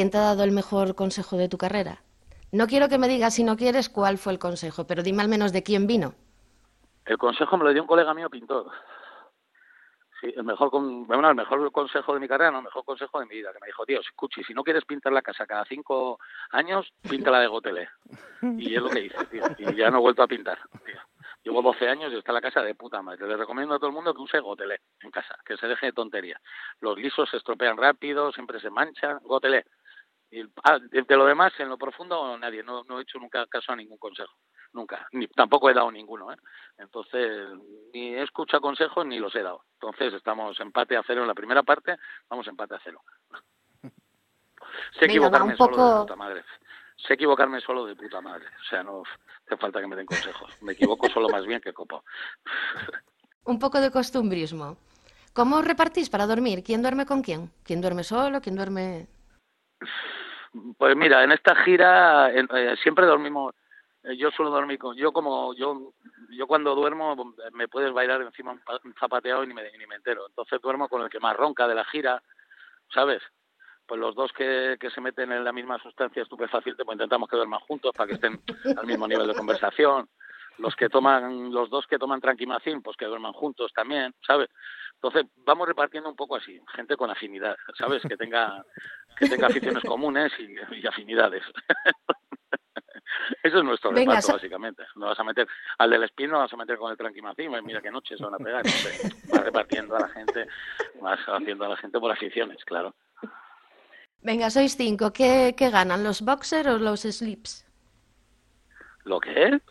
quién 0.00 0.10
te 0.10 0.16
ha 0.16 0.22
dado 0.22 0.44
el 0.44 0.50
mejor 0.50 0.94
consejo 0.94 1.36
de 1.36 1.50
tu 1.50 1.58
carrera? 1.58 1.98
No 2.52 2.66
quiero 2.68 2.88
que 2.88 2.96
me 2.96 3.06
digas 3.06 3.34
si 3.34 3.44
no 3.44 3.58
quieres 3.58 3.90
cuál 3.90 4.16
fue 4.16 4.32
el 4.32 4.38
consejo, 4.38 4.86
pero 4.86 5.02
dime 5.02 5.20
al 5.20 5.28
menos 5.28 5.52
de 5.52 5.62
quién 5.62 5.86
vino. 5.86 6.14
El 7.04 7.18
consejo 7.18 7.58
me 7.58 7.64
lo 7.64 7.72
dio 7.74 7.82
un 7.82 7.86
colega 7.86 8.14
mío 8.14 8.30
pintor. 8.30 8.70
El 10.22 10.42
mejor, 10.44 10.70
bueno, 10.70 11.28
el 11.28 11.34
mejor 11.34 11.70
consejo 11.70 12.14
de 12.14 12.20
mi 12.20 12.28
carrera, 12.28 12.50
no, 12.50 12.60
el 12.60 12.64
mejor 12.64 12.82
consejo 12.86 13.20
de 13.20 13.26
mi 13.26 13.34
vida, 13.34 13.52
que 13.52 13.58
me 13.60 13.66
dijo, 13.66 13.84
tío, 13.84 14.00
escuchi, 14.00 14.42
si 14.42 14.54
no 14.54 14.64
quieres 14.64 14.86
pintar 14.86 15.12
la 15.12 15.20
casa 15.20 15.44
cada 15.44 15.66
cinco 15.66 16.18
años, 16.52 16.90
píntala 17.06 17.40
de 17.40 17.48
gotelé. 17.48 17.90
Y 18.56 18.74
es 18.74 18.80
lo 18.80 18.88
que 18.88 19.00
hice, 19.00 19.22
tío, 19.26 19.44
y 19.58 19.76
ya 19.76 19.90
no 19.90 19.98
he 19.98 20.00
vuelto 20.00 20.22
a 20.22 20.26
pintar, 20.26 20.58
tío. 20.86 20.96
Llevo 21.42 21.60
12 21.60 21.88
años 21.90 22.10
y 22.10 22.16
está 22.16 22.32
la 22.32 22.40
casa 22.40 22.62
de 22.62 22.74
puta 22.74 23.02
madre. 23.02 23.26
Le 23.26 23.36
recomiendo 23.36 23.74
a 23.74 23.78
todo 23.78 23.88
el 23.88 23.94
mundo 23.94 24.14
que 24.14 24.22
use 24.22 24.40
gotelé 24.40 24.80
en 25.02 25.10
casa, 25.10 25.36
que 25.44 25.58
se 25.58 25.66
deje 25.66 25.86
de 25.86 25.92
tontería. 25.92 26.40
Los 26.80 26.98
lisos 26.98 27.28
se 27.28 27.36
estropean 27.36 27.76
rápido, 27.76 28.32
siempre 28.32 28.60
se 28.60 28.70
manchan, 28.70 29.18
gotelé. 29.22 29.66
Y, 30.30 30.42
de, 30.42 31.16
lo 31.16 31.26
demás, 31.26 31.52
en 31.58 31.68
lo 31.68 31.76
profundo, 31.76 32.38
nadie. 32.38 32.62
No, 32.62 32.84
no 32.84 32.98
he 32.98 33.02
hecho 33.02 33.18
nunca 33.18 33.46
caso 33.46 33.72
a 33.72 33.76
ningún 33.76 33.98
consejo. 33.98 34.32
Nunca. 34.72 35.08
Ni, 35.12 35.26
tampoco 35.26 35.68
he 35.68 35.74
dado 35.74 35.90
ninguno. 35.90 36.32
¿eh? 36.32 36.36
Entonces, 36.78 37.48
ni 37.92 38.14
he 38.14 38.22
escuchado 38.22 38.60
consejos 38.60 39.04
ni 39.06 39.18
los 39.18 39.34
he 39.34 39.42
dado. 39.42 39.64
Entonces, 39.74 40.14
estamos 40.14 40.58
empate 40.60 40.96
a 40.96 41.02
cero 41.04 41.22
en 41.22 41.28
la 41.28 41.34
primera 41.34 41.62
parte, 41.64 41.96
vamos 42.28 42.46
empate 42.46 42.76
a 42.76 42.80
cero. 42.84 43.02
Sé 44.98 45.06
equivocarme 45.06 45.52
un 45.52 45.56
solo 45.56 45.70
de 45.70 45.82
poco- 45.82 46.00
puta 46.02 46.16
madre. 46.16 46.44
Sé 46.96 47.14
equivocarme 47.14 47.60
solo 47.60 47.86
de 47.86 47.96
puta 47.96 48.20
madre. 48.20 48.46
O 48.46 48.64
sea, 48.68 48.82
no 48.84 49.02
hace 49.46 49.56
falta 49.56 49.80
que 49.80 49.86
me 49.86 49.96
den 49.96 50.06
consejos. 50.06 50.56
Me 50.62 50.72
equivoco 50.72 51.08
solo 51.08 51.28
más 51.28 51.44
bien 51.46 51.60
que 51.60 51.72
copo. 51.72 52.04
Un 53.44 53.58
poco 53.58 53.80
de 53.80 53.90
costumbrismo. 53.90 54.76
¿Cómo 55.32 55.56
os 55.56 55.64
repartís 55.64 56.10
para 56.10 56.26
dormir? 56.26 56.62
¿Quién 56.62 56.82
duerme 56.82 57.06
con 57.06 57.22
quién? 57.22 57.50
¿Quién 57.64 57.80
duerme 57.80 58.04
solo? 58.04 58.40
¿Quién 58.40 58.54
duerme...? 58.54 59.08
Pues 60.78 60.96
mira, 60.96 61.22
en 61.22 61.32
esta 61.32 61.54
gira 61.56 62.30
en- 62.32 62.48
eh, 62.54 62.76
siempre 62.82 63.06
dormimos. 63.06 63.54
eh, 64.02 64.16
yo 64.16 64.30
suelo 64.30 64.50
dormir 64.50 64.78
con. 64.78 64.96
Yo 64.96 65.12
como. 65.12 65.54
Yo 65.54 65.92
yo 66.30 66.46
cuando 66.46 66.74
duermo 66.74 67.34
me 67.52 67.68
puedes 67.68 67.92
bailar 67.92 68.22
encima 68.22 68.52
un 68.52 68.94
zapateado 68.98 69.42
y 69.44 69.48
ni 69.48 69.54
me, 69.54 69.62
ni 69.78 69.86
me 69.86 69.96
entero. 69.96 70.26
Entonces 70.28 70.60
duermo 70.60 70.88
con 70.88 71.02
el 71.02 71.10
que 71.10 71.20
más 71.20 71.36
ronca 71.36 71.66
de 71.68 71.74
la 71.74 71.84
gira, 71.84 72.22
¿sabes? 72.94 73.20
Pues 73.86 74.00
los 74.00 74.14
dos 74.14 74.32
que, 74.32 74.76
que 74.80 74.90
se 74.90 75.00
meten 75.00 75.32
en 75.32 75.42
la 75.44 75.52
misma 75.52 75.78
sustancia 75.80 76.22
estupefaciente, 76.22 76.84
pues 76.84 76.94
intentamos 76.94 77.28
que 77.28 77.36
duerman 77.36 77.60
juntos 77.60 77.92
para 77.96 78.06
que 78.08 78.14
estén 78.14 78.40
al 78.76 78.86
mismo 78.86 79.06
nivel 79.08 79.26
de 79.26 79.34
conversación. 79.34 80.08
Los 80.58 80.76
que 80.76 80.88
toman, 80.88 81.52
los 81.52 81.68
dos 81.70 81.86
que 81.88 81.98
toman 81.98 82.20
tranquimacín, 82.20 82.82
pues 82.82 82.96
que 82.96 83.06
duerman 83.06 83.32
juntos 83.32 83.72
también, 83.74 84.14
¿sabes? 84.26 84.48
Entonces 85.02 85.30
vamos 85.46 85.66
repartiendo 85.66 86.10
un 86.10 86.16
poco 86.16 86.36
así, 86.36 86.60
gente 86.74 86.94
con 86.94 87.10
afinidad, 87.10 87.56
¿sabes? 87.78 88.02
Que 88.02 88.18
tenga, 88.18 88.62
que 89.18 89.28
tenga 89.30 89.46
aficiones 89.46 89.82
comunes 89.82 90.30
y, 90.38 90.76
y 90.76 90.86
afinidades. 90.86 91.42
Eso 93.42 93.58
es 93.58 93.64
nuestro 93.64 93.92
Venga, 93.92 94.16
reparto, 94.16 94.34
básicamente. 94.34 94.84
No 94.96 95.06
vas 95.06 95.18
a 95.18 95.24
meter 95.24 95.48
al 95.78 95.90
del 95.90 96.04
espino, 96.04 96.32
no 96.32 96.38
vas 96.40 96.52
a 96.52 96.56
meter 96.58 96.76
con 96.76 96.90
el 96.90 96.98
tranquimacín, 96.98 97.50
y 97.50 97.62
mira 97.62 97.80
qué 97.80 97.90
noches 97.90 98.18
se 98.18 98.24
van 98.24 98.34
a 98.34 98.38
pegar. 98.38 98.62
Vas 98.62 99.44
repartiendo 99.44 99.96
a 99.96 100.00
la 100.00 100.08
gente, 100.08 100.46
vas 101.00 101.18
haciendo 101.26 101.64
a 101.64 101.68
la 101.68 101.76
gente 101.78 101.98
por 101.98 102.12
aficiones, 102.12 102.62
claro. 102.66 102.94
Venga, 104.20 104.50
sois 104.50 104.76
cinco. 104.76 105.14
¿Qué, 105.14 105.54
qué 105.56 105.70
ganan, 105.70 106.04
los 106.04 106.20
boxers 106.20 106.68
o 106.68 106.78
los 106.78 107.00
slips? 107.00 107.66
¿Lo 109.04 109.18
es? 109.22 109.62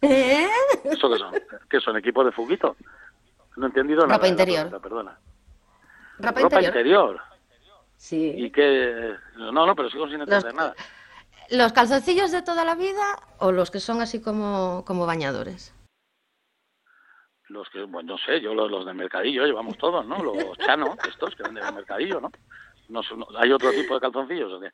¿Eh? 0.00 0.48
¿Eso 0.84 1.10
qué 1.10 1.18
son? 1.18 1.34
¿Qué 1.68 1.80
son? 1.80 1.96
¿Equipos 1.98 2.24
de 2.24 2.32
fuguito? 2.32 2.76
No 3.56 3.66
he 3.66 3.68
entendido 3.68 4.02
nada. 4.02 4.14
Ropa 4.14 4.26
la 4.26 4.30
interior. 4.30 4.62
pregunta, 4.68 4.80
perdona. 4.88 5.18
¿Ropa, 6.18 6.28
Ropa 6.28 6.40
interior? 6.42 6.64
interior. 6.64 7.20
Sí. 7.96 8.32
¿Y 8.36 8.50
qué? 8.50 9.14
No, 9.36 9.52
no, 9.66 9.74
pero 9.76 9.88
sigo 9.90 10.06
sin 10.06 10.20
entender 10.20 10.44
Los- 10.44 10.54
nada. 10.54 10.74
¿Los 11.50 11.72
calzoncillos 11.72 12.32
de 12.32 12.42
toda 12.42 12.64
la 12.64 12.74
vida 12.74 13.02
o 13.38 13.52
los 13.52 13.70
que 13.70 13.78
son 13.80 14.00
así 14.00 14.20
como, 14.22 14.82
como 14.86 15.06
bañadores? 15.06 15.74
Los 17.48 17.68
que, 17.70 17.82
bueno, 17.84 18.14
no 18.14 18.18
sé, 18.18 18.40
yo 18.40 18.54
los, 18.54 18.70
los 18.70 18.86
del 18.86 18.94
mercadillo 18.94 19.44
llevamos 19.44 19.76
todos, 19.76 20.06
¿no? 20.06 20.22
Los 20.22 20.56
chanos, 20.58 20.96
estos 21.06 21.34
que 21.36 21.42
venden 21.42 21.62
en 21.62 21.68
el 21.68 21.74
mercadillo, 21.74 22.20
¿no? 22.20 22.30
No, 22.88 23.02
son- 23.02 23.20
no- 23.20 23.26
¿Hay 23.38 23.52
otro 23.52 23.70
tipo 23.70 23.94
de 23.94 24.00
calzoncillos? 24.00 24.52
o 24.52 24.60
qué? 24.60 24.70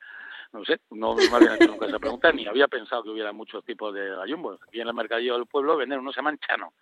No 0.53 0.63
sé, 0.65 0.79
no 0.91 1.15
me 1.15 1.23
habían 1.35 1.55
hecho 1.55 1.67
nunca 1.67 1.85
esa 1.85 1.99
pregunta, 1.99 2.31
ni 2.31 2.45
había 2.47 2.67
pensado 2.67 3.03
que 3.03 3.09
hubiera 3.09 3.31
muchos 3.31 3.63
tipos 3.63 3.93
de 3.93 4.09
gallumbos. 4.15 4.59
Aquí 4.67 4.81
en 4.81 4.87
el 4.87 4.93
mercadillo 4.93 5.35
del 5.35 5.45
pueblo 5.45 5.77
venden 5.77 5.99
unos 5.99 6.13
se 6.13 6.19
llaman 6.19 6.37
chano, 6.39 6.73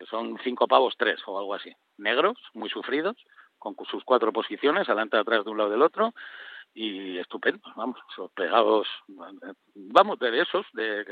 que 0.00 0.06
son 0.06 0.38
cinco 0.42 0.66
pavos 0.66 0.94
tres 0.96 1.20
o 1.26 1.38
algo 1.38 1.54
así. 1.54 1.76
Negros, 1.98 2.38
muy 2.54 2.70
sufridos, 2.70 3.16
con 3.58 3.76
sus 3.90 4.02
cuatro 4.02 4.32
posiciones, 4.32 4.88
adelante, 4.88 5.18
atrás, 5.18 5.44
de 5.44 5.50
un 5.50 5.58
lado 5.58 5.68
del 5.68 5.82
otro, 5.82 6.14
y 6.72 7.18
estupendos, 7.18 7.70
vamos, 7.76 7.98
pegados, 8.34 8.88
vamos, 9.74 10.18
de 10.18 10.40
esos, 10.40 10.64
de 10.72 11.04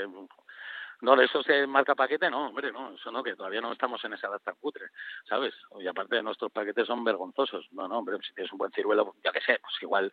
no, 1.01 1.15
de 1.15 1.27
esos 1.27 1.47
de 1.47 1.67
marca 1.67 1.95
paquete, 1.95 2.29
no, 2.29 2.49
hombre, 2.49 2.73
no, 2.73 2.93
eso 2.93 3.13
no, 3.13 3.23
que 3.23 3.37
todavía 3.37 3.61
no 3.61 3.73
estamos 3.73 4.05
en 4.05 4.15
esa 4.15 4.27
edad 4.27 4.41
tan 4.41 4.57
cutre, 4.57 4.87
¿sabes? 5.29 5.55
Y 5.81 5.87
aparte 5.87 6.21
nuestros 6.23 6.51
paquetes 6.51 6.87
son 6.87 7.05
vergonzosos. 7.05 7.67
No, 7.73 7.87
no, 7.87 7.99
hombre, 7.99 8.19
si 8.27 8.35
tienes 8.35 8.51
un 8.53 8.59
buen 8.59 8.73
ciruelo, 8.73 9.15
ya 9.25 9.31
que 9.31 9.41
sé, 9.41 9.61
pues 9.61 9.75
igual, 9.81 10.11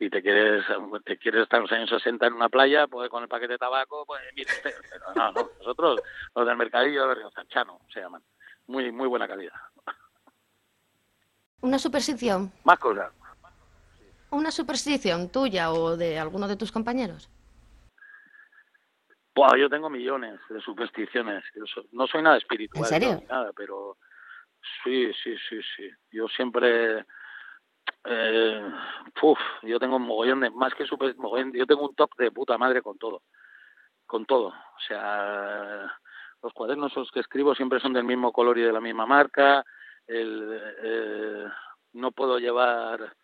y 0.00 0.10
te 0.10 0.22
quieres 0.22 0.64
te 1.04 1.16
quieres 1.18 1.42
estar 1.42 1.58
en 1.58 1.62
los 1.62 1.72
años 1.72 1.90
60 1.90 2.26
en 2.26 2.32
una 2.32 2.48
playa, 2.48 2.88
pues 2.88 3.08
con 3.08 3.22
el 3.22 3.28
paquete 3.28 3.52
de 3.52 3.58
tabaco, 3.58 4.04
pues 4.04 4.20
mire 4.34 4.50
usted, 4.50 4.74
pero 4.90 5.04
no, 5.14 5.32
no, 5.32 5.50
nosotros, 5.58 6.00
los 6.34 6.46
del 6.46 6.56
mercadillo 6.56 7.02
de 7.02 7.08
Berriozanchano, 7.08 7.80
se 7.92 8.00
llaman. 8.00 8.22
Muy, 8.66 8.90
muy 8.90 9.06
buena 9.06 9.28
calidad. 9.28 9.54
¿Una 11.60 11.78
superstición? 11.78 12.52
Más 12.64 12.78
cosas. 12.78 13.12
¿Una 14.30 14.50
superstición 14.50 15.28
tuya 15.30 15.72
o 15.72 15.96
de 15.96 16.18
alguno 16.18 16.48
de 16.48 16.56
tus 16.56 16.72
compañeros? 16.72 17.30
Buah, 19.36 19.56
yo 19.56 19.68
tengo 19.68 19.90
millones 19.90 20.40
de 20.48 20.60
supersticiones. 20.60 21.44
No 21.92 22.06
soy 22.06 22.22
nada 22.22 22.38
espiritual. 22.38 22.84
¿En 22.84 22.88
serio? 22.88 23.20
no, 23.28 23.34
nada, 23.34 23.52
pero 23.54 23.98
sí, 24.82 25.12
sí, 25.22 25.36
sí, 25.48 25.60
sí. 25.76 25.90
Yo 26.10 26.26
siempre 26.28 27.04
Eh, 28.04 28.62
uf, 29.22 29.38
yo 29.62 29.78
tengo 29.78 29.96
un 29.96 30.02
mogollón 30.02 30.40
de, 30.40 30.50
más 30.50 30.74
que 30.74 30.86
super 30.86 31.16
mogollón, 31.16 31.52
yo 31.52 31.66
tengo 31.66 31.88
un 31.88 31.94
top 31.94 32.10
de 32.16 32.30
puta 32.30 32.56
madre 32.56 32.80
con 32.82 32.98
todo, 32.98 33.22
con 34.06 34.24
todo. 34.26 34.48
O 34.48 34.80
sea, 34.86 35.92
los 36.42 36.52
cuadernos 36.52 36.94
los 36.96 37.10
que 37.10 37.20
escribo 37.20 37.54
siempre 37.54 37.80
son 37.80 37.92
del 37.92 38.04
mismo 38.04 38.32
color 38.32 38.58
y 38.58 38.62
de 38.62 38.72
la 38.72 38.80
misma 38.80 39.06
marca. 39.06 39.64
El, 40.06 40.60
eh, 40.82 41.46
no 41.94 42.12
puedo 42.12 42.38
llevar 42.38 43.16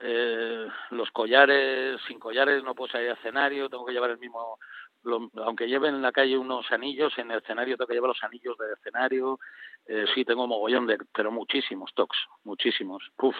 eh, 0.00 0.66
los 0.90 1.10
collares, 1.12 2.00
sin 2.08 2.18
collares 2.18 2.64
no 2.64 2.74
puedo 2.74 2.90
salir 2.90 3.10
a 3.10 3.14
escenario, 3.14 3.68
tengo 3.68 3.86
que 3.86 3.92
llevar 3.92 4.10
el 4.10 4.18
mismo, 4.18 4.58
lo- 5.06 5.30
aunque 5.44 5.68
lleve 5.68 5.88
en 5.88 6.02
la 6.02 6.12
calle 6.12 6.38
unos 6.38 6.70
anillos, 6.72 7.16
en 7.18 7.30
el 7.30 7.38
escenario 7.38 7.76
tengo 7.76 7.88
que 7.88 7.94
llevar 7.94 8.08
los 8.10 8.22
anillos 8.24 8.56
del 8.58 8.72
escenario. 8.72 9.38
Eh, 9.86 10.06
sí, 10.14 10.24
tengo 10.24 10.46
mogollón 10.46 10.86
de, 10.86 10.98
pero 11.14 11.30
muchísimos 11.30 11.92
tocs, 11.94 12.18
muchísimos. 12.44 13.02
Puf, 13.16 13.36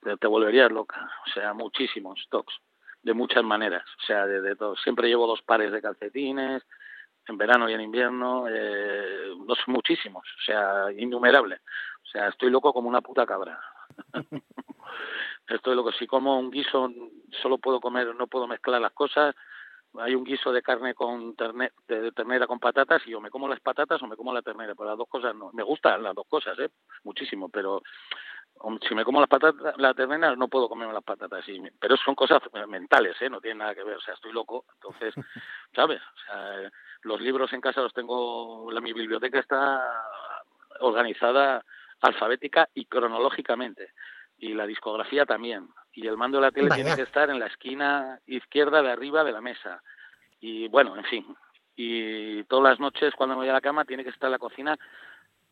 te, 0.00 0.16
te 0.16 0.26
volverías 0.26 0.72
loca. 0.72 1.10
O 1.26 1.30
sea, 1.30 1.52
muchísimos 1.54 2.26
tocs, 2.30 2.54
de 3.02 3.12
muchas 3.14 3.44
maneras. 3.44 3.84
O 4.02 4.06
sea, 4.06 4.26
de, 4.26 4.40
de 4.40 4.56
todo. 4.56 4.76
Siempre 4.76 5.08
llevo 5.08 5.26
dos 5.26 5.42
pares 5.42 5.72
de 5.72 5.82
calcetines, 5.82 6.62
en 7.26 7.38
verano 7.38 7.68
y 7.70 7.74
en 7.74 7.80
invierno, 7.80 8.46
eh, 8.48 9.32
dos 9.46 9.58
muchísimos, 9.66 10.24
o 10.40 10.42
sea, 10.44 10.92
innumerable. 10.96 11.56
O 12.02 12.06
sea, 12.06 12.28
estoy 12.28 12.50
loco 12.50 12.72
como 12.72 12.88
una 12.88 13.00
puta 13.00 13.26
cabra. 13.26 13.60
estoy 15.48 15.74
loco. 15.74 15.92
Si 15.92 16.06
como 16.06 16.38
un 16.38 16.50
guiso, 16.50 16.90
solo 17.42 17.58
puedo 17.58 17.80
comer, 17.80 18.14
no 18.14 18.26
puedo 18.26 18.46
mezclar 18.46 18.80
las 18.80 18.92
cosas. 18.92 19.34
Hay 19.98 20.14
un 20.14 20.24
guiso 20.24 20.52
de 20.52 20.62
carne 20.62 20.94
con 20.94 21.36
terne, 21.36 21.70
de, 21.86 22.12
ternera 22.12 22.46
con 22.46 22.58
patatas 22.58 23.06
y 23.06 23.14
o 23.14 23.20
me 23.20 23.30
como 23.30 23.48
las 23.48 23.60
patatas 23.60 24.02
o 24.02 24.06
me 24.06 24.16
como 24.16 24.32
la 24.32 24.42
ternera, 24.42 24.74
pero 24.74 24.90
las 24.90 24.98
dos 24.98 25.08
cosas 25.08 25.34
no. 25.34 25.50
Me 25.52 25.62
gustan 25.62 26.02
las 26.02 26.14
dos 26.14 26.26
cosas, 26.28 26.58
¿eh? 26.58 26.70
Muchísimo, 27.04 27.48
pero 27.48 27.82
si 28.88 28.94
me 28.94 29.04
como 29.04 29.20
las 29.20 29.28
patatas, 29.28 29.76
la 29.78 29.94
ternera, 29.94 30.34
no 30.36 30.48
puedo 30.48 30.68
comerme 30.68 30.94
las 30.94 31.04
patatas. 31.04 31.48
Y, 31.48 31.60
pero 31.78 31.96
son 31.96 32.14
cosas 32.14 32.40
mentales, 32.68 33.20
¿eh? 33.20 33.28
No 33.28 33.40
tienen 33.40 33.58
nada 33.58 33.74
que 33.74 33.84
ver. 33.84 33.96
O 33.96 34.00
sea, 34.00 34.14
estoy 34.14 34.32
loco. 34.32 34.64
Entonces, 34.74 35.14
¿sabes? 35.74 36.00
O 36.00 36.18
sea, 36.26 36.70
los 37.02 37.20
libros 37.20 37.52
en 37.52 37.60
casa 37.60 37.82
los 37.82 37.92
tengo, 37.92 38.70
la, 38.72 38.80
mi 38.80 38.92
biblioteca 38.92 39.38
está 39.38 39.82
organizada 40.80 41.64
alfabética 42.00 42.68
y 42.74 42.86
cronológicamente. 42.86 43.92
Y 44.44 44.52
la 44.52 44.66
discografía 44.66 45.24
también. 45.24 45.70
Y 45.94 46.06
el 46.06 46.18
mando 46.18 46.36
de 46.36 46.42
la 46.42 46.50
tele 46.50 46.68
Vaya. 46.68 46.82
tiene 46.82 46.96
que 46.96 47.02
estar 47.02 47.30
en 47.30 47.38
la 47.38 47.46
esquina 47.46 48.20
izquierda 48.26 48.82
de 48.82 48.90
arriba 48.90 49.24
de 49.24 49.32
la 49.32 49.40
mesa. 49.40 49.82
Y 50.38 50.68
bueno, 50.68 50.94
en 50.98 51.04
fin. 51.04 51.36
Y 51.76 52.44
todas 52.44 52.72
las 52.72 52.78
noches 52.78 53.14
cuando 53.16 53.34
me 53.36 53.40
voy 53.40 53.48
a 53.48 53.54
la 53.54 53.62
cama 53.62 53.86
tiene 53.86 54.04
que 54.04 54.10
estar 54.10 54.30
la 54.30 54.38
cocina 54.38 54.78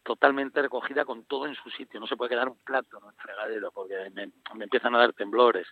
totalmente 0.03 0.61
recogida 0.61 1.07
con 1.07 1.25
todo 1.25 1.47
en 1.47 1.55
su 1.55 1.71
sitio. 1.71 2.01
No 2.01 2.07
se 2.07 2.17
puede 2.17 2.29
quedar 2.29 2.51
un 2.51 2.59
plato 2.59 2.99
en 2.99 3.09
el 3.09 3.15
fregadero 3.15 3.71
porque 3.73 4.11
me, 4.13 4.31
me 4.57 4.65
empiezan 4.65 4.95
a 4.95 4.99
dar 4.99 5.15
temblores. 5.15 5.67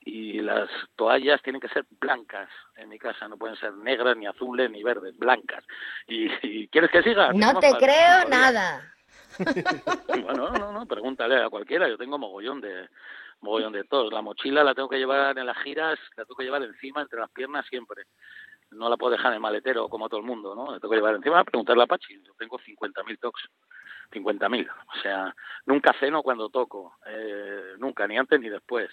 Y 0.00 0.40
las 0.40 0.70
toallas 0.96 1.42
tienen 1.42 1.60
que 1.60 1.68
ser 1.68 1.84
blancas 2.00 2.48
en 2.76 2.88
mi 2.88 2.98
casa, 2.98 3.28
no 3.28 3.36
pueden 3.36 3.56
ser 3.56 3.74
negras, 3.74 4.16
ni 4.16 4.26
azules, 4.26 4.70
ni 4.70 4.82
verdes, 4.82 5.18
blancas. 5.18 5.64
¿Y, 6.06 6.30
y 6.42 6.68
quieres 6.68 6.90
que 6.90 7.02
siga? 7.02 7.30
No 7.34 7.60
te 7.60 7.72
creo 7.72 8.26
nada. 8.30 8.90
Bueno, 10.24 10.50
no, 10.50 10.72
no, 10.72 10.86
pregúntale 10.86 11.42
a 11.42 11.50
cualquiera. 11.50 11.88
Yo 11.88 11.98
tengo 11.98 12.18
mogollón 12.18 12.60
de 12.60 12.88
mogollón 13.40 13.72
de 13.72 13.84
todos. 13.84 14.12
La 14.12 14.22
mochila 14.22 14.64
la 14.64 14.74
tengo 14.74 14.88
que 14.88 14.98
llevar 14.98 15.38
en 15.38 15.46
las 15.46 15.58
giras, 15.58 15.98
la 16.16 16.24
tengo 16.24 16.36
que 16.36 16.44
llevar 16.44 16.62
encima, 16.62 17.02
entre 17.02 17.20
las 17.20 17.30
piernas 17.30 17.66
siempre. 17.66 18.04
No 18.70 18.88
la 18.88 18.96
puedo 18.96 19.12
dejar 19.12 19.28
en 19.28 19.34
el 19.34 19.40
maletero 19.40 19.88
como 19.88 20.08
todo 20.08 20.20
el 20.20 20.26
mundo, 20.26 20.54
¿no? 20.54 20.72
La 20.72 20.80
tengo 20.80 20.90
que 20.90 20.96
llevar 20.96 21.14
encima. 21.14 21.44
Preguntarle 21.44 21.84
a 21.84 21.86
Pachi. 21.86 22.22
Yo 22.22 22.32
tengo 22.38 22.58
50.000 22.58 23.18
tocs. 23.20 23.48
50.000. 24.12 24.68
O 24.68 25.00
sea, 25.00 25.34
nunca 25.66 25.94
ceno 26.00 26.22
cuando 26.22 26.48
toco. 26.48 26.96
Eh, 27.06 27.74
nunca, 27.78 28.06
ni 28.06 28.16
antes 28.16 28.40
ni 28.40 28.48
después. 28.48 28.90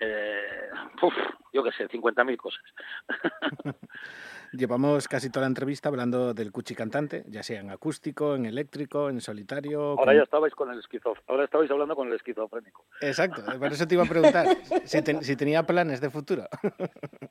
Eh, 0.00 0.70
uf, 1.02 1.14
yo 1.52 1.62
qué 1.62 1.72
sé, 1.72 1.88
50.000 1.88 2.36
cosas. 2.36 2.62
Llevamos 4.52 5.08
casi 5.08 5.30
toda 5.30 5.42
la 5.42 5.46
entrevista 5.48 5.88
hablando 5.88 6.34
del 6.34 6.52
cuchi 6.52 6.74
cantante, 6.74 7.24
ya 7.26 7.42
sea 7.42 7.60
en 7.60 7.70
acústico, 7.70 8.34
en 8.34 8.44
eléctrico, 8.44 9.08
en 9.08 9.20
solitario. 9.22 9.80
Ahora 9.82 10.04
con- 10.04 10.16
ya 10.16 10.22
estabais 10.22 10.54
con 10.54 10.70
el 10.70 10.78
esquizof 10.78 11.18
ahora 11.26 11.44
estabais 11.44 11.70
hablando 11.70 11.96
con 11.96 12.08
el 12.08 12.14
esquizofrénico. 12.14 12.84
Exacto, 13.00 13.42
por 13.58 13.72
eso 13.72 13.88
te 13.88 13.94
iba 13.94 14.04
a 14.04 14.06
preguntar 14.08 14.46
si, 14.84 15.00
ten- 15.02 15.24
si 15.24 15.36
tenía 15.36 15.62
planes 15.62 16.00
de 16.00 16.10
futuro. 16.10 16.44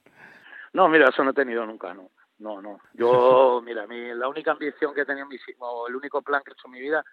No, 0.74 0.88
mira, 0.88 1.10
eso 1.10 1.22
no 1.26 1.32
he 1.32 1.34
tenido 1.34 1.66
nunca, 1.66 1.94
no. 1.94 2.12
No, 2.40 2.62
no. 2.62 2.80
Yo, 2.94 3.62
mira, 3.66 3.86
mi, 3.88 4.14
la 4.14 4.30
única 4.30 4.52
ambición 4.54 4.94
que 4.94 5.04
tenía, 5.04 5.24
en 5.24 5.28
mi, 5.30 5.36
o 5.60 5.88
el 5.90 5.96
único 5.98 6.22
plan 6.22 6.42
que 6.46 6.52
he 6.52 6.54
hecho 6.54 6.68
en 6.68 6.72
mi 6.72 6.80
vida 6.80 7.04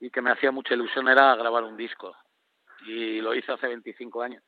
y 0.00 0.10
que 0.10 0.20
me 0.20 0.30
hacía 0.30 0.52
mucha 0.52 0.74
ilusión 0.74 1.08
era 1.08 1.34
grabar 1.34 1.64
un 1.64 1.78
disco. 1.78 2.14
Y 2.86 3.22
lo 3.22 3.34
hice 3.34 3.52
hace 3.52 3.68
25 3.68 4.20
años. 4.22 4.42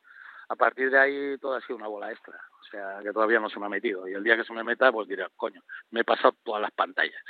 A 0.49 0.57
partir 0.57 0.91
de 0.91 0.99
ahí 0.99 1.39
todo 1.39 1.55
ha 1.55 1.61
sido 1.61 1.77
una 1.77 1.89
bola 1.89 2.11
extra. 2.11 2.41
O 2.61 2.65
sea, 2.71 3.01
que 3.03 3.13
todavía 3.13 3.41
no 3.41 3.49
se 3.49 3.59
me 3.59 3.67
ha 3.67 3.71
metido. 3.71 4.09
Y 4.09 4.15
el 4.15 4.23
día 4.23 4.37
que 4.37 4.45
se 4.45 4.53
me 4.53 4.65
meta, 4.65 4.91
pues 4.93 5.09
diré, 5.09 5.27
coño, 5.37 5.63
me 5.91 6.01
he 6.01 6.05
pasado 6.05 6.35
todas 6.43 6.61
las 6.61 6.73
pantallas. 6.73 7.21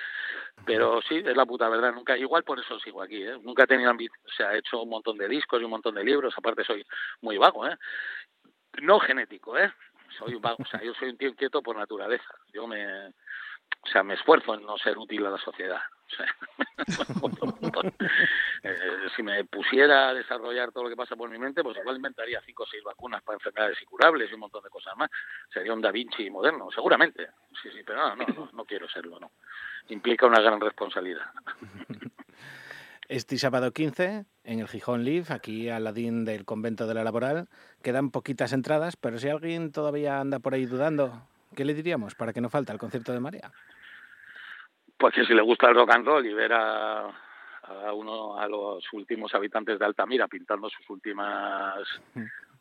Pero 0.65 1.01
sí, 1.03 1.23
es 1.25 1.37
la 1.37 1.47
puta 1.47 1.69
verdad. 1.69 1.93
Nunca, 1.93 2.17
igual 2.17 2.45
por 2.45 2.59
eso 2.59 2.79
sigo 2.81 3.03
aquí, 3.03 3.23
¿eh? 3.23 3.39
Nunca 3.43 3.65
he 3.65 3.67
tenido 3.67 3.91
ambición. 3.91 4.19
O 4.25 4.31
sea, 4.31 4.55
he 4.55 4.59
hecho 4.59 4.83
un 4.83 4.91
montón 4.91 5.17
de 5.17 5.29
discos 5.29 5.61
y 5.61 5.65
un 5.65 5.71
montón 5.71 5.95
de 5.95 6.05
libros. 6.05 6.35
Aparte 6.37 6.65
soy 6.65 6.85
muy 7.21 7.39
vago, 7.39 7.67
¿eh? 7.67 7.77
No 8.83 9.01
genético, 9.01 9.57
¿eh? 9.59 9.73
Soy 10.19 10.35
un 10.35 10.43
vago. 10.43 10.59
O 10.61 10.67
sea, 10.67 10.83
yo 10.83 10.95
soy 10.95 11.11
un 11.11 11.19
tío 11.19 11.29
inquieto 11.29 11.63
por 11.63 11.77
naturaleza. 11.77 12.35
Yo 12.53 12.67
me, 12.67 13.09
o 13.09 13.89
sea, 13.93 14.03
me 14.03 14.15
esfuerzo 14.15 14.55
en 14.55 14.63
no 14.63 14.77
ser 14.79 14.99
útil 14.99 15.25
a 15.27 15.31
la 15.31 15.39
sociedad. 15.39 15.81
Eh, 18.63 19.09
si 19.15 19.23
me 19.23 19.45
pusiera 19.45 20.09
a 20.09 20.15
desarrollar 20.15 20.73
todo 20.73 20.85
lo 20.85 20.91
que 20.91 20.97
pasa 20.97 21.15
por 21.15 21.31
mi 21.31 21.39
mente, 21.39 21.63
pues 21.63 21.77
igual 21.77 21.97
inventaría 21.97 22.41
cinco 22.45 22.65
o 22.65 22.67
seis 22.67 22.83
vacunas 22.83 23.23
para 23.23 23.37
enfermedades 23.37 23.81
incurables 23.83 24.29
y 24.31 24.35
un 24.35 24.41
montón 24.41 24.65
de 24.65 24.71
cosas 24.71 24.97
más. 24.97 25.11
Sería 25.53 25.73
un 25.73 25.81
Da 25.81 25.93
Vinci 25.93 26.29
moderno, 26.29 26.69
seguramente. 26.75 27.29
Sí, 27.63 27.71
sí, 27.71 27.83
pero 27.87 28.17
no, 28.17 28.17
no, 28.17 28.51
no, 28.53 28.65
quiero 28.65 28.89
serlo, 28.89 29.21
no. 29.21 29.31
Implica 29.89 30.27
una 30.27 30.41
gran 30.41 30.61
responsabilidad. 30.61 31.27
Este 33.09 33.39
sábado 33.39 33.73
15, 33.73 34.27
en 34.45 34.61
el 34.61 34.69
Gijón 34.69 35.03
Live, 35.03 35.29
aquí 35.31 35.71
al 35.71 35.85
ladín 35.85 36.27
del 36.27 36.45
convento 36.45 36.87
de 36.87 36.93
la 36.93 37.05
Laboral, 37.05 37.49
quedan 37.83 38.11
poquitas 38.11 38.53
entradas, 38.53 38.97
pero 38.97 39.19
si 39.19 39.31
alguien 39.31 39.73
todavía 39.73 40.21
anda 40.21 40.41
por 40.41 40.53
ahí 40.53 40.67
dudando, 40.67 41.27
¿qué 41.57 41.65
le 41.65 41.73
diríamos 41.73 42.15
para 42.15 42.35
que 42.35 42.43
no 42.43 42.51
falta 42.51 42.75
el 42.75 42.79
concierto 42.79 43.15
de 43.15 43.21
María? 43.21 43.51
Pues 44.99 45.15
que 45.15 45.25
si 45.25 45.33
le 45.33 45.43
gusta 45.43 45.69
el 45.69 45.77
rock 45.77 45.95
and 45.95 46.07
roll 46.07 46.27
y 46.27 46.35
ver 46.35 46.53
a, 46.53 47.07
a 47.07 47.93
uno, 47.93 48.39
a 48.39 48.49
los 48.49 48.85
últimos 48.93 49.35
habitantes 49.35 49.79
de 49.79 49.85
Altamira 49.85 50.27
pintando 50.27 50.69
sus 50.69 50.89
últimas 50.91 51.87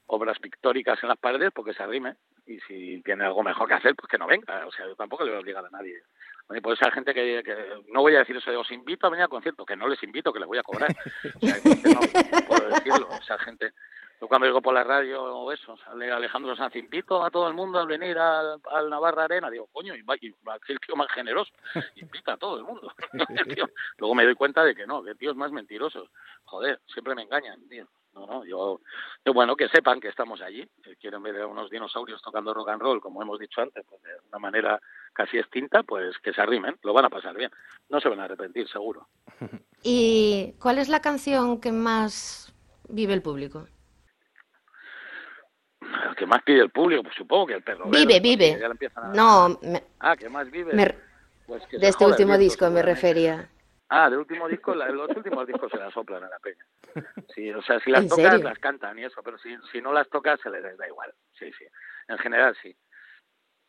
obras 0.08 0.40
pictóricas 0.40 1.02
en 1.02 1.10
las 1.10 1.18
paredes, 1.18 1.52
porque 1.54 1.74
se 1.74 1.84
arrime. 1.84 2.16
Y 2.46 2.60
si 2.62 3.02
tiene 3.04 3.26
algo 3.26 3.44
mejor 3.44 3.68
que 3.68 3.74
hacer, 3.74 3.96
pues 3.96 4.10
que 4.10 4.18
no 4.18 4.28
venga. 4.28 4.66
O 4.66 4.72
sea, 4.72 4.86
yo 4.86 4.96
tampoco 4.96 5.24
le 5.24 5.32
voy 5.32 5.38
a 5.38 5.42
obligar 5.42 5.66
a 5.66 5.70
nadie. 5.70 6.02
Oye, 6.50 6.62
pues 6.62 6.80
esa 6.80 6.92
gente 6.92 7.14
que, 7.14 7.42
que 7.44 7.56
no 7.90 8.02
voy 8.02 8.16
a 8.16 8.20
decir 8.20 8.38
eso 8.38 8.50
de 8.50 8.56
os 8.56 8.72
invito 8.72 9.06
a 9.06 9.10
venir 9.10 9.24
al 9.24 9.30
concierto, 9.30 9.66
que 9.66 9.76
no 9.76 9.88
les 9.88 10.02
invito, 10.04 10.32
que 10.32 10.40
les 10.40 10.48
voy 10.48 10.58
a 10.58 10.64
cobrar. 10.64 10.96
O 11.36 11.46
sea, 11.46 11.58
no, 11.66 12.00
no 12.40 12.48
puedo 12.48 12.70
decirlo. 12.70 13.10
Esa 13.20 13.38
gente, 13.40 13.74
yo 14.20 14.28
cuando 14.28 14.48
digo 14.48 14.62
por 14.62 14.74
la 14.74 14.84
radio 14.84 15.24
o 15.24 15.52
eso, 15.52 15.78
sale 15.78 16.12
Alejandro 16.12 16.56
Sanz, 16.56 16.76
invito 16.76 17.24
a 17.24 17.30
todo 17.30 17.48
el 17.48 17.54
mundo 17.54 17.80
a 17.80 17.86
venir 17.86 18.18
al, 18.18 18.60
al 18.72 18.90
Navarra 18.90 19.26
Arena, 19.26 19.50
digo, 19.50 19.68
coño, 19.72 19.94
y 19.96 20.02
va- 20.02 20.16
y 20.20 20.30
va- 20.48 20.58
que 20.60 20.74
el 20.74 20.80
tío 20.80 20.96
más 20.96 21.10
generoso, 21.12 21.52
invita 21.96 22.34
a 22.34 22.38
todo 22.38 22.58
el 22.58 22.64
mundo. 22.64 22.92
El 23.30 23.56
tío- 23.56 23.70
Luego 23.98 24.16
me 24.16 24.24
doy 24.26 24.36
cuenta 24.36 24.64
de 24.64 24.74
que 24.76 24.88
no, 24.88 25.04
que 25.04 25.12
el 25.12 25.18
tío 25.18 25.32
es 25.32 25.38
más 25.38 25.52
mentiroso. 25.52 26.10
Joder, 26.46 26.80
siempre 26.88 27.14
me 27.16 27.24
engañan, 27.24 27.68
tío. 27.70 27.88
No, 28.14 28.26
no, 28.26 28.46
yo, 28.46 28.82
yo, 29.24 29.34
bueno, 29.34 29.56
que 29.56 29.68
sepan 29.70 30.00
que 30.00 30.08
estamos 30.08 30.42
allí, 30.42 30.68
que 30.84 30.96
quieren 30.96 31.22
ver 31.22 31.40
a 31.42 31.46
unos 31.46 31.70
dinosaurios 31.70 32.20
tocando 32.24 32.52
rock 32.52 32.70
and 32.70 32.82
roll, 32.82 33.00
como 33.00 33.22
hemos 33.22 33.38
dicho 33.38 33.62
antes, 33.62 33.86
pues 33.88 34.02
de 34.02 34.10
una 34.30 34.40
manera 34.40 34.82
casi 35.14 35.38
extinta, 35.38 35.84
pues 35.84 36.18
que 36.24 36.34
se 36.34 36.42
arrimen, 36.42 36.76
lo 36.82 36.94
van 36.94 37.06
a 37.06 37.10
pasar 37.12 37.36
bien. 37.36 37.52
No 37.90 38.00
se 38.00 38.10
van 38.10 38.20
a 38.20 38.24
arrepentir, 38.24 38.68
seguro. 38.70 39.08
¿Y 39.84 40.54
cuál 40.60 40.80
es 40.80 40.90
la 40.90 41.02
canción 41.02 41.62
que 41.62 41.72
más 41.72 42.52
vive 42.90 43.14
el 43.14 43.22
público? 43.22 43.68
El 46.10 46.16
que 46.16 46.26
más 46.26 46.42
pide 46.44 46.62
el 46.62 46.70
público, 46.70 47.04
pues 47.04 47.16
supongo 47.16 47.48
que 47.48 47.54
el 47.56 47.64
perro. 47.64 47.86
Vive, 47.90 48.20
vive. 48.20 48.60
a- 48.96 49.08
No, 49.14 49.58
me- 49.62 49.84
Ah, 50.00 50.16
que 50.16 50.30
más 50.30 50.50
vive. 50.52 50.74
me- 50.74 50.96
Pues 51.46 51.66
que 51.68 51.78
de 51.78 51.88
este 51.88 52.06
último 52.06 52.38
disco 52.38 52.70
me 52.70 52.82
refería. 52.82 53.50
Ah, 53.90 54.10
del 54.10 54.20
último 54.20 54.48
disco, 54.50 54.76
la- 54.76 54.90
los 54.90 55.10
últimos 55.16 55.48
discos 55.48 55.72
se 55.72 55.78
las 55.78 55.94
soplan 55.94 56.24
en 56.24 56.30
la 56.30 56.40
peña. 56.40 56.66
Sí, 57.36 57.52
o 57.52 57.62
sea, 57.62 57.80
si 57.80 57.92
las 57.92 58.04
¿En 58.04 58.10
tocas, 58.10 58.32
serio? 58.32 58.44
las 58.50 58.60
cantan 58.60 58.98
y 59.00 59.06
eso, 59.06 59.22
pero 59.24 59.38
si, 59.38 59.56
si 59.72 59.82
no 59.82 59.94
las 59.94 60.10
tocas, 60.10 60.40
se 60.42 60.50
les 60.50 60.78
da 60.78 60.88
igual. 60.88 61.14
Sí, 61.40 61.52
sí. 61.58 61.66
En 62.08 62.18
general, 62.18 62.56
sí. 62.62 62.76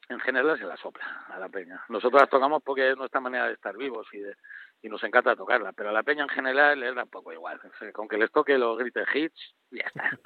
En 0.09 0.19
general 0.21 0.59
se 0.59 0.65
las 0.65 0.81
sopla 0.81 1.05
a 1.29 1.39
la 1.39 1.49
peña. 1.49 1.85
Nosotros 1.89 2.23
las 2.23 2.31
tocamos 2.31 2.63
porque 2.65 2.91
es 2.91 2.97
nuestra 2.97 3.21
manera 3.21 3.47
de 3.47 3.53
estar 3.53 3.77
vivos 3.77 4.07
y, 4.13 4.19
de, 4.21 4.35
y 4.81 4.89
nos 4.89 5.03
encanta 5.03 5.35
tocarla, 5.35 5.73
pero 5.73 5.89
a 5.89 5.93
la 5.93 6.05
peña 6.05 6.23
en 6.23 6.29
general 6.29 6.81
da 6.95 7.03
un 7.03 7.11
poco 7.11 7.33
igual. 7.33 7.61
Con 7.93 8.07
que 8.09 8.17
les 8.17 8.31
toque 8.31 8.57
los 8.57 8.79
grites 8.79 9.09
hits, 9.13 9.55
ya 9.71 9.83
está. 9.87 10.03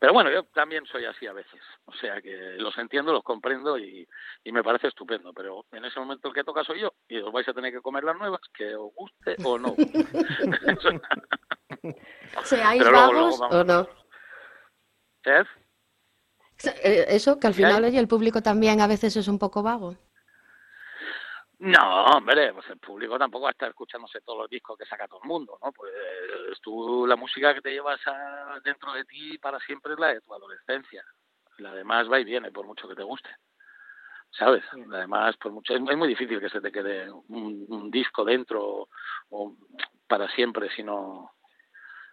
Pero 0.00 0.12
bueno, 0.12 0.30
yo 0.30 0.42
también 0.46 0.84
soy 0.86 1.04
así 1.04 1.24
a 1.26 1.32
veces. 1.32 1.60
O 1.84 1.92
sea 1.92 2.20
que 2.20 2.56
los 2.58 2.76
entiendo, 2.78 3.12
los 3.12 3.22
comprendo 3.22 3.78
y, 3.78 4.06
y 4.42 4.52
me 4.52 4.64
parece 4.64 4.88
estupendo. 4.88 5.32
Pero 5.32 5.64
en 5.70 5.84
ese 5.84 6.00
momento 6.00 6.28
el 6.28 6.34
que 6.34 6.42
toca 6.42 6.64
soy 6.64 6.80
yo 6.80 6.92
y 7.08 7.18
os 7.20 7.30
vais 7.32 7.48
a 7.48 7.54
tener 7.54 7.72
que 7.72 7.80
comer 7.80 8.02
las 8.02 8.16
nuevas, 8.18 8.40
que 8.52 8.74
os 8.74 8.92
guste 8.94 9.36
o 9.44 9.56
no. 9.58 9.76
¿Seáis 12.44 12.82
vagos 12.84 13.12
luego 13.12 13.38
vamos- 13.38 13.54
o 13.54 13.64
no? 13.64 13.88
¿Eh? 15.24 15.44
Eh, 16.82 17.04
Eso, 17.08 17.38
que 17.38 17.46
al 17.46 17.54
final 17.54 17.84
oye, 17.84 17.98
el 17.98 18.08
público 18.08 18.42
también 18.42 18.80
a 18.80 18.86
veces 18.86 19.16
es 19.16 19.28
un 19.28 19.38
poco 19.38 19.62
vago. 19.62 19.96
No, 21.64 22.04
hombre, 22.06 22.52
pues 22.52 22.68
el 22.70 22.78
público 22.78 23.16
tampoco 23.18 23.44
va 23.44 23.50
a 23.50 23.52
estar 23.52 23.68
escuchándose 23.68 24.20
todos 24.22 24.40
los 24.40 24.50
discos 24.50 24.76
que 24.76 24.84
saca 24.84 25.06
todo 25.06 25.20
el 25.22 25.28
mundo, 25.28 25.58
¿no? 25.62 25.70
Pues 25.72 25.92
tú, 26.60 27.06
la 27.06 27.14
música 27.14 27.54
que 27.54 27.60
te 27.60 27.70
llevas 27.70 28.00
a- 28.06 28.58
dentro 28.64 28.92
de 28.92 29.04
ti 29.04 29.38
para 29.38 29.60
siempre 29.60 29.92
es 29.92 29.98
la 30.00 30.08
de 30.08 30.20
tu 30.20 30.34
adolescencia. 30.34 31.04
La 31.58 31.72
demás 31.72 32.10
va 32.10 32.18
y 32.18 32.24
viene, 32.24 32.50
por 32.50 32.66
mucho 32.66 32.88
que 32.88 32.96
te 32.96 33.04
guste. 33.04 33.28
¿Sabes? 34.30 34.64
Además, 34.92 35.36
por 35.36 35.52
mucho, 35.52 35.74
es, 35.74 35.80
es 35.88 35.96
muy 35.96 36.08
difícil 36.08 36.40
que 36.40 36.48
se 36.48 36.60
te 36.60 36.72
quede 36.72 37.10
un, 37.10 37.66
un 37.68 37.90
disco 37.90 38.24
dentro 38.24 38.88
o 39.30 39.56
para 40.08 40.28
siempre 40.30 40.70
si 40.74 40.82
no, 40.82 41.32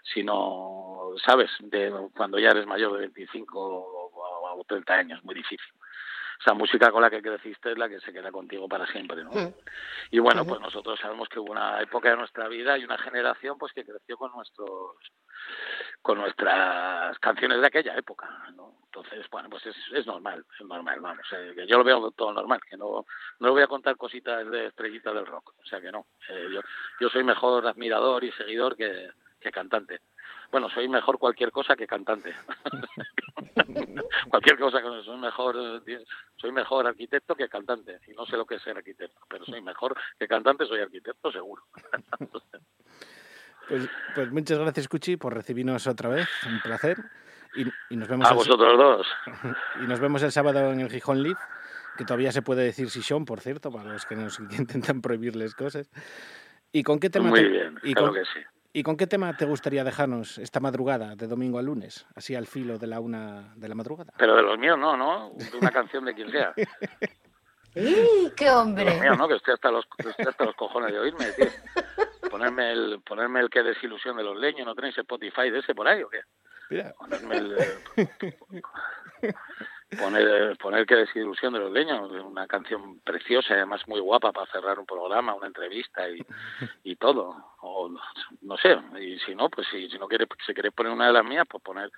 si 0.04 0.24
no, 0.24 1.14
¿sabes? 1.26 1.52
De 1.62 2.10
cuando 2.16 2.40
ya 2.40 2.50
eres 2.52 2.68
mayor 2.68 2.94
de 2.94 3.00
25 3.02 3.60
o, 3.60 4.60
o 4.60 4.64
30 4.66 4.96
años, 4.96 5.24
muy 5.24 5.36
difícil. 5.36 5.74
Esa 6.40 6.53
música 6.53 6.90
con 6.91 7.02
la 7.02 7.10
que 7.10 7.22
creciste 7.22 7.72
es 7.72 7.78
la 7.78 7.90
que 7.90 7.99
se 7.99 8.14
queda 8.14 8.32
contigo 8.32 8.68
para 8.70 8.88
siempre, 8.88 9.24
¿no? 9.24 9.32
Y 10.10 10.20
bueno, 10.20 10.45
pues 10.45 10.61
nosotros 10.61 10.98
sabemos 10.99 11.28
que 11.28 11.40
hubo 11.40 11.52
una 11.52 11.82
época 11.82 12.11
de 12.11 12.16
nuestra 12.16 12.48
vida 12.48 12.78
y 12.78 12.86
una 12.86 12.98
generación 12.98 13.57
pues 13.57 13.74
que 13.74 13.84
creció 13.84 14.18
con 14.18 14.32
nuestros 14.32 14.95
con 16.02 16.18
nuestras 16.18 17.20
canciones 17.20 17.60
de 17.60 17.68
aquella 17.68 17.95
época, 17.95 18.28
¿no? 18.56 18.80
Entonces, 18.86 19.30
bueno, 19.30 19.49
pues 19.49 19.66
es, 19.66 19.76
es 19.94 20.07
normal, 20.07 20.45
es 20.60 20.66
normal, 20.66 20.99
vamos, 21.02 21.26
eh, 21.34 21.52
que 21.56 21.68
yo 21.68 21.78
lo 21.78 21.84
veo 21.84 22.11
todo 22.11 22.32
normal, 22.32 22.61
que 22.70 22.78
no 22.78 23.06
no 23.40 23.48
le 23.48 23.52
voy 23.52 23.61
a 23.61 23.68
contar 23.68 23.98
cositas 23.98 24.49
de 24.49 24.68
estrellita 24.68 25.14
del 25.14 25.26
rock, 25.26 25.53
o 25.60 25.66
sea 25.66 25.82
que 25.82 25.91
no, 25.91 26.07
eh, 26.30 26.48
yo 26.53 26.61
yo 27.02 27.10
soy 27.10 27.24
mejor 27.24 27.68
admirador 27.68 28.24
y 28.24 28.32
seguidor 28.32 28.78
que, 28.78 29.10
que 29.41 29.52
cantante. 29.52 29.99
Bueno, 30.52 30.70
soy 30.70 30.88
mejor 30.90 31.20
cualquier 31.20 31.52
cosa 31.52 31.76
que 31.76 31.86
cantante. 31.86 32.34
cualquier 34.30 34.58
cosa 34.58 34.82
que 34.82 35.04
soy 35.04 35.18
mejor 35.18 35.56
eh, 35.86 36.04
soy 36.38 36.52
mejor 36.52 36.88
arquitecto 36.88 37.36
que 37.36 37.48
cantante 37.48 38.00
y 38.08 38.12
no 38.14 38.26
sé 38.26 38.36
lo 38.38 38.46
que 38.46 38.56
es 38.56 38.62
ser 38.64 38.76
arquitecto, 38.78 39.20
pero 39.30 39.46
soy 39.46 39.62
mejor 39.62 39.96
que 40.18 40.28
cantante, 40.28 40.66
soy 40.66 40.80
arquitecto 40.82 41.32
seguro. 41.32 41.64
Pues, 43.68 43.88
pues 44.16 44.32
muchas 44.32 44.58
gracias, 44.58 44.88
Cuchi, 44.88 45.18
por 45.18 45.34
recibirnos 45.36 45.86
otra 45.86 46.10
vez. 46.10 46.28
Un 46.48 46.60
placer. 46.62 46.98
Y, 47.56 47.66
y 47.94 47.98
nos 47.98 48.08
vemos 48.08 48.28
A 48.28 48.32
el- 48.32 48.38
vosotros 48.38 48.78
dos. 48.78 49.08
Y 49.84 49.88
nos 49.88 50.00
vemos 50.00 50.24
el 50.24 50.32
sábado 50.32 50.72
en 50.72 50.80
el 50.80 50.90
Gijón 50.90 51.22
Live, 51.22 51.40
que 51.98 52.06
todavía 52.06 52.32
se 52.32 52.42
puede 52.42 52.64
decir 52.64 52.90
Sishon, 52.90 53.26
por 53.26 53.40
cierto, 53.42 53.72
para 53.72 53.92
los 53.92 54.06
que 54.06 54.16
nos 54.16 54.40
intentan 54.58 55.02
prohibirles 55.02 55.54
cosas. 55.54 55.92
¿Y 56.72 56.84
con 56.84 57.00
qué 57.00 57.10
tema 57.10 57.30
Muy 57.30 57.44
bien, 57.48 57.80
y 57.84 57.94
claro 57.94 58.12
con, 58.12 58.20
que 58.24 58.26
sí. 58.26 58.40
¿Y 58.72 58.84
con 58.84 58.98
qué 58.98 59.08
tema 59.08 59.36
te 59.36 59.46
gustaría 59.46 59.84
dejarnos 59.84 60.38
esta 60.38 60.60
madrugada, 60.60 61.16
de 61.16 61.28
domingo 61.28 61.58
a 61.58 61.62
lunes, 61.64 62.06
así 62.16 62.36
al 62.36 62.46
filo 62.46 62.78
de 62.78 62.86
la 62.88 63.00
una 63.00 63.52
de 63.56 63.68
la 63.68 63.74
madrugada? 63.76 64.14
Pero 64.18 64.36
de 64.36 64.44
los 64.44 64.60
míos 64.60 64.78
no, 64.78 64.96
¿no? 64.96 65.32
De 65.36 65.58
una 65.58 65.72
canción 65.72 66.06
de 66.06 66.14
quien 66.14 66.30
sea. 66.32 66.54
¡Y 67.76 68.30
qué 68.36 68.46
De 68.46 68.52
los 68.52 68.62
hombre! 68.62 69.00
míos, 69.00 69.18
¿no? 69.18 69.28
Que 69.28 69.36
estoy 69.36 69.54
hasta 69.56 69.72
los, 69.72 69.86
que 69.98 70.10
estoy 70.10 70.26
hasta 70.28 70.46
los 70.46 70.56
cojones 70.56 70.91
de 70.91 71.00
oírme, 71.00 71.26
tío. 71.32 71.48
Ponerme 72.30 72.72
el, 72.72 73.02
ponerme 73.02 73.40
el 73.40 73.50
que 73.50 73.64
desilusión 73.64 74.18
de 74.18 74.24
los 74.24 74.38
leños, 74.38 74.68
¿no 74.68 74.76
tenéis 74.76 74.98
Spotify 75.00 75.50
de 75.50 75.60
ese 75.60 75.74
por 75.74 75.88
ahí 75.88 76.04
o 76.04 76.10
qué? 76.10 76.22
Mira, 76.70 76.94
Ponerme 76.98 77.38
el... 77.38 77.58
eh, 79.91 79.98
Poner, 79.98 80.57
poner 80.57 80.86
que 80.86 80.95
desilusión 80.95 81.53
de 81.53 81.60
los 81.60 81.72
leños, 81.72 82.11
una 82.11 82.45
canción 82.48 82.99
preciosa, 82.99 83.53
y 83.53 83.57
además 83.57 83.82
muy 83.88 83.99
guapa 83.99 84.32
para 84.32 84.52
cerrar 84.52 84.78
un 84.80 84.86
programa, 84.86 85.34
una 85.34 85.48
entrevista 85.48 86.07
y, 86.10 86.24
y 86.84 86.95
todo. 86.95 87.36
O 87.61 87.90
no 88.41 88.57
sé, 88.57 88.78
y 88.99 89.18
si 89.20 89.34
no, 89.36 89.49
pues 89.49 89.68
si, 89.72 89.90
si 89.90 89.98
no 89.98 90.07
queréis, 90.07 90.30
si 90.45 90.53
queréis 90.53 90.74
poner 90.76 90.91
una 90.91 91.07
de 91.07 91.14
las 91.14 91.26
mías, 91.26 91.45
pues 91.49 91.64
poner 91.64 91.90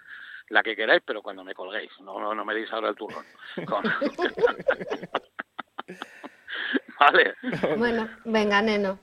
la 0.50 0.64
que 0.64 0.76
queráis, 0.76 1.02
pero 1.06 1.22
cuando 1.22 1.44
me 1.44 1.54
colguéis, 1.54 1.92
no, 2.02 2.20
no, 2.20 2.34
no 2.34 2.46
me 2.46 2.54
deis 2.54 2.72
ahora 2.72 2.90
el 2.90 2.96
turrón. 2.96 3.26
Con- 3.66 3.84
vale, 7.00 7.36
Bueno, 7.78 8.10
venga, 8.26 8.62
neno. 8.62 9.00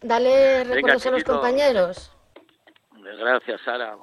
Dale 0.00 0.58
Venga, 0.64 0.74
recuerdos 0.74 1.06
a 1.06 1.10
los 1.10 1.24
compañeros. 1.24 2.12
gracias 2.92 3.60
Sara, 3.62 3.96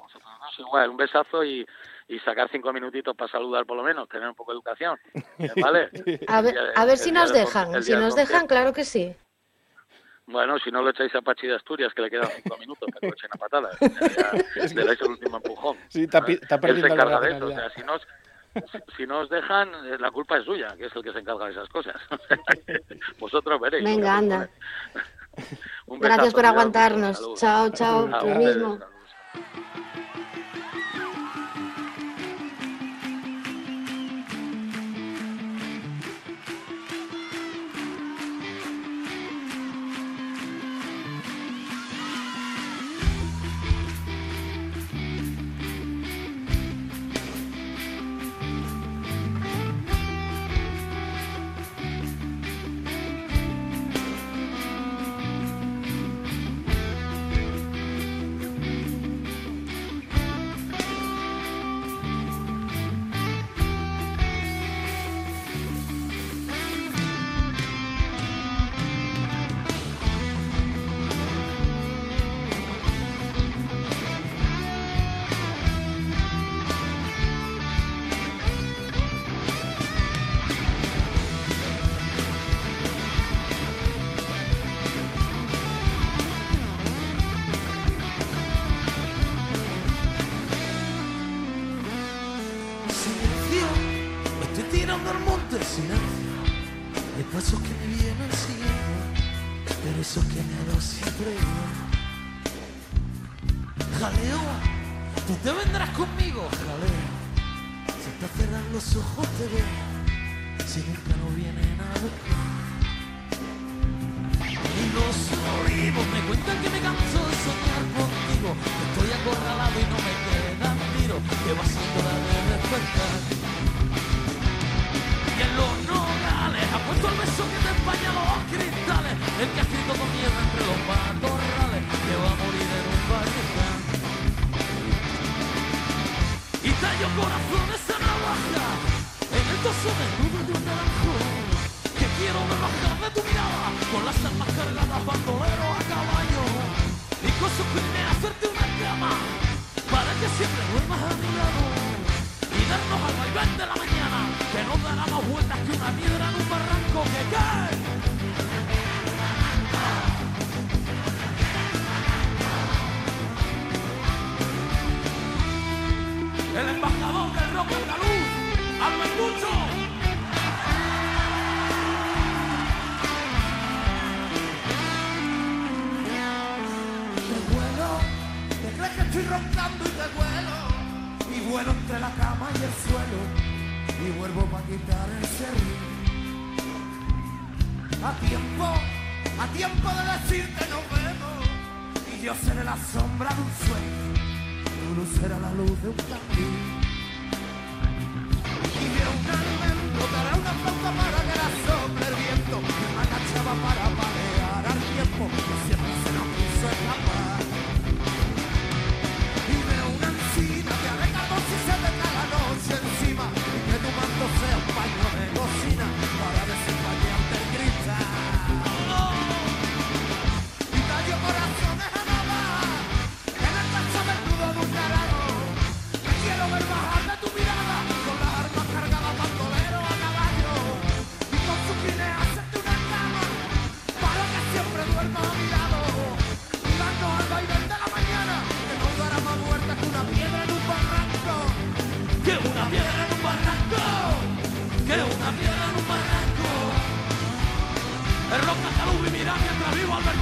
igual, 0.58 0.90
un 0.90 0.96
besazo 0.96 1.44
y, 1.44 1.66
y 2.08 2.18
sacar 2.20 2.48
cinco 2.50 2.72
minutitos 2.72 3.16
para 3.16 3.30
saludar 3.30 3.66
por 3.66 3.76
lo 3.76 3.82
menos, 3.82 4.08
tener 4.08 4.28
un 4.28 4.34
poco 4.34 4.52
de 4.52 4.56
educación, 4.56 4.98
¿vale? 5.62 5.90
A 6.28 6.40
ver, 6.40 6.54
a 6.74 6.84
ver 6.84 6.98
si 6.98 7.10
nos 7.12 7.32
dejan. 7.32 7.82
Si 7.82 7.92
nos 7.92 8.14
dejan, 8.14 8.46
claro 8.46 8.72
que 8.72 8.84
sí. 8.84 9.14
Bueno, 10.28 10.58
si 10.58 10.72
no 10.72 10.82
lo 10.82 10.90
echáis 10.90 11.14
a 11.14 11.20
Pachi 11.22 11.46
de 11.46 11.54
Asturias, 11.54 11.92
que 11.94 12.02
le 12.02 12.10
quedan 12.10 12.28
cinco 12.42 12.56
minutos, 12.58 12.88
que 13.00 13.06
lo 13.06 13.12
echen 13.12 13.30
a 13.32 13.38
patadas. 13.38 13.76
Le 14.74 14.84
dais 14.84 15.00
el 15.00 15.10
último 15.10 15.36
empujón. 15.36 15.76
Sí, 15.88 16.08
te 16.08 16.16
ha 16.16 16.20
Él 16.26 16.40
perdido 16.60 16.88
se 16.88 16.92
encarga 16.94 17.20
de 17.20 17.30
eso. 17.36 17.46
O 17.46 17.48
nacionalidad. 17.50 17.70
sea, 17.70 17.70
si 17.70 17.86
nos, 17.86 18.02
si, 18.72 18.96
si 18.96 19.06
nos 19.06 19.28
dejan, 19.30 19.68
eh, 19.86 19.96
la 20.00 20.10
culpa 20.10 20.38
es 20.38 20.44
suya, 20.44 20.74
que 20.76 20.86
es 20.86 20.96
el 20.96 21.02
que 21.04 21.12
se 21.12 21.20
encarga 21.20 21.44
de 21.46 21.52
esas 21.52 21.68
cosas. 21.68 21.94
Vosotros 23.20 23.60
veréis. 23.60 23.84
Venga, 23.84 24.16
anda. 24.16 24.48
Un 25.86 26.00
Gracias 26.00 26.34
por 26.34 26.44
aguantarnos. 26.44 27.34
Chao, 27.36 27.70
chao. 27.70 28.06
Ustedes, 28.06 28.36
mismo. 28.38 28.78
salud. 28.78 29.85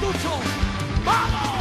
Vivo 0.05 0.11
Albertucho. 0.11 0.41
¡Vamos! 1.05 1.54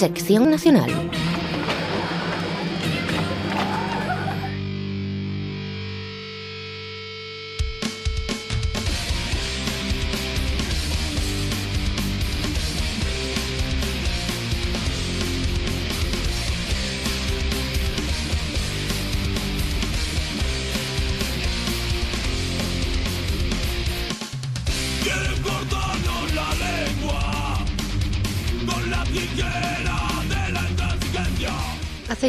Sección 0.00 0.50
Nacional. 0.50 1.09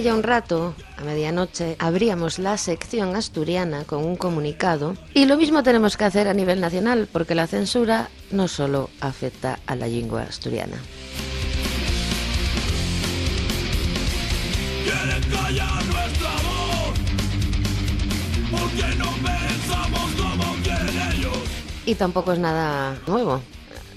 Un 0.04 0.24
rato, 0.24 0.74
a 0.98 1.04
medianoche, 1.04 1.76
abríamos 1.78 2.40
la 2.40 2.58
sección 2.58 3.16
asturiana 3.16 3.84
con 3.84 4.04
un 4.04 4.16
comunicado 4.16 4.96
y 5.14 5.26
lo 5.26 5.38
mismo 5.38 5.62
tenemos 5.62 5.96
que 5.96 6.06
hacer 6.06 6.28
a 6.28 6.34
nivel 6.34 6.60
nacional 6.60 7.08
porque 7.12 7.36
la 7.36 7.46
censura 7.46 8.10
no 8.32 8.48
solo 8.48 8.90
afecta 9.00 9.60
a 9.68 9.76
la 9.76 9.86
lengua 9.86 10.24
asturiana. 10.24 10.78
Y 21.86 21.94
tampoco 21.94 22.34
es 22.34 22.40
nada 22.40 22.98
nuevo. 23.06 23.40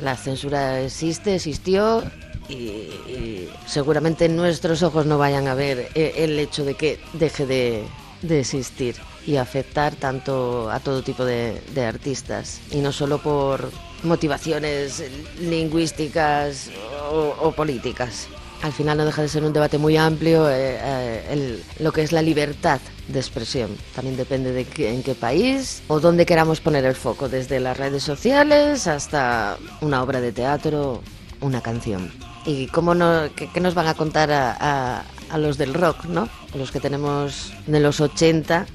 La 0.03 0.17
censura 0.17 0.83
existe, 0.83 1.37
existió 1.37 2.03
y 2.49 3.34
seguramente 3.67 4.29
nuestros 4.29 4.83
ojos 4.83 5.07
no 5.07 5.19
vayan 5.19 5.49
a 5.49 5.55
ver 5.55 5.89
eh, 5.95 6.15
el 6.19 6.39
hecho 6.39 6.65
de 6.65 6.75
que 6.75 7.01
deje 7.13 7.47
de, 7.47 7.85
existir 8.29 8.97
y 9.27 9.37
afectar 9.37 9.95
tanto 9.95 10.71
a 10.71 10.81
todo 10.81 11.03
tipo 11.03 11.25
de, 11.25 11.61
artistas. 11.87 12.61
Y 12.71 12.79
no 12.79 12.91
solo 12.93 13.19
por 13.19 13.71
motivaciones 14.03 15.03
lingüísticas 15.41 16.71
o, 17.11 17.53
políticas. 17.53 18.29
Al 18.63 18.73
final 18.73 18.97
no 18.97 19.05
deja 19.05 19.21
de 19.21 19.29
ser 19.29 19.45
un 19.45 19.53
debate 19.53 19.77
muy 19.77 19.97
amplio 19.99 20.49
eh, 20.49 20.79
eh, 20.81 21.63
lo 21.81 21.93
que 21.93 22.03
es 22.03 22.13
la 22.13 22.23
libertad 22.23 22.81
de 23.09 23.19
expresión. 23.21 23.77
También 23.95 24.17
depende 24.17 24.53
de 24.53 24.65
qué- 24.65 24.91
en 24.95 25.03
qué 25.03 25.15
país 25.15 25.83
o 25.89 26.01
dónde 26.01 26.25
queramos 26.25 26.61
poner 26.61 26.85
el 26.87 26.95
foco, 26.95 27.29
desde 27.29 27.61
las 27.61 27.77
redes 27.77 28.03
sociales 28.03 28.87
hasta 28.87 29.59
una 29.83 30.03
obra 30.03 30.21
de 30.23 30.33
teatro, 30.33 31.03
una 31.43 31.61
canción. 31.61 32.11
¿Y 32.47 32.67
cómo 32.69 32.95
no, 32.95 33.29
qué, 33.35 33.61
nos 33.61 33.75
van 33.75 33.87
a 33.87 33.95
contar 33.95 34.31
a 34.31 35.05
los 35.39 35.59
del 35.59 35.75
rock, 35.75 36.05
no? 36.05 36.29
Los 36.55 36.71
que 36.71 36.81
tenemos 36.81 37.53
de 37.67 37.81
los 37.81 38.01
80, 38.01 38.67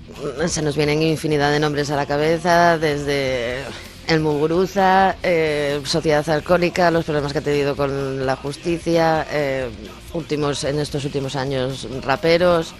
se 0.47 0.61
nos 0.61 0.75
vienen 0.75 1.01
infinidad 1.01 1.51
de 1.51 1.59
nombres 1.59 1.89
a 1.91 1.95
la 1.95 2.05
cabeza, 2.05 2.77
desde 2.77 3.63
el 4.07 4.19
Muguruza, 4.19 5.15
eh, 5.23 5.81
Sociedad 5.85 6.27
Alcohólica, 6.29 6.91
los 6.91 7.05
problemas 7.05 7.31
que 7.31 7.39
ha 7.39 7.43
tenido 7.43 7.75
con 7.75 8.25
la 8.25 8.35
justicia, 8.35 9.25
eh, 9.31 9.69
últimos 10.13 10.63
en 10.63 10.79
estos 10.79 11.05
últimos 11.05 11.35
años 11.35 11.87
raperos. 12.03 12.73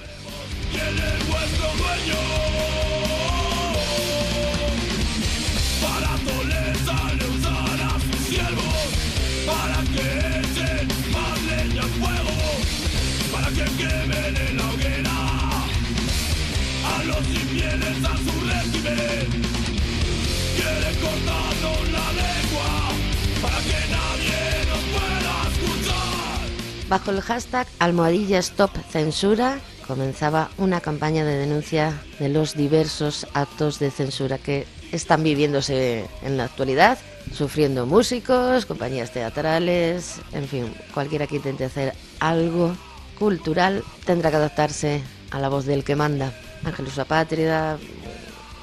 Bajo 26.90 27.12
el 27.12 27.22
hashtag 27.22 27.68
almohadilla 27.78 28.40
stop 28.40 28.72
censura 28.90 29.60
comenzaba 29.88 30.50
una 30.58 30.82
campaña 30.82 31.24
de 31.24 31.38
denuncia 31.38 31.94
de 32.18 32.30
los 32.30 32.56
diversos 32.56 33.28
actos 33.36 33.78
de 33.78 33.92
censura 33.92 34.40
que 34.40 34.66
están 34.92 35.22
viviéndose 35.22 36.08
en 36.24 36.38
la 36.38 36.46
actualidad, 36.46 36.98
sufriendo 37.32 37.86
músicos, 37.86 38.66
compañías 38.66 39.12
teatrales, 39.12 40.20
en 40.34 40.48
fin, 40.48 40.74
cualquiera 40.92 41.28
que 41.28 41.36
intente 41.36 41.66
hacer 41.66 41.94
algo 42.20 42.76
cultural 43.20 43.84
tendrá 44.06 44.32
que 44.32 44.38
adaptarse 44.38 45.04
a 45.30 45.40
la 45.40 45.50
voz 45.50 45.66
del 45.66 45.84
que 45.84 45.96
manda. 45.96 46.34
Ángelus 46.64 46.98
Apátrida, 46.98 47.78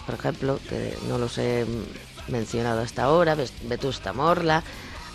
por 0.04 0.16
ejemplo, 0.16 0.58
que 0.68 0.98
no 1.08 1.18
los 1.18 1.38
he 1.38 1.64
mencionado 2.26 2.80
hasta 2.80 3.04
ahora, 3.04 3.36
Vetusta 3.68 4.12
Morla, 4.12 4.64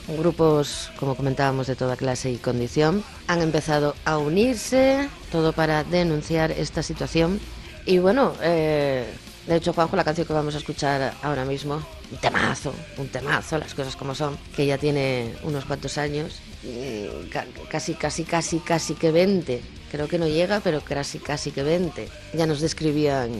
grupos, 0.07 0.91
como 0.99 1.15
comentábamos, 1.15 1.68
de 1.68 1.76
toda 1.76 1.95
clase 1.95 2.32
y 2.32 2.38
condición, 2.38 3.03
han 3.28 3.41
empezado 3.41 3.95
a 4.06 4.18
unirse, 4.18 5.10
todo 5.32 5.53
para 5.53 5.84
denunciar 5.84 6.52
esta 6.52 6.84
situación. 6.84 7.40
Y 7.86 7.98
bueno, 7.99 8.34
eh, 8.41 9.06
de 9.48 9.56
hecho, 9.56 9.73
Juanjo, 9.73 9.95
la 9.95 10.03
canción 10.03 10.28
que 10.28 10.34
vamos 10.34 10.56
a 10.56 10.60
escuchar 10.60 11.14
ahora 11.23 11.45
mismo, 11.45 11.82
un 12.11 12.18
temazo, 12.18 12.73
un 12.98 13.07
temazo, 13.07 13.57
las 13.57 13.73
cosas 13.73 13.95
como 13.95 14.14
son, 14.15 14.38
que 14.56 14.65
ya 14.65 14.78
tiene 14.78 15.34
unos 15.44 15.65
cuantos 15.65 15.98
años, 15.98 16.40
mm, 16.64 17.30
ca- 17.30 17.48
casi, 17.69 17.94
casi, 17.95 18.23
casi, 18.23 18.60
casi 18.60 18.94
que 18.95 19.11
20. 19.11 19.61
Creo 19.91 20.07
que 20.07 20.19
no 20.19 20.28
llega, 20.28 20.60
pero 20.61 20.82
casi, 20.82 21.19
casi 21.19 21.52
que 21.52 21.64
20. 21.64 22.07
Ya 22.34 22.45
nos 22.45 22.61
describían 22.61 23.32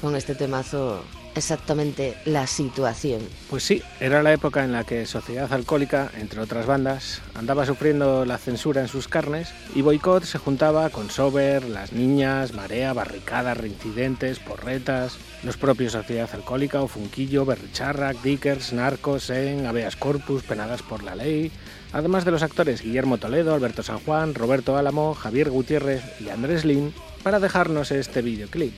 con 0.00 0.14
este 0.14 0.34
temazo 0.34 1.02
exactamente 1.38 2.16
la 2.24 2.46
situación. 2.46 3.20
Pues 3.48 3.62
sí, 3.62 3.82
era 4.00 4.22
la 4.22 4.32
época 4.32 4.64
en 4.64 4.72
la 4.72 4.84
que 4.84 5.06
Sociedad 5.06 5.52
Alcohólica, 5.52 6.10
entre 6.18 6.40
otras 6.40 6.66
bandas, 6.66 7.22
andaba 7.34 7.64
sufriendo 7.64 8.24
la 8.24 8.36
censura 8.36 8.82
en 8.82 8.88
sus 8.88 9.08
carnes 9.08 9.54
y 9.74 9.82
Boicot 9.82 10.24
se 10.24 10.38
juntaba 10.38 10.90
con 10.90 11.10
Sober, 11.10 11.64
Las 11.64 11.92
Niñas, 11.92 12.52
Marea, 12.52 12.92
Barricadas, 12.92 13.56
Reincidentes, 13.56 14.38
Porretas, 14.38 15.16
los 15.42 15.56
propios 15.56 15.92
Sociedad 15.92 16.28
Alcohólica, 16.32 16.82
Ofunquillo, 16.82 17.44
Berricharrac, 17.44 18.20
Dickers, 18.22 18.72
Narcos, 18.72 19.30
En, 19.30 19.66
Habeas 19.66 19.96
Corpus, 19.96 20.42
Penadas 20.42 20.82
por 20.82 21.02
la 21.02 21.14
Ley, 21.14 21.50
además 21.92 22.24
de 22.24 22.32
los 22.32 22.42
actores 22.42 22.82
Guillermo 22.82 23.18
Toledo, 23.18 23.54
Alberto 23.54 23.82
San 23.82 24.00
Juan, 24.00 24.34
Roberto 24.34 24.76
Álamo, 24.76 25.14
Javier 25.14 25.50
Gutiérrez 25.50 26.02
y 26.20 26.28
Andrés 26.28 26.64
Lin, 26.64 26.92
para 27.22 27.40
dejarnos 27.40 27.90
este 27.90 28.22
videoclip. 28.22 28.74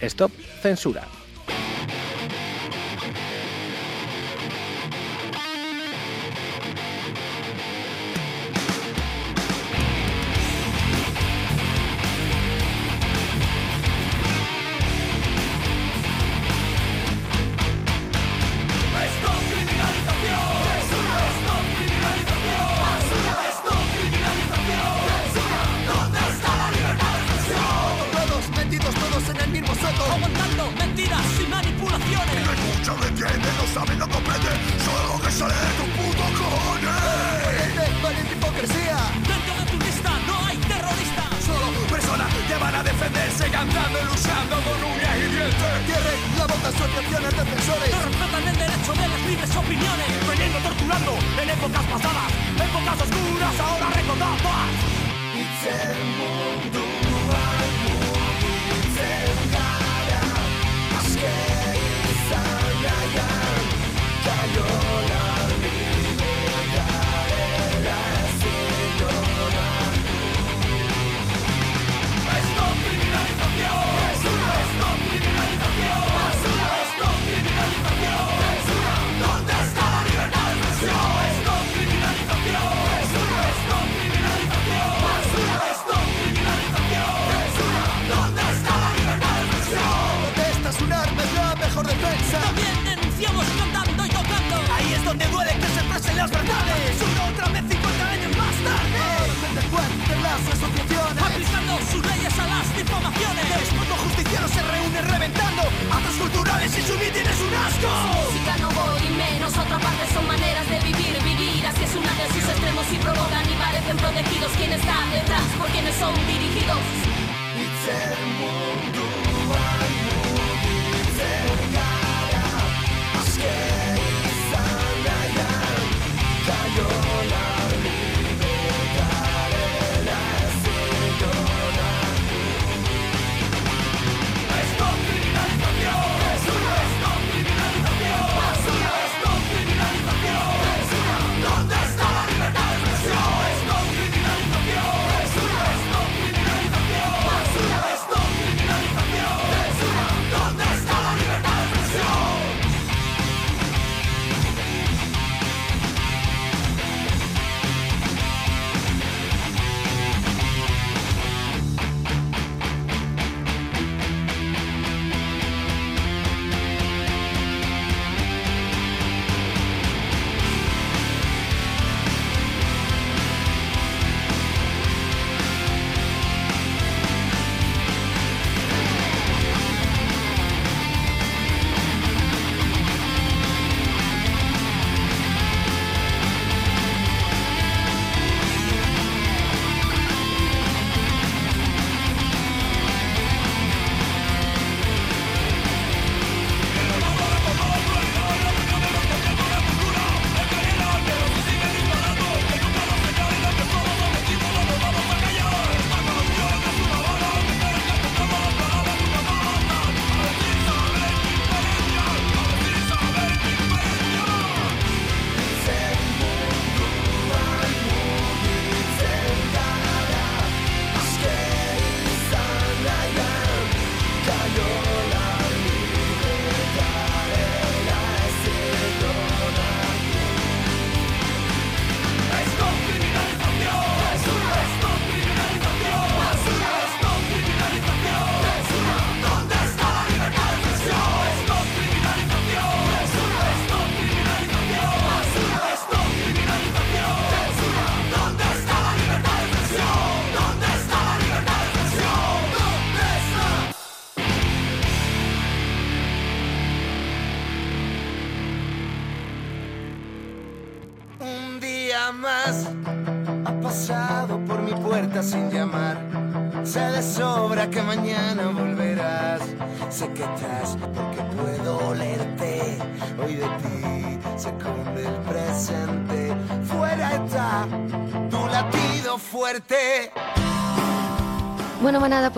Stop 0.00 0.32
Censura. 0.62 1.17
Thank 1.48 2.12
you. 2.12 2.17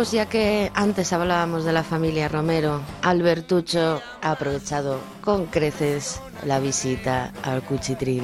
Pues 0.00 0.12
ya 0.12 0.24
que 0.24 0.72
antes 0.74 1.12
hablábamos 1.12 1.64
de 1.64 1.74
la 1.74 1.82
familia 1.82 2.26
Romero, 2.26 2.80
Albertucho 3.02 4.00
ha 4.22 4.30
aprovechado 4.30 4.98
con 5.20 5.44
creces 5.44 6.22
la 6.46 6.58
visita 6.58 7.34
al 7.42 7.62
Cuchitril. 7.62 8.22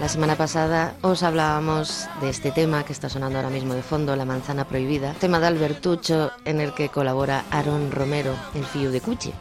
La 0.00 0.08
semana 0.08 0.36
pasada 0.36 0.94
os 1.02 1.22
hablábamos 1.22 2.08
de 2.22 2.30
este 2.30 2.50
tema 2.50 2.82
que 2.82 2.94
está 2.94 3.10
sonando 3.10 3.36
ahora 3.36 3.50
mismo 3.50 3.74
de 3.74 3.82
fondo, 3.82 4.16
La 4.16 4.24
manzana 4.24 4.64
prohibida, 4.64 5.12
tema 5.20 5.38
de 5.38 5.48
Albertucho 5.48 6.30
en 6.46 6.62
el 6.62 6.72
que 6.72 6.88
colabora 6.88 7.44
Aaron 7.50 7.92
Romero, 7.92 8.34
el 8.54 8.64
fío 8.64 8.90
de 8.90 9.02
Cuchi. 9.02 9.34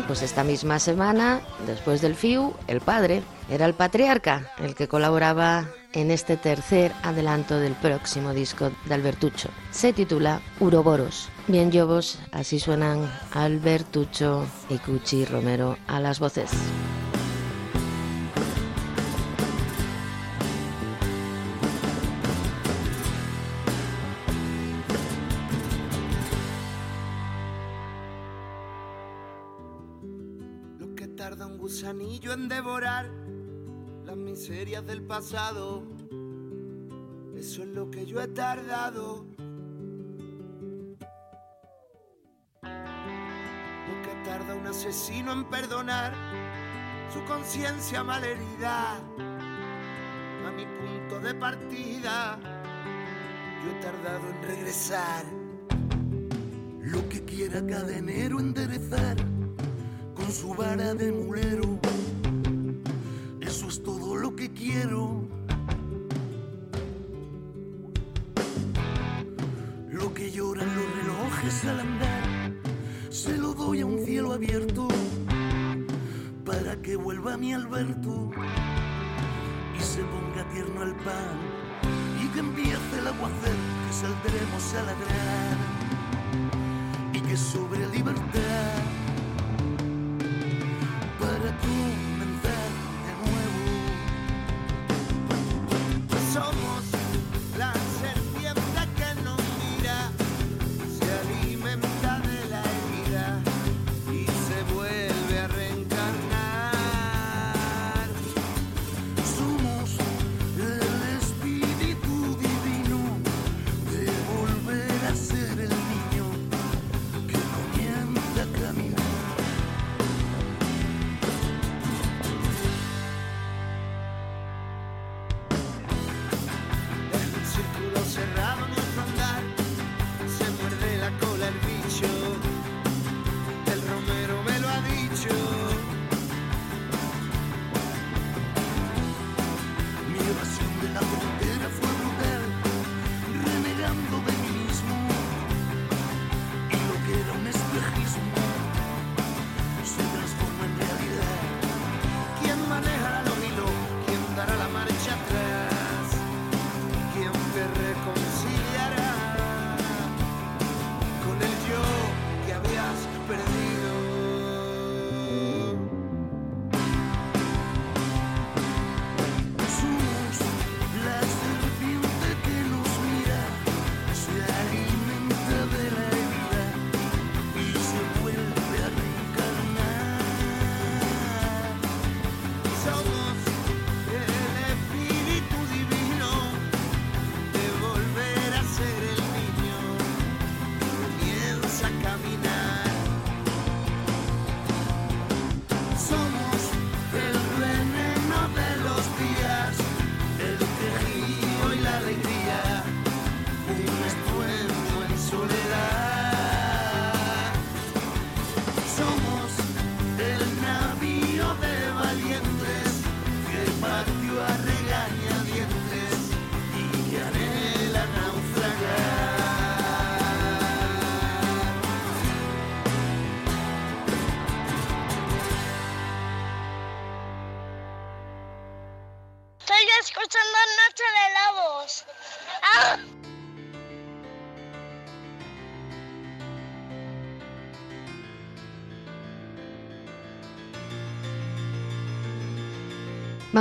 Pues 0.00 0.22
esta 0.22 0.42
misma 0.42 0.78
semana, 0.78 1.42
después 1.66 2.00
del 2.00 2.14
FIU, 2.14 2.54
el 2.66 2.80
padre 2.80 3.22
era 3.50 3.66
el 3.66 3.74
patriarca, 3.74 4.50
el 4.58 4.74
que 4.74 4.88
colaboraba 4.88 5.66
en 5.92 6.10
este 6.10 6.38
tercer 6.38 6.92
adelanto 7.02 7.58
del 7.58 7.74
próximo 7.74 8.32
disco 8.32 8.70
de 8.86 8.94
Albertucho. 8.94 9.50
Se 9.70 9.92
titula 9.92 10.40
Uroboros. 10.60 11.28
Bien, 11.46 11.70
Lobos, 11.74 12.18
así 12.32 12.58
suenan 12.58 13.10
Albertucho 13.32 14.46
y 14.70 14.78
Cuchi 14.78 15.26
Romero 15.26 15.76
a 15.86 16.00
las 16.00 16.20
voces. 16.20 16.50
En 32.32 32.48
devorar 32.48 33.10
las 34.04 34.16
miserias 34.16 34.86
del 34.86 35.02
pasado. 35.02 35.82
Eso 37.36 37.62
es 37.62 37.68
lo 37.68 37.90
que 37.90 38.06
yo 38.06 38.22
he 38.22 38.28
tardado. 38.28 39.26
Lo 42.62 44.02
que 44.02 44.14
tarda 44.24 44.54
un 44.54 44.66
asesino 44.66 45.32
en 45.32 45.44
perdonar 45.44 46.14
su 47.12 47.22
conciencia 47.24 48.02
malherida. 48.02 48.96
A 50.46 50.50
mi 50.56 50.64
punto 50.64 51.20
de 51.20 51.34
partida, 51.34 52.38
yo 53.62 53.70
he 53.70 53.74
tardado 53.82 54.30
en 54.30 54.42
regresar. 54.42 55.24
Lo 56.80 57.08
que 57.08 57.24
quiera 57.24 57.64
cadenero 57.66 58.40
enderezar 58.40 59.16
con 60.14 60.32
su 60.32 60.54
vara 60.54 60.94
de 60.94 61.12
mulero. 61.12 61.78
Lo 64.32 64.36
que 64.36 64.50
quiero. 64.50 65.28
Lo 69.90 70.14
que 70.14 70.30
lloran 70.32 70.74
los 70.74 70.96
relojes 70.96 71.64
al 71.66 71.80
andar, 71.80 72.52
se 73.10 73.36
lo 73.36 73.52
doy 73.52 73.82
a 73.82 73.86
un 73.86 74.02
cielo 74.06 74.32
abierto 74.32 74.88
para 76.46 76.80
que 76.80 76.96
vuelva 76.96 77.36
mi 77.36 77.52
Alberto 77.52 78.30
y 79.78 79.82
se 79.82 80.00
ponga 80.00 80.48
tierno 80.50 80.80
al 80.80 80.94
pan 81.04 81.36
y 82.24 82.28
que 82.28 82.40
empiece 82.40 82.98
el 83.00 83.08
aguacero 83.08 83.64
que 83.86 83.92
saldremos 83.92 84.74
a 84.74 84.82
ladrar 84.82 85.56
y 87.12 87.20
que 87.20 87.36
sobre 87.36 87.86
libertad 87.88 88.80
para 91.20 91.54
comenzar 91.58 92.21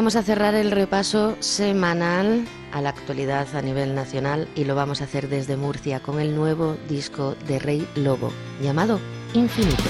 Vamos 0.01 0.15
a 0.15 0.23
cerrar 0.23 0.55
el 0.55 0.71
repaso 0.71 1.37
semanal 1.41 2.47
a 2.71 2.81
la 2.81 2.89
actualidad 2.89 3.55
a 3.55 3.61
nivel 3.61 3.93
nacional 3.93 4.47
y 4.55 4.63
lo 4.65 4.73
vamos 4.73 4.99
a 4.99 5.03
hacer 5.03 5.29
desde 5.29 5.57
Murcia 5.57 5.99
con 5.99 6.19
el 6.19 6.35
nuevo 6.35 6.75
disco 6.89 7.35
de 7.47 7.59
Rey 7.59 7.87
Lobo 7.93 8.33
llamado 8.63 8.99
Infinito. 9.35 9.83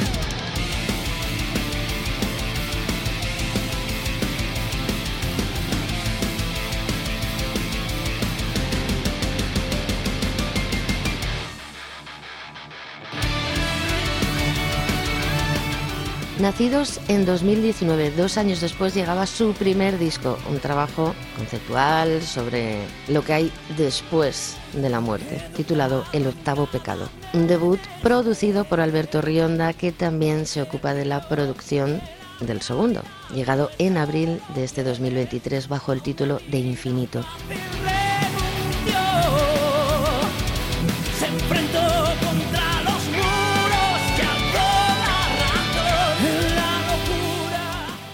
Nacidos 16.41 16.99
en 17.07 17.23
2019, 17.23 18.09
dos 18.17 18.35
años 18.39 18.61
después 18.61 18.95
llegaba 18.95 19.27
su 19.27 19.53
primer 19.53 19.99
disco, 19.99 20.39
un 20.49 20.57
trabajo 20.57 21.13
conceptual 21.37 22.23
sobre 22.23 22.79
lo 23.07 23.23
que 23.23 23.33
hay 23.33 23.51
después 23.77 24.57
de 24.73 24.89
la 24.89 25.01
muerte, 25.01 25.39
titulado 25.55 26.03
El 26.13 26.25
octavo 26.25 26.65
pecado. 26.65 27.09
Un 27.33 27.45
debut 27.45 27.79
producido 28.01 28.65
por 28.65 28.79
Alberto 28.79 29.21
Rionda, 29.21 29.73
que 29.73 29.91
también 29.91 30.47
se 30.47 30.63
ocupa 30.63 30.95
de 30.95 31.05
la 31.05 31.29
producción 31.29 32.01
del 32.39 32.63
segundo, 32.63 33.03
llegado 33.35 33.69
en 33.77 33.97
abril 33.97 34.41
de 34.55 34.63
este 34.63 34.83
2023 34.83 35.67
bajo 35.67 35.93
el 35.93 36.01
título 36.01 36.39
de 36.49 36.57
Infinito. 36.57 37.23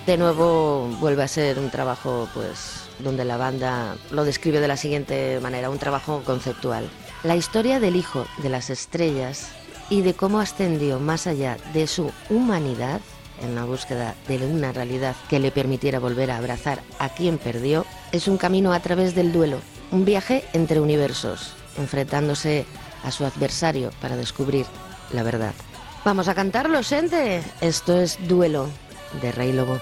De 0.08 0.16
nuevo 0.16 0.88
vuelve 1.02 1.24
a 1.24 1.28
ser 1.28 1.60
un 1.60 1.70
trabajo 1.70 2.30
pues 2.34 2.88
donde 3.00 3.26
la 3.26 3.36
banda 3.36 3.98
lo 4.10 4.24
describe 4.24 4.62
de 4.62 4.70
la 4.70 4.78
siguiente 4.78 5.38
manera, 5.42 5.70
un 5.70 5.80
trabajo 5.80 6.24
conceptual. 6.24 6.90
La 7.24 7.36
historia 7.36 7.82
del 7.82 7.98
hijo 7.98 8.26
de 8.38 8.48
las 8.48 8.70
estrellas 8.70 9.50
y 9.90 10.04
de 10.04 10.14
cómo 10.14 10.40
ascendió 10.40 11.02
más 11.02 11.28
allá 11.28 11.58
de 11.74 11.88
su 11.88 12.10
humanidad 12.30 13.02
en 13.42 13.54
la 13.54 13.66
búsqueda 13.66 14.16
de 14.30 14.38
una 14.38 14.72
realidad 14.72 15.14
que 15.30 15.42
le 15.42 15.52
permitiera 15.52 16.00
volver 16.00 16.32
a 16.32 16.38
abrazar 16.38 16.80
a 17.00 17.10
quien 17.10 17.38
perdió, 17.38 17.86
es 18.14 18.30
un 18.30 18.38
camino 18.38 18.72
a 18.72 18.80
través 18.80 19.14
del 19.14 19.34
duelo, 19.34 19.60
un 19.92 20.06
viaje 20.06 20.46
entre 20.54 20.80
universos, 20.80 21.52
enfrentándose 21.78 22.66
a 23.04 23.12
su 23.12 23.26
adversario 23.26 23.92
para 24.00 24.16
descubrir 24.16 24.68
la 25.12 25.24
verdad. 25.24 25.54
Vamos 26.06 26.30
a 26.30 26.34
cantarlo, 26.34 26.82
gente. 26.82 27.44
Esto 27.60 28.00
es 28.00 28.18
Duelo 28.26 28.70
de 29.22 29.34
Rey 29.34 29.52
Lobo. 29.52 29.78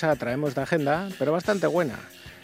traemos 0.00 0.54
de 0.54 0.62
agenda, 0.62 1.08
pero 1.18 1.32
bastante 1.32 1.66
buena. 1.66 1.94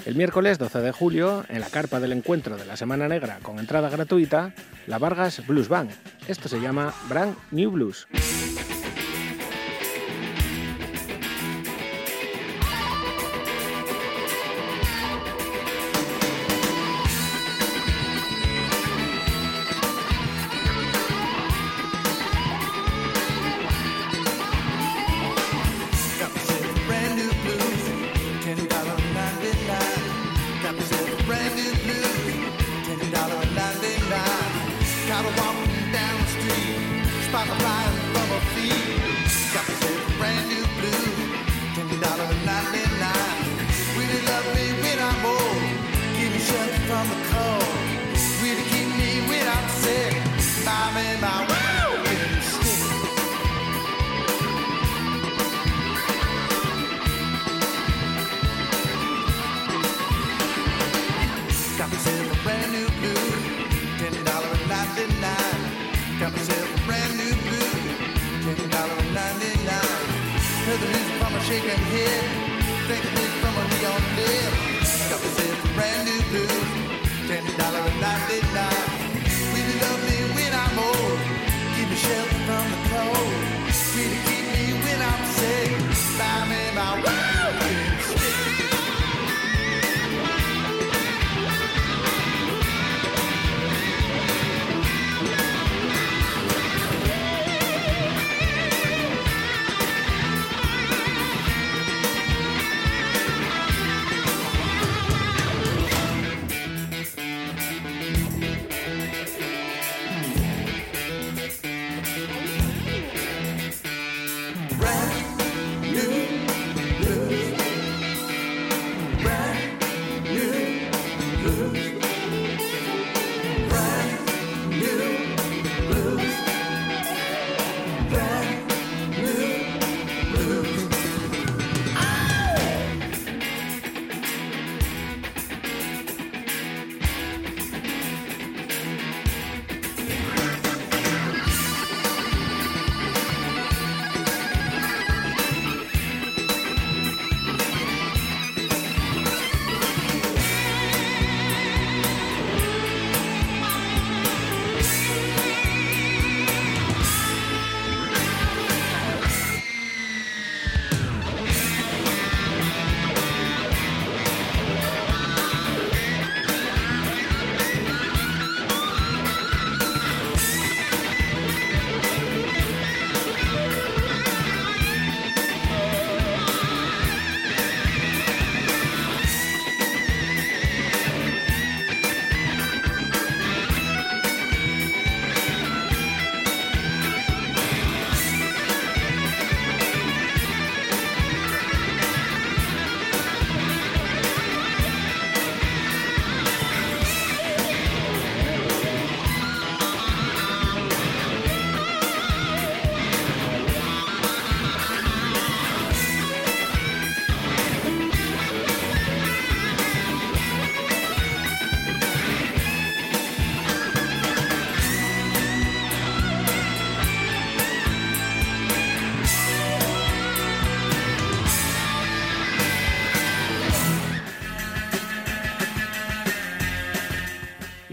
El 0.05 0.15
miércoles 0.15 0.59
12 0.59 0.81
de 0.81 0.93
julio, 0.93 1.45
en 1.49 1.61
la 1.61 1.71
carpa 1.71 1.99
del 1.99 2.13
encuentro 2.13 2.57
de 2.57 2.67
la 2.67 2.77
Semana 2.77 3.09
Negra 3.09 3.39
con 3.43 3.59
entrada 3.59 3.89
gratuita, 3.89 4.55
la 4.87 4.99
Vargas 4.99 5.47
Blues 5.47 5.69
Band. 5.69 5.91
Esto 6.29 6.49
se 6.49 6.61
llama 6.61 6.93
Brand 7.09 7.35
New 7.51 7.71
Blues. 7.71 8.07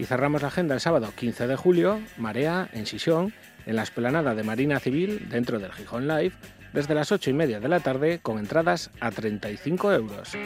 Cerramos 0.06 0.42
la 0.42 0.48
agenda 0.48 0.74
el 0.74 0.80
sábado 0.80 1.12
15 1.16 1.48
de 1.48 1.56
julio, 1.56 2.00
Marea, 2.16 2.68
en 2.72 2.86
Sisión, 2.86 3.32
en 3.66 3.74
la 3.74 3.82
esplanada 3.82 4.36
de 4.36 4.44
Marina 4.44 4.78
Civil, 4.78 5.28
dentro 5.28 5.58
del 5.58 5.72
Gijón 5.72 6.06
Live, 6.06 6.32
desde 6.72 6.94
las 6.94 7.10
8 7.10 7.30
y 7.30 7.32
media 7.32 7.58
de 7.58 7.68
la 7.68 7.80
tarde, 7.80 8.20
con 8.22 8.38
entradas 8.38 8.92
a 9.00 9.10
35 9.10 9.92
euros. 9.92 10.36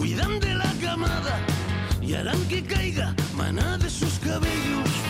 Cuidan 0.00 0.40
de 0.40 0.54
la 0.54 0.72
camada 0.80 1.38
y 2.00 2.14
harán 2.14 2.42
que 2.48 2.64
caiga 2.64 3.14
maná 3.36 3.76
de 3.76 3.90
sus 3.90 4.18
cabellos. 4.20 5.09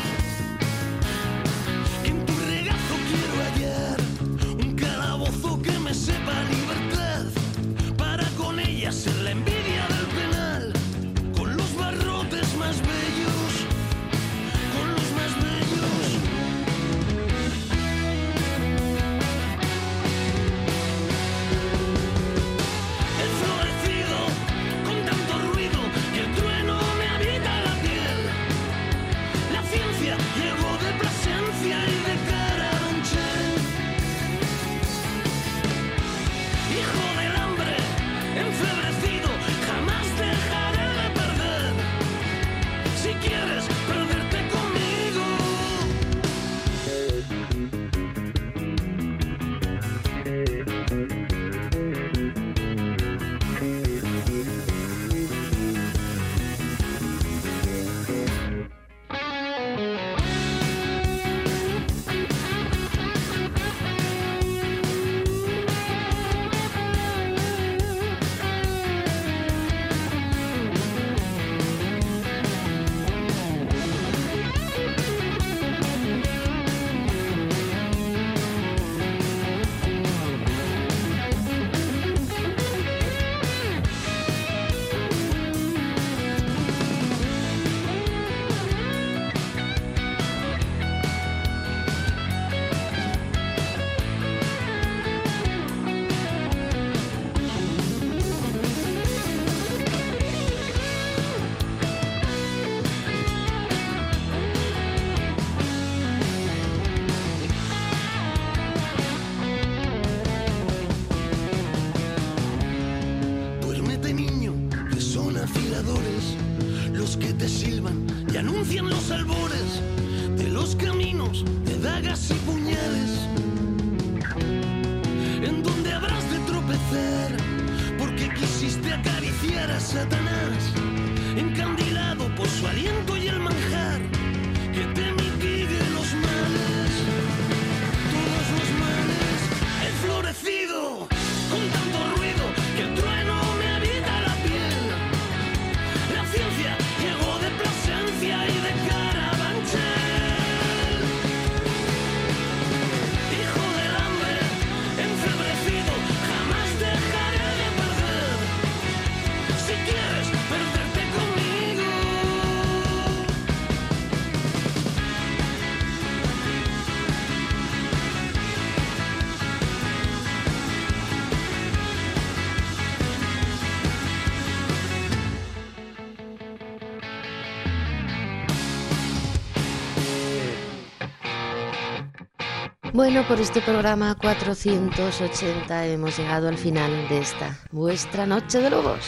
Bueno, 183.12 183.26
por 183.26 183.40
este 183.40 183.60
programa 183.60 184.14
480 184.14 185.86
hemos 185.86 186.16
llegado 186.16 186.46
al 186.46 186.56
final 186.56 187.08
de 187.08 187.18
esta 187.18 187.58
vuestra 187.72 188.24
Noche 188.24 188.60
de 188.60 188.70
Lobos. 188.70 189.04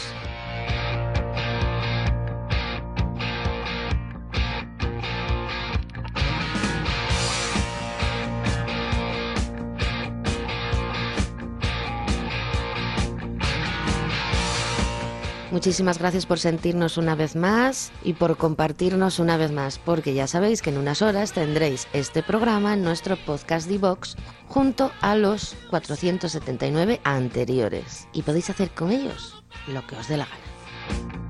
Muchísimas 15.63 15.97
gracias 15.97 16.25
por 16.25 16.39
sentirnos 16.39 16.97
una 16.97 17.15
vez 17.15 17.37
más 17.37 17.93
y 18.03 18.15
por 18.15 18.35
compartirnos 18.35 19.19
una 19.19 19.37
vez 19.37 19.53
más, 19.53 19.79
porque 19.79 20.13
ya 20.13 20.27
sabéis 20.27 20.61
que 20.61 20.71
en 20.71 20.77
unas 20.77 21.01
horas 21.01 21.31
tendréis 21.31 21.87
este 21.93 22.21
programa 22.21 22.73
en 22.73 22.83
nuestro 22.83 23.15
podcast 23.15 23.69
Divox 23.69 24.17
junto 24.49 24.91
a 24.99 25.15
los 25.15 25.55
479 25.69 26.99
anteriores 27.05 28.09
y 28.11 28.23
podéis 28.23 28.49
hacer 28.49 28.71
con 28.71 28.91
ellos 28.91 29.41
lo 29.67 29.87
que 29.87 29.95
os 29.95 30.09
dé 30.09 30.17
la 30.17 30.25
gana. 30.25 31.22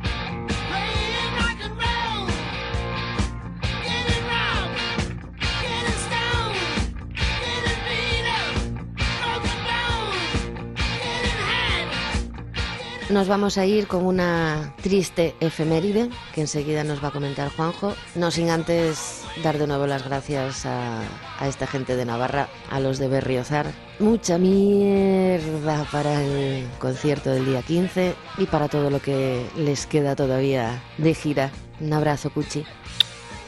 Nos 13.13 13.27
vamos 13.27 13.59
a 13.59 13.65
ir 13.67 13.85
con 13.85 14.07
una 14.07 14.73
triste 14.81 15.35
efeméride 15.39 16.09
que 16.33 16.41
enseguida 16.41 16.83
nos 16.83 17.03
va 17.03 17.09
a 17.09 17.11
comentar 17.11 17.51
Juanjo, 17.55 17.93
no 18.15 18.31
sin 18.31 18.49
antes 18.49 19.21
dar 19.43 19.59
de 19.59 19.67
nuevo 19.67 19.85
las 19.85 20.03
gracias 20.03 20.65
a, 20.65 21.03
a 21.37 21.47
esta 21.47 21.67
gente 21.67 21.95
de 21.95 22.05
Navarra, 22.05 22.49
a 22.71 22.79
los 22.79 22.97
de 22.97 23.09
Berriozar. 23.09 23.67
Mucha 23.99 24.39
mierda 24.39 25.85
para 25.91 26.23
el 26.23 26.65
concierto 26.79 27.29
del 27.29 27.45
día 27.45 27.61
15 27.61 28.15
y 28.39 28.47
para 28.47 28.67
todo 28.67 28.89
lo 28.89 28.99
que 28.99 29.45
les 29.57 29.85
queda 29.85 30.15
todavía 30.15 30.81
de 30.97 31.13
gira. 31.13 31.51
Un 31.81 31.93
abrazo, 31.93 32.31
Cuchi. 32.31 32.65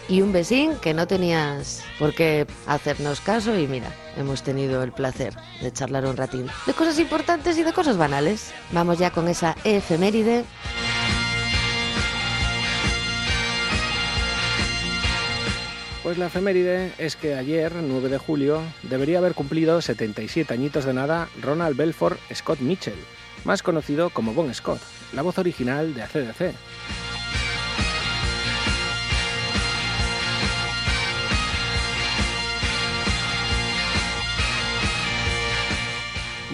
Y 0.08 0.22
un 0.22 0.32
besín 0.32 0.76
que 0.82 0.94
no 0.94 1.08
tenías 1.08 1.84
por 1.98 2.14
qué 2.14 2.46
hacernos 2.68 3.22
caso 3.22 3.58
y 3.58 3.68
mira, 3.68 3.92
hemos 4.18 4.44
tenido 4.44 4.84
el 4.84 4.92
placer 4.92 5.34
de 5.62 5.72
charlar 5.72 6.06
un 6.06 6.18
ratín 6.18 6.48
de 6.66 6.74
cosas 6.74 7.00
importantes 7.00 7.58
y 7.58 7.64
de 7.64 7.74
cosas 7.74 7.98
banales. 7.98 8.54
Vamos 8.72 9.00
ya 9.00 9.12
con 9.12 9.28
esa 9.28 9.56
efeméride. 9.64 10.44
Pues 16.04 16.20
la 16.20 16.28
efeméride 16.28 16.94
es 17.00 17.16
que 17.16 17.34
ayer, 17.34 17.74
9 17.74 18.10
de 18.10 18.20
julio, 18.20 18.62
debería 18.84 19.18
haber 19.18 19.34
cumplido 19.34 19.82
77 19.82 20.54
añitos 20.54 20.86
de 20.86 20.94
nada 20.94 21.30
Ronald 21.42 21.76
Belfort 21.76 22.20
Scott 22.32 22.60
Mitchell, 22.60 22.94
más 23.44 23.64
conocido 23.64 24.12
como 24.12 24.36
Bon 24.36 24.54
Scott, 24.54 24.80
la 25.14 25.24
voz 25.24 25.40
original 25.40 25.96
de 25.96 26.04
ACDC. 26.04 26.54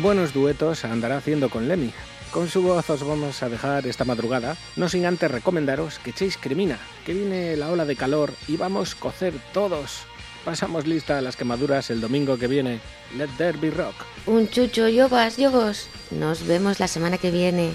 Buenos 0.01 0.33
duetos 0.33 0.83
andará 0.83 1.17
haciendo 1.17 1.51
con 1.51 1.67
Lemmy. 1.67 1.93
Con 2.31 2.49
su 2.49 2.63
voz 2.63 2.89
os 2.89 3.05
vamos 3.05 3.43
a 3.43 3.49
dejar 3.49 3.85
esta 3.85 4.03
madrugada, 4.03 4.57
no 4.75 4.89
sin 4.89 5.05
antes 5.05 5.29
recomendaros 5.29 5.99
que 5.99 6.09
echéis 6.09 6.37
cremina, 6.37 6.79
que 7.05 7.13
viene 7.13 7.55
la 7.55 7.69
ola 7.69 7.85
de 7.85 7.95
calor 7.95 8.33
y 8.47 8.57
vamos 8.57 8.95
a 8.95 8.99
cocer 8.99 9.35
todos. 9.53 9.99
Pasamos 10.43 10.87
lista 10.87 11.19
a 11.19 11.21
las 11.21 11.35
quemaduras 11.35 11.91
el 11.91 12.01
domingo 12.01 12.39
que 12.39 12.47
viene. 12.47 12.79
Let 13.15 13.29
there 13.37 13.59
be 13.59 13.69
rock. 13.69 13.93
Un 14.25 14.49
chucho, 14.49 14.87
yogos, 14.87 15.37
yogos. 15.37 15.87
Nos 16.09 16.47
vemos 16.47 16.79
la 16.79 16.87
semana 16.87 17.19
que 17.19 17.29
viene, 17.29 17.71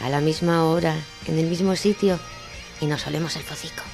a 0.00 0.08
la 0.08 0.20
misma 0.20 0.64
hora, 0.64 0.96
en 1.26 1.38
el 1.38 1.46
mismo 1.46 1.76
sitio, 1.76 2.18
y 2.80 2.86
nos 2.86 3.06
olemos 3.06 3.36
el 3.36 3.42
focico. 3.42 3.84